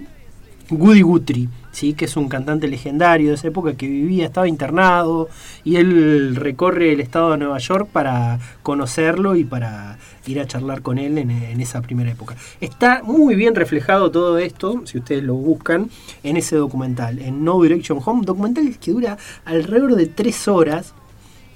Woody 0.69 1.01
Guthrie, 1.01 1.47
¿sí? 1.71 1.93
que 1.93 2.05
es 2.05 2.17
un 2.17 2.27
cantante 2.27 2.67
legendario 2.67 3.29
de 3.29 3.35
esa 3.35 3.47
época 3.47 3.75
que 3.75 3.87
vivía, 3.87 4.25
estaba 4.25 4.47
internado, 4.47 5.29
y 5.63 5.77
él 5.77 6.35
recorre 6.35 6.91
el 6.91 6.99
estado 6.99 7.31
de 7.31 7.37
Nueva 7.37 7.59
York 7.59 7.87
para 7.91 8.39
conocerlo 8.63 9.35
y 9.35 9.45
para 9.45 9.97
ir 10.25 10.41
a 10.41 10.47
charlar 10.47 10.81
con 10.81 10.97
él 10.97 11.17
en, 11.17 11.31
en, 11.31 11.61
esa 11.61 11.81
primera 11.81 12.11
época. 12.11 12.35
Está 12.59 13.01
muy 13.03 13.35
bien 13.35 13.55
reflejado 13.55 14.11
todo 14.11 14.37
esto, 14.39 14.81
si 14.85 14.97
ustedes 14.97 15.23
lo 15.23 15.35
buscan, 15.35 15.89
en 16.23 16.35
ese 16.35 16.57
documental, 16.57 17.19
en 17.19 17.45
No 17.45 17.61
Direction 17.61 17.99
Home, 18.03 18.25
documental 18.25 18.77
que 18.77 18.91
dura 18.91 19.17
alrededor 19.45 19.95
de 19.95 20.07
tres 20.07 20.47
horas, 20.49 20.93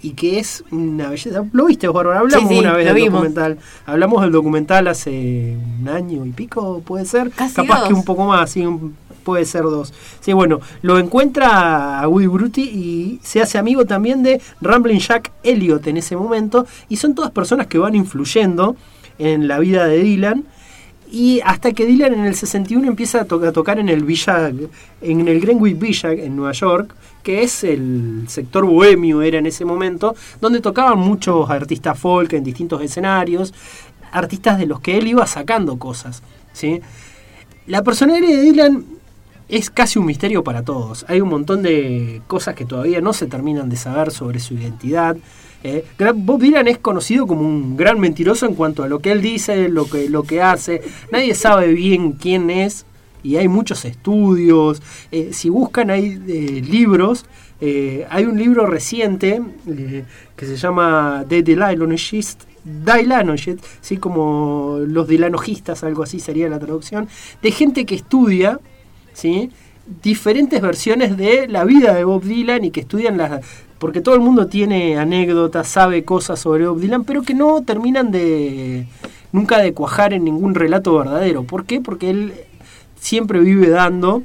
y 0.02 0.12
que 0.12 0.40
es 0.40 0.64
una 0.72 1.10
belleza. 1.10 1.44
¿Lo 1.52 1.66
viste, 1.66 1.88
Bárbara? 1.88 2.20
Hablamos 2.20 2.50
Sí, 2.50 2.56
sí, 2.56 2.60
una 2.60 2.74
vez 2.74 2.86
del 2.86 2.96
vimos. 2.96 3.12
documental. 3.14 3.58
Hablamos 3.86 4.22
del 4.22 4.32
documental 4.32 4.88
hace 4.88 5.58
un 5.82 5.88
año 5.90 6.26
y 6.26 6.32
pico, 6.32 6.82
puede 6.86 7.06
ser. 7.06 7.30
Casi 7.32 7.56
Capaz 7.56 7.80
dos. 7.82 7.88
que 7.90 7.94
un 7.94 8.04
poco 8.04 8.26
más, 8.26 8.50
sí, 8.52 8.66
puede 9.24 9.46
ser 9.46 9.64
dos. 9.64 9.94
Sí, 10.20 10.34
bueno, 10.34 10.60
lo 10.82 10.98
encuentra 10.98 12.00
a 12.02 12.08
Woody 12.08 12.28
Brutti 12.28 12.62
y 12.64 13.20
se 13.22 13.42
hace 13.42 13.58
amigo 13.58 13.86
también 13.86 14.24
de 14.24 14.42
Ramblin' 14.62 15.00
Jack 15.00 15.32
Elliot 15.44 15.86
en 15.88 15.98
ese 15.98 16.16
momento. 16.16 16.66
Y 16.90 16.98
son 16.98 17.14
todas 17.16 17.32
personas 17.32 17.68
que 17.68 17.78
van 17.78 17.94
influyendo 17.96 18.76
en 19.20 19.48
la 19.48 19.60
vida 19.60 19.86
de 19.86 20.00
Dylan. 20.00 20.46
Y 21.14 21.42
hasta 21.44 21.74
que 21.74 21.86
Dylan 21.86 22.14
en 22.14 22.26
el 22.26 22.36
61 22.36 22.88
empieza 22.88 23.22
a, 23.22 23.26
to- 23.26 23.44
a 23.46 23.52
tocar 23.52 23.80
en 23.80 23.90
el 23.90 24.06
Villa, 24.06 24.50
en 25.02 25.28
el 25.28 25.42
Greenwich 25.42 25.78
Villa 25.78 26.14
en 26.14 26.38
Nueva 26.38 26.54
York, 26.54 26.96
que 27.22 27.44
es 27.44 27.66
el 27.66 28.24
sector 28.28 28.66
bohemio 28.66 29.22
era 29.22 29.38
en 29.38 29.46
ese 29.46 29.66
momento, 29.66 30.16
donde 30.40 30.62
tocaban 30.62 31.00
muchos 31.00 31.50
artistas 31.50 32.00
folk 32.00 32.32
en 32.34 32.46
distintos 32.46 32.82
escenarios, 32.82 33.54
artistas 34.14 34.58
de 34.58 34.68
los 34.68 34.80
que 34.80 34.98
él 34.98 35.08
iba 35.08 35.28
sacando 35.28 35.78
cosas, 35.78 36.24
¿sí? 36.54 36.80
La 37.68 37.84
personalidad 37.84 38.30
de 38.30 38.42
Dylan 38.42 38.86
es 39.50 39.70
casi 39.70 40.00
un 40.00 40.06
misterio 40.06 40.44
para 40.46 40.64
todos. 40.64 41.06
Hay 41.10 41.20
un 41.20 41.28
montón 41.30 41.62
de 41.62 42.22
cosas 42.28 42.56
que 42.56 42.64
todavía 42.66 43.02
no 43.02 43.12
se 43.12 43.28
terminan 43.28 43.70
de 43.70 43.76
saber 43.76 44.12
sobre 44.12 44.40
su 44.40 44.54
identidad. 44.54 45.18
Eh, 45.64 45.86
Bob 46.16 46.42
Dylan 46.42 46.68
es 46.68 46.78
conocido 46.80 47.28
como 47.28 47.42
un 47.42 47.78
gran 47.78 48.00
mentiroso 48.00 48.46
en 48.46 48.56
cuanto 48.56 48.84
a 48.84 48.88
lo 48.88 49.00
que 49.00 49.12
él 49.12 49.22
dice, 49.22 49.70
lo 49.70 49.90
que, 49.90 50.10
lo 50.10 50.24
que 50.24 50.42
hace. 50.42 50.82
Nadie 51.12 51.36
sabe 51.36 51.68
bien 51.74 52.14
quién 52.14 52.50
es 52.50 52.86
y 53.24 53.36
hay 53.36 53.48
muchos 53.48 53.86
estudios. 53.86 54.82
Eh, 55.12 55.30
si 55.34 55.50
buscan 55.50 55.90
hay 55.90 56.20
eh, 56.28 56.62
libros, 56.68 57.26
hay 58.10 58.26
un 58.26 58.40
libro 58.40 58.66
reciente 58.66 59.40
que 60.36 60.46
se 60.48 60.58
llama 60.58 61.26
The 61.30 61.44
Dylanologist, 61.44 62.46
Dylanologist, 62.64 63.64
¿sí? 63.82 63.98
como 63.98 64.80
los 64.80 65.08
dilanogistas, 65.08 65.84
algo 65.84 66.02
así 66.02 66.20
sería 66.20 66.50
la 66.50 66.58
traducción, 66.58 67.08
de 67.44 67.52
gente 67.52 67.86
que 67.86 67.94
estudia 67.94 68.60
diferentes 70.02 70.60
versiones 70.60 71.18
de 71.18 71.48
la 71.48 71.64
vida 71.64 71.94
de 71.94 72.04
Bob 72.04 72.24
Dylan 72.24 72.66
y 72.66 72.72
que 72.72 72.82
estudian 72.82 73.18
las... 73.18 73.42
Porque 73.82 74.00
todo 74.00 74.14
el 74.14 74.22
mundo 74.22 74.46
tiene 74.46 75.00
anécdotas, 75.00 75.68
sabe 75.68 76.06
cosas 76.06 76.40
sobre 76.40 76.68
Bob 76.68 76.80
Dylan, 76.80 77.04
pero 77.04 77.24
que 77.24 77.34
no 77.34 77.64
terminan 77.64 78.12
de... 78.12 78.86
nunca 79.32 79.58
de 79.58 79.74
cuajar 79.74 80.14
en 80.14 80.24
ningún 80.24 80.54
relato 80.54 80.96
verdadero. 80.96 81.46
¿Por 81.46 81.66
qué? 81.66 81.82
Porque 81.82 82.12
él 82.12 82.34
siempre 83.00 83.40
vive 83.40 83.70
dando 83.70 84.22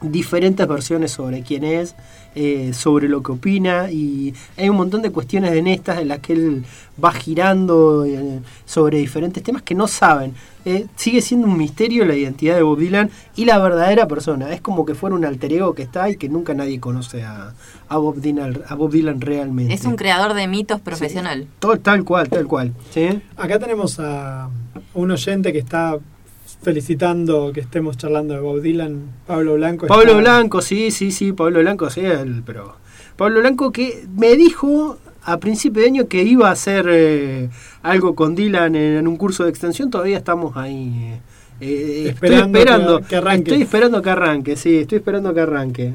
diferentes 0.00 0.66
versiones 0.66 1.12
sobre 1.12 1.42
quién 1.42 1.62
es, 1.62 1.94
eh, 2.34 2.72
sobre 2.72 3.08
lo 3.08 3.22
que 3.22 3.32
opina 3.32 3.90
y 3.90 4.34
hay 4.56 4.68
un 4.68 4.76
montón 4.76 5.02
de 5.02 5.10
cuestiones 5.10 5.52
en 5.52 5.66
estas 5.66 6.00
en 6.00 6.08
las 6.08 6.20
que 6.20 6.32
él 6.32 6.64
va 7.02 7.12
girando 7.12 8.04
eh, 8.04 8.40
sobre 8.64 8.98
diferentes 8.98 9.42
temas 9.42 9.62
que 9.62 9.74
no 9.74 9.86
saben. 9.86 10.34
Eh, 10.64 10.86
sigue 10.96 11.20
siendo 11.20 11.46
un 11.46 11.58
misterio 11.58 12.04
la 12.04 12.14
identidad 12.14 12.56
de 12.56 12.62
Bob 12.62 12.78
Dylan 12.78 13.10
y 13.36 13.44
la 13.44 13.58
verdadera 13.58 14.06
persona. 14.06 14.52
Es 14.52 14.60
como 14.60 14.86
que 14.86 14.94
fuera 14.94 15.16
un 15.16 15.24
alter 15.24 15.52
ego 15.52 15.74
que 15.74 15.82
está 15.82 16.08
y 16.08 16.16
que 16.16 16.28
nunca 16.28 16.54
nadie 16.54 16.80
conoce 16.80 17.22
a, 17.22 17.52
a 17.88 17.96
Bob, 17.98 18.16
Dylan, 18.16 18.62
a 18.68 18.74
Bob 18.74 18.90
Dylan 18.90 19.20
realmente. 19.20 19.74
Es 19.74 19.84
un 19.84 19.96
creador 19.96 20.34
de 20.34 20.46
mitos 20.46 20.80
profesional. 20.80 21.48
Todo, 21.58 21.78
tal 21.78 22.04
cual, 22.04 22.28
tal 22.28 22.46
cual. 22.46 22.72
¿sí? 22.90 23.20
Acá 23.36 23.58
tenemos 23.58 23.98
a 23.98 24.48
un 24.94 25.10
oyente 25.10 25.52
que 25.52 25.58
está 25.58 25.98
felicitando 26.62 27.50
que 27.52 27.60
estemos 27.60 27.96
charlando 27.96 28.34
de 28.34 28.40
Bob 28.40 28.60
Dylan, 28.60 29.02
Pablo 29.26 29.54
Blanco. 29.54 29.86
Pablo 29.86 30.04
está- 30.18 30.20
Blanco, 30.20 30.62
sí, 30.62 30.90
sí, 30.90 31.10
sí, 31.10 31.32
Pablo 31.32 31.60
Blanco, 31.60 31.90
sí, 31.90 32.00
él, 32.00 32.42
pero 32.46 32.76
Pablo 33.16 33.40
Blanco 33.40 33.72
que 33.72 34.04
me 34.16 34.36
dijo 34.36 34.96
a 35.24 35.38
principio 35.38 35.82
de 35.82 35.88
año 35.88 36.08
que 36.08 36.22
iba 36.22 36.48
a 36.48 36.52
hacer 36.52 36.86
eh, 36.90 37.48
algo 37.82 38.14
con 38.14 38.34
Dylan 38.34 38.74
en, 38.74 38.96
en 38.98 39.06
un 39.08 39.16
curso 39.16 39.44
de 39.44 39.50
extensión, 39.50 39.90
todavía 39.90 40.18
estamos 40.18 40.56
ahí. 40.56 41.12
eh, 41.12 41.20
eh, 41.60 42.04
estoy 42.08 42.08
Esperando 42.08 42.58
esperando 42.58 42.98
que- 43.00 43.04
que 43.06 43.16
arranque. 43.16 43.50
Estoy 43.50 43.62
esperando 43.62 44.02
que 44.02 44.10
arranque, 44.10 44.56
sí, 44.56 44.76
estoy 44.78 44.98
esperando 44.98 45.32
que 45.34 45.40
arranque. 45.40 45.92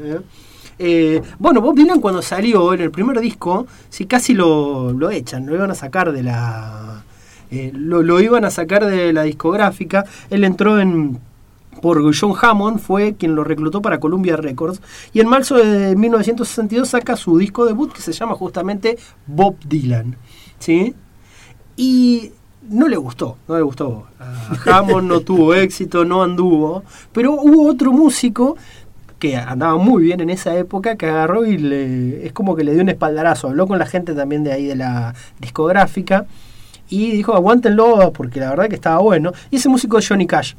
bueno, 1.40 1.60
Bob 1.62 1.76
Dylan 1.76 2.00
cuando 2.00 2.22
salió 2.22 2.74
en 2.74 2.82
el 2.82 2.92
primer 2.92 3.20
disco, 3.20 3.66
sí, 3.90 4.06
casi 4.06 4.34
lo, 4.34 4.94
lo 4.94 5.10
echan, 5.10 5.46
lo 5.46 5.56
iban 5.56 5.72
a 5.72 5.76
sacar 5.76 6.12
de 6.12 6.24
la... 6.24 7.04
eh, 7.52 7.72
lo, 7.74 8.20
iban 8.20 8.46
a 8.46 8.50
sacar 8.50 8.86
de 8.86 9.14
la 9.14 9.24
discográfica. 9.24 10.06
Él 10.30 10.44
entró 10.44 10.80
en 10.80 11.20
por 11.82 12.02
John 12.20 12.34
Hammond, 12.42 12.80
fue 12.80 13.16
quien 13.16 13.36
lo 13.36 13.44
reclutó 13.44 13.82
para 13.82 14.00
Columbia 14.00 14.36
Records. 14.36 14.82
Y 15.14 15.20
en 15.20 15.30
marzo 15.30 15.56
de 15.56 15.96
1962 15.96 16.90
saca 16.90 17.16
su 17.16 17.38
disco 17.38 17.66
debut 17.66 17.94
que 17.94 18.02
se 18.02 18.12
llama 18.12 18.34
justamente 18.34 18.98
Bob 19.28 19.56
Dylan. 19.68 20.16
¿Sí? 20.60 20.96
Y 21.76 22.32
no 22.70 22.88
le 22.88 22.98
gustó, 22.98 23.38
no 23.48 23.56
le 23.56 23.62
gustó. 23.62 24.08
A 24.20 24.80
Hammond 24.80 25.08
no 25.08 25.20
tuvo 25.22 25.54
éxito, 25.54 26.04
no 26.04 26.24
anduvo. 26.24 26.84
Pero 27.12 27.34
hubo 27.34 27.70
otro 27.70 27.92
músico 27.92 28.58
que 29.20 29.36
andaba 29.36 29.78
muy 29.78 30.04
bien 30.04 30.20
en 30.20 30.30
esa 30.30 30.56
época, 30.58 30.96
que 30.96 31.08
agarró 31.08 31.46
y 31.46 31.58
le, 31.58 32.26
es 32.26 32.34
como 32.34 32.56
que 32.56 32.64
le 32.64 32.74
dio 32.74 32.82
un 32.82 32.90
espaldarazo. 32.90 33.50
Habló 33.50 33.68
con 33.68 33.80
la 33.80 33.86
gente 33.86 34.14
también 34.14 34.44
de 34.44 34.52
ahí 34.52 34.66
de 34.66 34.76
la 34.76 35.14
discográfica 35.40 36.26
y 36.90 37.12
dijo, 37.12 37.34
aguántenlo 37.34 38.12
porque 38.14 38.40
la 38.40 38.50
verdad 38.50 38.70
que 38.70 38.76
estaba 38.76 39.00
bueno. 39.00 39.32
Y 39.52 39.58
ese 39.58 39.70
músico 39.70 39.98
es 39.98 40.08
Johnny 40.08 40.28
Cash. 40.28 40.54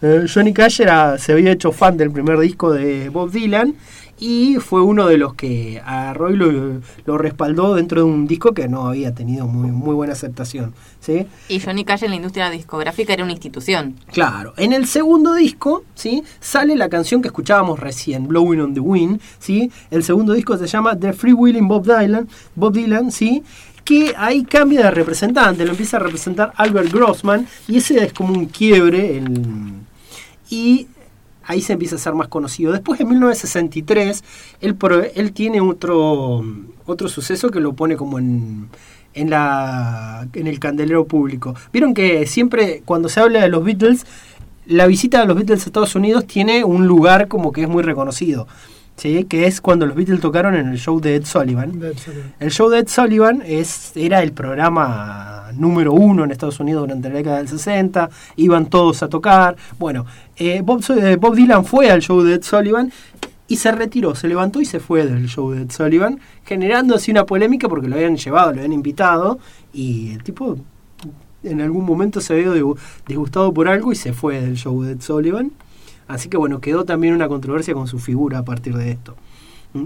Eh, 0.00 0.26
Johnny 0.32 0.52
Cash 0.52 0.80
era, 0.80 1.16
se 1.18 1.32
había 1.32 1.52
hecho 1.52 1.70
fan 1.70 1.96
del 1.96 2.10
primer 2.10 2.38
disco 2.38 2.72
de 2.72 3.08
Bob 3.08 3.30
Dylan 3.30 3.74
y 4.18 4.56
fue 4.60 4.82
uno 4.82 5.06
de 5.06 5.16
los 5.16 5.34
que 5.34 5.82
agarró 5.84 6.30
y 6.30 6.36
lo, 6.36 6.80
lo 7.06 7.18
respaldó 7.18 7.74
dentro 7.74 8.04
de 8.04 8.06
un 8.06 8.26
disco 8.26 8.52
que 8.52 8.68
no 8.68 8.86
había 8.86 9.14
tenido 9.14 9.46
muy, 9.46 9.70
muy 9.70 9.94
buena 9.94 10.12
aceptación. 10.12 10.74
¿sí? 11.00 11.26
Y 11.48 11.58
Johnny 11.58 11.84
Cash 11.84 12.04
en 12.04 12.10
la 12.10 12.16
industria 12.16 12.48
discográfica 12.50 13.12
era 13.12 13.24
una 13.24 13.32
institución. 13.32 13.96
Claro, 14.12 14.54
en 14.56 14.72
el 14.72 14.86
segundo 14.86 15.34
disco, 15.34 15.82
¿sí? 15.94 16.22
Sale 16.40 16.76
la 16.76 16.88
canción 16.88 17.20
que 17.20 17.28
escuchábamos 17.28 17.80
recién, 17.80 18.28
Blowing 18.28 18.60
on 18.60 18.74
the 18.74 18.80
Wind, 18.80 19.20
¿sí? 19.40 19.70
El 19.90 20.04
segundo 20.04 20.34
disco 20.34 20.56
se 20.56 20.68
llama 20.68 20.96
The 20.96 21.12
Free 21.12 21.32
Willing 21.32 21.66
Bob 21.66 21.84
Dylan, 21.84 22.28
Bob 22.54 22.74
Dylan, 22.74 23.10
¿sí? 23.10 23.42
Que 23.84 24.14
ahí 24.16 24.44
cambia 24.44 24.84
de 24.84 24.90
representante, 24.90 25.64
lo 25.64 25.72
empieza 25.72 25.96
a 25.96 26.00
representar 26.00 26.52
Albert 26.56 26.92
Grossman 26.92 27.46
y 27.66 27.78
ese 27.78 28.04
es 28.04 28.12
como 28.12 28.32
un 28.32 28.46
quiebre 28.46 29.20
y 30.50 30.86
ahí 31.44 31.60
se 31.60 31.72
empieza 31.72 31.96
a 31.96 31.98
ser 31.98 32.14
más 32.14 32.28
conocido. 32.28 32.72
Después 32.72 33.00
en 33.00 33.08
1963 33.08 34.22
él, 34.60 34.76
él 35.14 35.32
tiene 35.32 35.60
otro, 35.60 36.44
otro 36.86 37.08
suceso 37.08 37.50
que 37.50 37.60
lo 37.60 37.72
pone 37.72 37.96
como 37.96 38.18
en, 38.18 38.68
en, 39.14 39.30
la, 39.30 40.28
en 40.32 40.46
el 40.46 40.58
candelero 40.58 41.06
público. 41.06 41.54
Vieron 41.72 41.94
que 41.94 42.26
siempre 42.26 42.82
cuando 42.84 43.08
se 43.08 43.20
habla 43.20 43.40
de 43.40 43.48
los 43.48 43.64
Beatles, 43.64 44.06
la 44.66 44.86
visita 44.86 45.20
de 45.20 45.26
los 45.26 45.36
Beatles 45.36 45.64
a 45.64 45.66
Estados 45.66 45.94
Unidos 45.94 46.26
tiene 46.26 46.64
un 46.64 46.86
lugar 46.86 47.28
como 47.28 47.52
que 47.52 47.62
es 47.62 47.68
muy 47.68 47.82
reconocido. 47.82 48.46
¿Sí? 48.96 49.24
Que 49.24 49.46
es 49.46 49.60
cuando 49.60 49.86
los 49.86 49.96
Beatles 49.96 50.20
tocaron 50.20 50.54
en 50.54 50.68
el 50.68 50.78
show 50.78 51.00
de 51.00 51.16
Ed 51.16 51.24
Sullivan. 51.24 51.78
de 51.78 51.90
Ed 51.90 51.98
Sullivan. 51.98 52.34
El 52.40 52.50
show 52.50 52.68
de 52.68 52.78
Ed 52.78 52.88
Sullivan 52.88 53.42
es, 53.44 53.92
era 53.96 54.22
el 54.22 54.32
programa 54.32 55.50
número 55.56 55.92
uno 55.92 56.24
en 56.24 56.30
Estados 56.30 56.60
Unidos 56.60 56.82
durante 56.82 57.08
la 57.08 57.16
década 57.16 57.38
del 57.38 57.48
60, 57.48 58.10
iban 58.36 58.66
todos 58.66 59.02
a 59.02 59.08
tocar. 59.08 59.56
Bueno, 59.78 60.06
eh, 60.36 60.62
Bob, 60.64 60.82
eh, 60.90 61.16
Bob 61.16 61.34
Dylan 61.34 61.64
fue 61.64 61.90
al 61.90 62.00
show 62.00 62.22
de 62.22 62.34
Ed 62.34 62.42
Sullivan 62.42 62.92
y 63.48 63.56
se 63.56 63.70
retiró, 63.72 64.14
se 64.14 64.28
levantó 64.28 64.60
y 64.60 64.64
se 64.64 64.80
fue 64.80 65.04
del 65.04 65.28
show 65.28 65.50
de 65.52 65.62
Ed 65.62 65.70
Sullivan, 65.70 66.20
generando 66.44 66.94
así 66.94 67.10
una 67.10 67.26
polémica 67.26 67.68
porque 67.68 67.88
lo 67.88 67.96
habían 67.96 68.16
llevado, 68.16 68.52
lo 68.52 68.58
habían 68.58 68.72
invitado 68.72 69.38
y 69.72 70.12
el 70.12 70.22
tipo 70.22 70.56
en 71.42 71.60
algún 71.60 71.84
momento 71.84 72.20
se 72.20 72.34
había 72.34 72.52
disgustado 73.06 73.52
por 73.52 73.68
algo 73.68 73.92
y 73.92 73.96
se 73.96 74.12
fue 74.12 74.40
del 74.40 74.56
show 74.56 74.82
de 74.82 74.92
Ed 74.92 75.00
Sullivan. 75.00 75.52
Así 76.08 76.28
que 76.28 76.36
bueno, 76.36 76.60
quedó 76.60 76.84
también 76.84 77.14
una 77.14 77.28
controversia 77.28 77.74
con 77.74 77.86
su 77.86 77.98
figura 77.98 78.38
a 78.38 78.44
partir 78.44 78.76
de 78.76 78.90
esto. 78.90 79.16
¿Mm? 79.74 79.84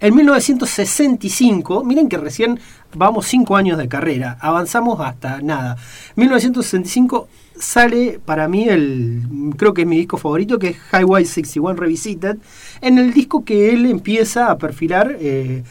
En 0.00 0.16
1965, 0.16 1.84
miren 1.84 2.08
que 2.08 2.18
recién 2.18 2.58
vamos 2.92 3.26
cinco 3.26 3.54
años 3.54 3.78
de 3.78 3.88
carrera, 3.88 4.36
avanzamos 4.40 4.98
hasta 5.00 5.40
nada. 5.40 5.76
1965 6.16 7.28
sale 7.56 8.18
para 8.24 8.48
mí 8.48 8.68
el, 8.68 9.22
creo 9.56 9.72
que 9.72 9.82
es 9.82 9.86
mi 9.86 9.96
disco 9.96 10.18
favorito, 10.18 10.58
que 10.58 10.70
es 10.70 10.76
Highway 10.92 11.24
61 11.24 11.74
Revisited, 11.74 12.38
en 12.80 12.98
el 12.98 13.12
disco 13.12 13.44
que 13.44 13.72
él 13.72 13.86
empieza 13.86 14.50
a 14.50 14.58
perfilar 14.58 15.16
eh, 15.20 15.62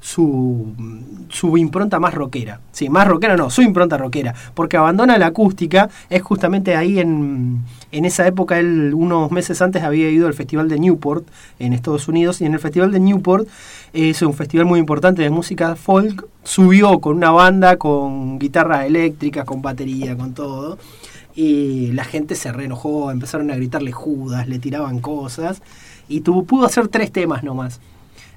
su, 0.00 0.74
su 1.28 1.56
impronta 1.58 2.00
más 2.00 2.14
rockera. 2.14 2.60
Sí, 2.72 2.88
más 2.88 3.06
rockera 3.06 3.36
no, 3.36 3.50
su 3.50 3.62
impronta 3.62 3.98
rockera, 3.98 4.34
porque 4.54 4.76
abandona 4.76 5.18
la 5.18 5.26
acústica, 5.26 5.90
es 6.08 6.22
justamente 6.22 6.74
ahí 6.74 6.98
en, 6.98 7.62
en 7.92 8.04
esa 8.04 8.26
época, 8.26 8.58
él 8.58 8.92
unos 8.94 9.30
meses 9.30 9.60
antes 9.60 9.82
había 9.82 10.10
ido 10.10 10.26
al 10.26 10.34
Festival 10.34 10.68
de 10.68 10.78
Newport 10.78 11.26
en 11.58 11.72
Estados 11.74 12.08
Unidos, 12.08 12.40
y 12.40 12.46
en 12.46 12.54
el 12.54 12.60
Festival 12.60 12.92
de 12.92 13.00
Newport, 13.00 13.46
es 13.92 14.22
un 14.22 14.34
festival 14.34 14.66
muy 14.66 14.80
importante 14.80 15.22
de 15.22 15.30
música 15.30 15.76
folk, 15.76 16.26
subió 16.42 17.00
con 17.00 17.16
una 17.16 17.30
banda, 17.30 17.76
con 17.76 18.38
guitarras 18.38 18.86
eléctricas, 18.86 19.44
con 19.44 19.60
batería, 19.60 20.16
con 20.16 20.32
todo, 20.32 20.78
y 21.34 21.92
la 21.92 22.04
gente 22.04 22.34
se 22.34 22.52
reenojó, 22.52 23.10
empezaron 23.10 23.50
a 23.50 23.56
gritarle 23.56 23.92
judas, 23.92 24.48
le 24.48 24.58
tiraban 24.58 25.00
cosas, 25.00 25.62
y 26.08 26.22
tuvo, 26.22 26.44
pudo 26.44 26.66
hacer 26.66 26.88
tres 26.88 27.12
temas 27.12 27.44
nomás. 27.44 27.80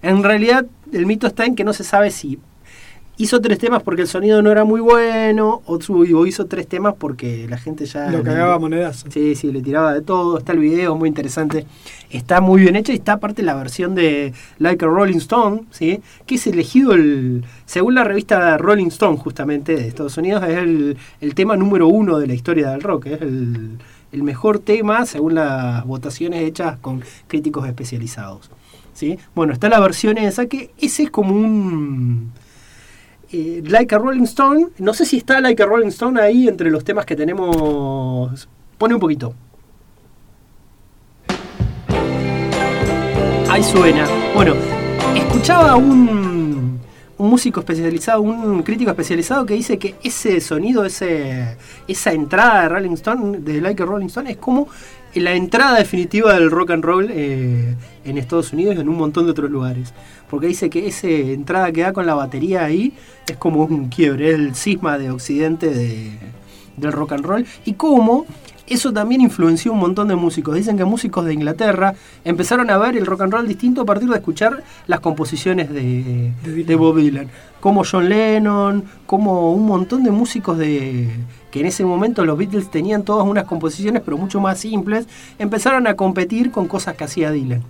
En 0.04 0.22
realidad, 0.22 0.66
el 0.92 1.06
mito 1.06 1.28
está 1.28 1.46
en 1.46 1.56
que 1.56 1.64
no 1.64 1.74
se 1.74 1.84
sabe 1.84 2.12
si 2.12 2.38
hizo 3.16 3.40
tres 3.40 3.58
temas 3.58 3.84
porque 3.84 4.02
el 4.02 4.08
sonido 4.08 4.42
no 4.42 4.52
era 4.52 4.64
muy 4.64 4.82
bueno 4.82 5.62
o, 5.66 6.26
hizo 6.26 6.46
tres 6.48 6.68
temas 6.68 6.96
porque 6.98 7.48
la 7.48 7.58
gente 7.58 7.86
ya... 7.86 8.12
Lo 8.12 8.22
cagaba 8.22 8.60
monedazo. 8.60 9.10
Sí, 9.10 9.36
sí, 9.36 9.52
le 9.52 9.62
tiraba 9.62 9.94
de 9.94 10.02
todo. 10.02 10.38
Está 10.38 10.52
el 10.52 10.60
video, 10.60 10.96
muy 10.96 11.08
interesante. 11.08 11.66
Está 12.10 12.42
muy 12.42 12.62
bien 12.62 12.76
hecho 12.76 12.92
y 12.92 12.96
está 12.96 13.14
aparte 13.14 13.44
la 13.44 13.56
versión 13.56 13.96
de 13.96 14.34
Like 14.60 14.84
a 14.84 14.88
Rolling 14.90 15.18
Stone, 15.18 15.64
¿sí? 15.72 16.02
que 16.26 16.36
es 16.36 16.48
elegido, 16.48 16.94
el, 16.94 17.46
según 17.66 17.96
la 17.96 18.04
revista 18.04 18.58
Rolling 18.58 18.88
Stone, 18.88 19.18
justamente 19.18 19.76
de 19.76 19.88
Estados 19.88 20.18
Unidos, 20.18 20.44
es 20.44 20.58
el, 20.58 20.98
el 21.22 21.36
tema 21.36 21.56
número 21.56 21.88
uno 21.88 22.20
de 22.20 22.28
la 22.28 22.34
historia 22.34 22.72
del 22.72 22.82
rock. 22.82 23.06
Es 23.06 23.22
el, 23.22 23.78
el 24.12 24.24
mejor 24.24 24.60
tema 24.60 25.06
según 25.06 25.36
las 25.36 25.86
votaciones 25.86 26.42
hechas 26.42 26.78
con 26.80 27.02
críticos 27.28 27.68
especializados. 27.68 28.50
¿Sí? 28.94 29.18
Bueno, 29.36 29.54
está 29.54 29.70
la 29.70 29.80
versión 29.80 30.18
esa 30.18 30.46
que 30.46 30.72
ese 30.80 31.04
es 31.04 31.10
como 31.12 31.34
un... 31.36 32.32
eh, 33.32 33.62
like 33.66 33.94
a 33.94 33.98
Rolling 33.98 34.24
Stone. 34.24 34.68
No 34.78 34.94
sé 34.94 35.06
si 35.06 35.18
está 35.18 35.42
Like 35.42 35.62
a 35.64 35.66
Rolling 35.66 35.88
Stone 35.88 36.22
ahí 36.22 36.48
entre 36.48 36.70
los 36.70 36.84
temas 36.84 37.06
que 37.06 37.16
tenemos. 37.16 38.48
Pone 38.78 38.94
un 38.94 39.00
poquito. 39.00 39.34
Ahí 43.50 43.64
suena. 43.64 44.08
Bueno, 44.34 44.56
escuchaba 45.16 45.76
un, 45.76 46.80
un 47.18 47.30
músico 47.30 47.60
especializado, 47.60 48.22
un 48.22 48.64
crítico 48.64 48.90
especializado 48.90 49.46
que 49.46 49.54
dice 49.54 49.78
que 49.78 49.96
ese 50.04 50.42
sonido, 50.42 50.86
ese, 50.86 51.58
esa 51.88 52.14
entrada 52.14 52.64
de 52.64 52.70
Rolling 52.70 52.94
Stone, 52.94 53.40
de 53.40 53.62
Like 53.62 53.84
a 53.84 53.86
Rolling 53.86 54.08
Stone, 54.08 54.32
es 54.32 54.38
como 54.38 54.68
la 55.20 55.34
entrada 55.34 55.78
definitiva 55.78 56.34
del 56.34 56.50
rock 56.52 56.72
and 56.72 56.84
roll 56.84 57.08
eh, 57.12 57.76
en 58.06 58.18
Estados 58.18 58.54
Unidos 58.54 58.76
y 58.76 58.80
en 58.80 58.90
un 58.90 58.98
montón 58.98 59.26
de 59.26 59.32
otros 59.32 59.52
lugares. 59.52 59.94
Porque 60.30 60.48
dice 60.48 60.70
que 60.70 60.88
esa 60.88 61.08
entrada 61.08 61.72
que 61.72 61.82
da 61.82 61.94
con 61.94 62.06
la 62.06 62.16
batería 62.16 62.64
ahí 62.64 62.94
es 63.28 63.38
como 63.38 63.64
un 63.64 63.90
quiebre, 63.90 64.30
es 64.30 64.36
el 64.36 64.56
cisma 64.56 64.98
de 64.98 65.12
Occidente 65.12 65.70
de, 65.70 66.12
del 66.78 66.92
rock 66.92 67.14
and 67.14 67.26
roll. 67.26 67.46
Y 67.66 67.74
cómo 67.74 68.26
eso 68.68 68.94
también 68.94 69.22
influenció 69.22 69.74
un 69.74 69.80
montón 69.80 70.08
de 70.08 70.16
músicos. 70.16 70.56
Dicen 70.56 70.78
que 70.78 70.86
músicos 70.86 71.26
de 71.26 71.34
Inglaterra 71.34 71.94
empezaron 72.24 72.70
a 72.70 72.78
ver 72.78 72.98
el 72.98 73.06
rock 73.06 73.22
and 73.22 73.34
roll 73.34 73.48
distinto 73.48 73.82
a 73.82 73.86
partir 73.86 74.10
de 74.10 74.16
escuchar 74.16 74.64
las 74.88 75.00
composiciones 75.00 75.70
de, 75.70 76.32
De 76.44 76.52
Dylan. 76.52 76.66
de 76.66 76.76
Bob 76.76 76.98
Dylan. 76.98 77.28
Como 77.60 77.84
John 77.90 78.10
Lennon, 78.10 78.84
como 79.06 79.54
un 79.54 79.66
montón 79.66 80.04
de 80.04 80.12
músicos 80.12 80.58
de 80.58 81.10
que 81.54 81.60
en 81.60 81.68
ese 81.68 81.86
momento 81.86 82.26
los 82.26 82.36
Beatles 82.36 82.72
tenían 82.72 83.04
todas 83.04 83.28
unas 83.28 83.44
composiciones 83.44 84.02
pero 84.04 84.18
mucho 84.18 84.42
más 84.42 84.58
simples, 84.58 85.06
empezaron 85.38 85.86
a 85.86 85.94
competir 85.96 86.50
con 86.50 86.68
cosas 86.68 86.96
que 86.96 87.04
hacía 87.04 87.30
Dylan. 87.30 87.62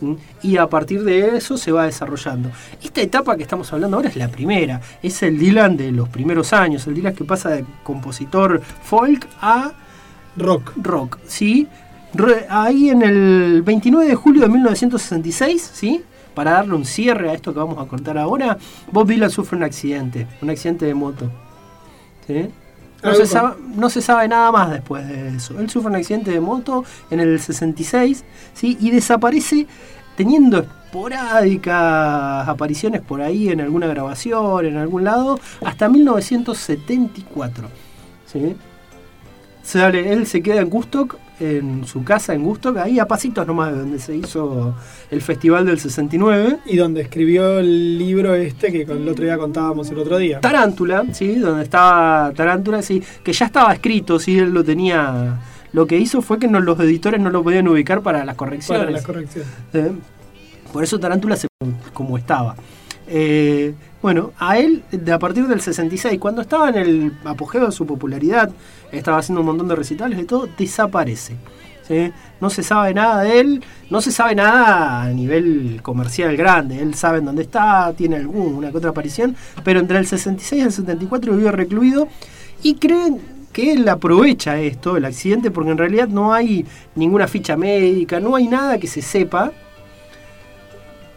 ¿Mm? 0.00 0.14
Y 0.42 0.56
a 0.56 0.66
partir 0.68 1.04
de 1.04 1.36
eso 1.36 1.56
se 1.56 1.70
va 1.70 1.84
desarrollando. 1.84 2.50
Esta 2.82 3.00
etapa 3.02 3.36
que 3.36 3.44
estamos 3.44 3.72
hablando 3.72 3.96
ahora 3.98 4.08
es 4.08 4.16
la 4.16 4.26
primera, 4.26 4.80
es 5.00 5.22
el 5.22 5.38
Dylan 5.38 5.76
de 5.76 5.92
los 5.92 6.08
primeros 6.08 6.52
años, 6.52 6.84
el 6.88 6.94
Dylan 6.94 7.14
que 7.14 7.22
pasa 7.24 7.50
de 7.50 7.64
compositor 7.84 8.60
folk 8.82 9.28
a 9.40 9.72
Rock. 10.36 10.72
rock, 10.82 11.18
¿sí? 11.28 11.68
Re- 12.14 12.46
ahí 12.50 12.90
en 12.90 13.02
el 13.02 13.62
29 13.62 14.08
de 14.08 14.14
julio 14.16 14.42
de 14.42 14.48
1966, 14.48 15.70
¿sí? 15.72 16.02
Para 16.34 16.50
darle 16.50 16.74
un 16.74 16.84
cierre 16.84 17.30
a 17.30 17.34
esto 17.34 17.52
que 17.52 17.60
vamos 17.60 17.78
a 17.78 17.86
contar 17.88 18.18
ahora, 18.18 18.58
Bob 18.90 19.06
Dylan 19.06 19.30
sufre 19.30 19.56
un 19.56 19.62
accidente, 19.62 20.26
un 20.42 20.50
accidente 20.50 20.84
de 20.84 20.94
moto. 20.94 21.30
¿Sí? 22.26 22.48
No 23.02 23.10
Algo 23.10 23.26
se, 23.26 23.32
con- 23.32 23.40
sabe, 23.42 23.54
no 23.76 23.90
se 23.90 24.02
sabe 24.02 24.28
nada 24.28 24.50
más 24.50 24.70
después 24.70 25.06
de 25.06 25.36
eso. 25.36 25.58
Él 25.60 25.68
sufre 25.70 25.90
un 25.90 25.96
accidente 25.96 26.30
de 26.30 26.40
moto 26.40 26.84
en 27.10 27.20
el 27.20 27.38
66 27.40 28.24
¿sí? 28.54 28.76
y 28.80 28.90
desaparece 28.90 29.66
teniendo 30.16 30.58
esporádicas 30.60 32.48
apariciones 32.48 33.02
por 33.02 33.20
ahí 33.20 33.50
en 33.50 33.60
alguna 33.60 33.86
grabación, 33.86 34.64
en 34.64 34.76
algún 34.78 35.04
lado, 35.04 35.38
hasta 35.64 35.88
1974. 35.88 37.68
¿sí? 38.26 38.56
Sale, 39.62 40.12
él 40.12 40.26
se 40.26 40.42
queda 40.42 40.60
en 40.60 40.70
Gustock, 40.70 41.16
en 41.38 41.86
su 41.86 42.02
casa 42.02 42.34
en 42.34 42.42
Gustock, 42.42 42.78
ahí 42.78 42.98
a 42.98 43.06
pasitos 43.06 43.46
nomás 43.46 43.72
de 43.72 43.78
donde 43.78 43.98
se 43.98 44.16
hizo 44.16 44.74
el 45.10 45.20
festival 45.20 45.66
del 45.66 45.78
69. 45.78 46.58
Y 46.66 46.76
donde 46.76 47.02
escribió 47.02 47.58
el 47.58 47.98
libro 47.98 48.34
este 48.34 48.72
que 48.72 48.86
con 48.86 48.98
el 48.98 49.08
otro 49.08 49.24
día 49.24 49.36
contábamos 49.36 49.90
el 49.90 49.98
otro 49.98 50.18
día. 50.18 50.40
Tarántula, 50.40 51.04
¿sí? 51.12 51.36
Donde 51.36 51.64
estaba 51.64 52.32
Tarántula, 52.34 52.82
sí, 52.82 53.02
que 53.22 53.32
ya 53.32 53.46
estaba 53.46 53.72
escrito, 53.72 54.18
sí, 54.18 54.38
él 54.38 54.50
lo 54.50 54.64
tenía. 54.64 55.40
Lo 55.72 55.86
que 55.86 55.98
hizo 55.98 56.22
fue 56.22 56.38
que 56.38 56.48
no, 56.48 56.60
los 56.60 56.78
editores 56.80 57.20
no 57.20 57.30
lo 57.30 57.42
podían 57.42 57.68
ubicar 57.68 58.00
para 58.00 58.24
las 58.24 58.36
correcciones. 58.36 58.80
Para 58.80 58.90
las 58.90 59.04
correcciones. 59.04 59.50
¿eh? 59.74 59.92
Por 60.72 60.82
eso 60.82 60.98
Tarántula 60.98 61.36
se 61.36 61.48
como 61.92 62.16
estaba. 62.16 62.56
Eh, 63.08 63.74
bueno, 64.06 64.30
a 64.38 64.56
él, 64.56 64.84
a 65.12 65.18
partir 65.18 65.48
del 65.48 65.60
66, 65.60 66.20
cuando 66.20 66.42
estaba 66.42 66.68
en 66.68 66.76
el 66.76 67.12
apogeo 67.24 67.66
de 67.66 67.72
su 67.72 67.84
popularidad, 67.86 68.52
estaba 68.92 69.18
haciendo 69.18 69.40
un 69.40 69.48
montón 69.48 69.66
de 69.66 69.74
recitales 69.74 70.16
y 70.16 70.22
todo, 70.22 70.48
desaparece. 70.56 71.34
No 72.40 72.48
se 72.48 72.62
sabe 72.62 72.94
nada 72.94 73.24
de 73.24 73.40
él, 73.40 73.64
no 73.90 74.00
se 74.00 74.12
sabe 74.12 74.36
nada 74.36 75.02
a 75.02 75.08
nivel 75.08 75.80
comercial 75.82 76.36
grande. 76.36 76.80
Él 76.80 76.94
sabe 76.94 77.18
en 77.18 77.24
dónde 77.24 77.42
está, 77.42 77.92
tiene 77.96 78.14
alguna 78.14 78.70
que 78.70 78.76
otra 78.76 78.90
aparición, 78.90 79.34
pero 79.64 79.80
entre 79.80 79.98
el 79.98 80.06
66 80.06 80.62
y 80.62 80.64
el 80.64 80.70
74 80.70 81.32
vivió 81.32 81.50
recluido 81.50 82.06
y 82.62 82.76
creen 82.76 83.20
que 83.52 83.72
él 83.72 83.88
aprovecha 83.88 84.60
esto, 84.60 84.96
el 84.96 85.04
accidente, 85.04 85.50
porque 85.50 85.72
en 85.72 85.78
realidad 85.78 86.06
no 86.06 86.32
hay 86.32 86.64
ninguna 86.94 87.26
ficha 87.26 87.56
médica, 87.56 88.20
no 88.20 88.36
hay 88.36 88.46
nada 88.46 88.78
que 88.78 88.86
se 88.86 89.02
sepa 89.02 89.50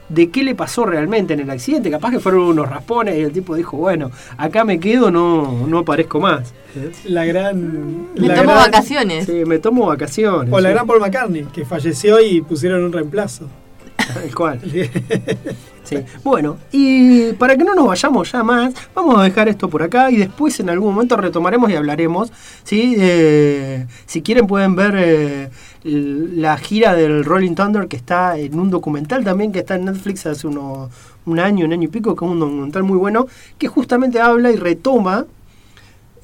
de 0.09 0.29
qué 0.29 0.43
le 0.43 0.55
pasó 0.55 0.85
realmente 0.85 1.33
en 1.33 1.39
el 1.41 1.49
accidente. 1.49 1.89
Capaz 1.91 2.11
que 2.11 2.19
fueron 2.19 2.41
unos 2.41 2.67
raspones 2.69 3.15
y 3.17 3.21
el 3.21 3.31
tipo 3.31 3.55
dijo, 3.55 3.77
bueno, 3.77 4.11
acá 4.37 4.63
me 4.63 4.79
quedo, 4.79 5.11
no, 5.11 5.65
no 5.67 5.79
aparezco 5.79 6.19
más. 6.19 6.53
La 7.05 7.25
gran. 7.25 8.13
Me 8.15 8.27
la 8.27 8.35
tomo 8.35 8.51
gran- 8.51 8.71
vacaciones. 8.71 9.25
Sí, 9.25 9.43
me 9.45 9.59
tomo 9.59 9.85
vacaciones. 9.87 10.53
O 10.53 10.59
la 10.59 10.69
sí. 10.69 10.73
gran 10.73 10.85
Paul 10.87 10.99
McCartney, 10.99 11.43
que 11.45 11.65
falleció 11.65 12.19
y 12.19 12.41
pusieron 12.41 12.83
un 12.83 12.91
reemplazo. 12.91 13.47
Tal 14.13 14.35
cual. 14.35 14.59
Sí. 15.81 15.97
Bueno, 16.23 16.57
y 16.71 17.33
para 17.33 17.57
que 17.57 17.63
no 17.63 17.73
nos 17.73 17.87
vayamos 17.87 18.31
ya 18.31 18.43
más, 18.43 18.75
vamos 18.93 19.17
a 19.17 19.23
dejar 19.23 19.49
esto 19.49 19.71
por 19.71 19.81
acá 19.81 20.11
y 20.11 20.17
después 20.17 20.59
en 20.59 20.69
algún 20.69 20.93
momento 20.93 21.17
retomaremos 21.17 21.71
y 21.71 21.75
hablaremos. 21.75 22.31
¿sí? 22.63 22.95
Eh, 22.99 23.87
si 24.05 24.21
quieren 24.21 24.45
pueden 24.45 24.75
ver 24.75 24.93
eh, 24.95 25.49
la 25.83 26.57
gira 26.57 26.93
del 26.93 27.25
Rolling 27.25 27.55
Thunder 27.55 27.87
que 27.87 27.95
está 27.95 28.37
en 28.37 28.59
un 28.59 28.69
documental 28.69 29.23
también 29.23 29.51
que 29.51 29.59
está 29.59 29.77
en 29.77 29.85
Netflix 29.85 30.27
hace 30.27 30.45
uno, 30.45 30.91
un 31.25 31.39
año, 31.39 31.65
un 31.65 31.73
año 31.73 31.85
y 31.85 31.87
pico, 31.87 32.15
que 32.15 32.23
es 32.23 32.31
un 32.31 32.39
documental 32.39 32.83
muy 32.83 32.97
bueno, 32.99 33.25
que 33.57 33.67
justamente 33.67 34.19
habla 34.19 34.51
y 34.51 34.57
retoma 34.57 35.25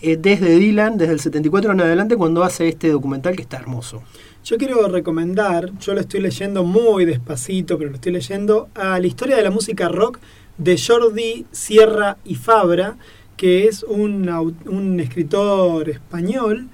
eh, 0.01 0.17
desde 0.17 0.59
Dylan, 0.59 0.97
desde 0.97 1.13
el 1.13 1.19
74 1.19 1.71
en 1.71 1.81
adelante, 1.81 2.15
cuando 2.15 2.43
hace 2.43 2.67
este 2.67 2.89
documental 2.89 3.35
que 3.35 3.41
está 3.41 3.57
hermoso. 3.57 4.03
Yo 4.45 4.59
quiero 4.59 4.87
recomendar, 4.87 5.71
yo 5.79 5.95
lo 5.95 6.01
estoy 6.01 6.19
leyendo 6.19 6.63
muy 6.63 7.03
despacito, 7.05 7.79
pero 7.79 7.89
lo 7.89 7.95
estoy 7.95 8.11
leyendo, 8.11 8.69
a 8.75 8.99
la 8.99 9.07
historia 9.07 9.35
de 9.35 9.41
la 9.41 9.49
música 9.49 9.89
rock 9.89 10.19
de 10.59 10.77
Jordi 10.77 11.47
Sierra 11.51 12.17
y 12.23 12.35
Fabra, 12.35 12.95
que 13.37 13.65
es 13.65 13.81
un, 13.81 14.29
un 14.67 14.99
escritor 14.99 15.89
español 15.89 16.67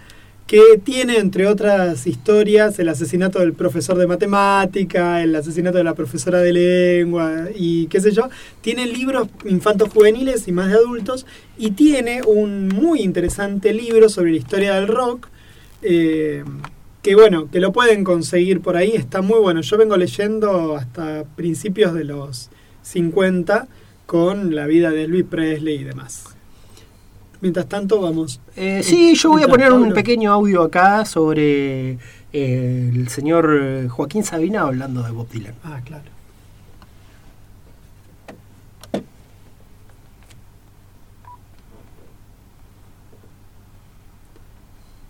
que 0.47 0.81
tiene, 0.83 1.15
entre 1.15 1.47
otras 1.47 2.07
historias, 2.07 2.77
el 2.77 2.89
asesinato 2.89 3.39
del 3.39 3.53
profesor 3.53 3.97
de 3.97 4.05
matemática, 4.05 5.23
el 5.23 5.33
asesinato 5.33 5.77
de 5.77 5.85
la 5.85 5.95
profesora 5.95 6.39
de 6.39 6.51
lengua 6.51 7.45
y 7.55 7.87
qué 7.87 8.01
sé 8.01 8.11
yo. 8.11 8.27
Tiene 8.59 8.85
libros 8.85 9.29
infantos 9.45 9.87
juveniles 9.93 10.45
y 10.49 10.51
más 10.51 10.67
de 10.67 10.75
adultos 10.75 11.25
y 11.57 11.71
tiene 11.71 12.21
un 12.27 12.67
muy 12.67 12.99
interesante 12.99 13.73
libro 13.73 14.09
sobre 14.09 14.31
la 14.31 14.37
historia 14.37 14.75
del 14.75 14.89
rock. 14.89 15.29
eh, 15.83 16.43
que 17.01 17.15
bueno, 17.15 17.49
que 17.49 17.59
lo 17.59 17.71
pueden 17.71 18.03
conseguir 18.03 18.61
por 18.61 18.77
ahí, 18.77 18.91
está 18.91 19.21
muy 19.21 19.39
bueno. 19.39 19.61
Yo 19.61 19.77
vengo 19.77 19.97
leyendo 19.97 20.75
hasta 20.75 21.23
principios 21.35 21.93
de 21.93 22.03
los 22.03 22.49
50 22.83 23.67
con 24.05 24.55
la 24.55 24.67
vida 24.67 24.91
de 24.91 25.05
Elvis 25.05 25.25
Presley 25.25 25.75
y 25.75 25.83
demás. 25.83 26.25
Mientras 27.41 27.67
tanto, 27.67 27.99
vamos. 27.99 28.39
Eh, 28.55 28.81
sí, 28.83 29.15
yo 29.15 29.31
voy 29.31 29.41
a 29.41 29.47
poner 29.47 29.73
un 29.73 29.93
pequeño 29.93 30.31
audio 30.31 30.61
acá 30.61 31.05
sobre 31.05 31.97
eh, 32.33 32.91
el 32.93 33.07
señor 33.07 33.87
Joaquín 33.89 34.23
Sabina 34.23 34.61
hablando 34.61 35.01
de 35.01 35.11
Bob 35.11 35.27
Dylan. 35.29 35.55
Ah, 35.63 35.81
claro. 35.83 36.20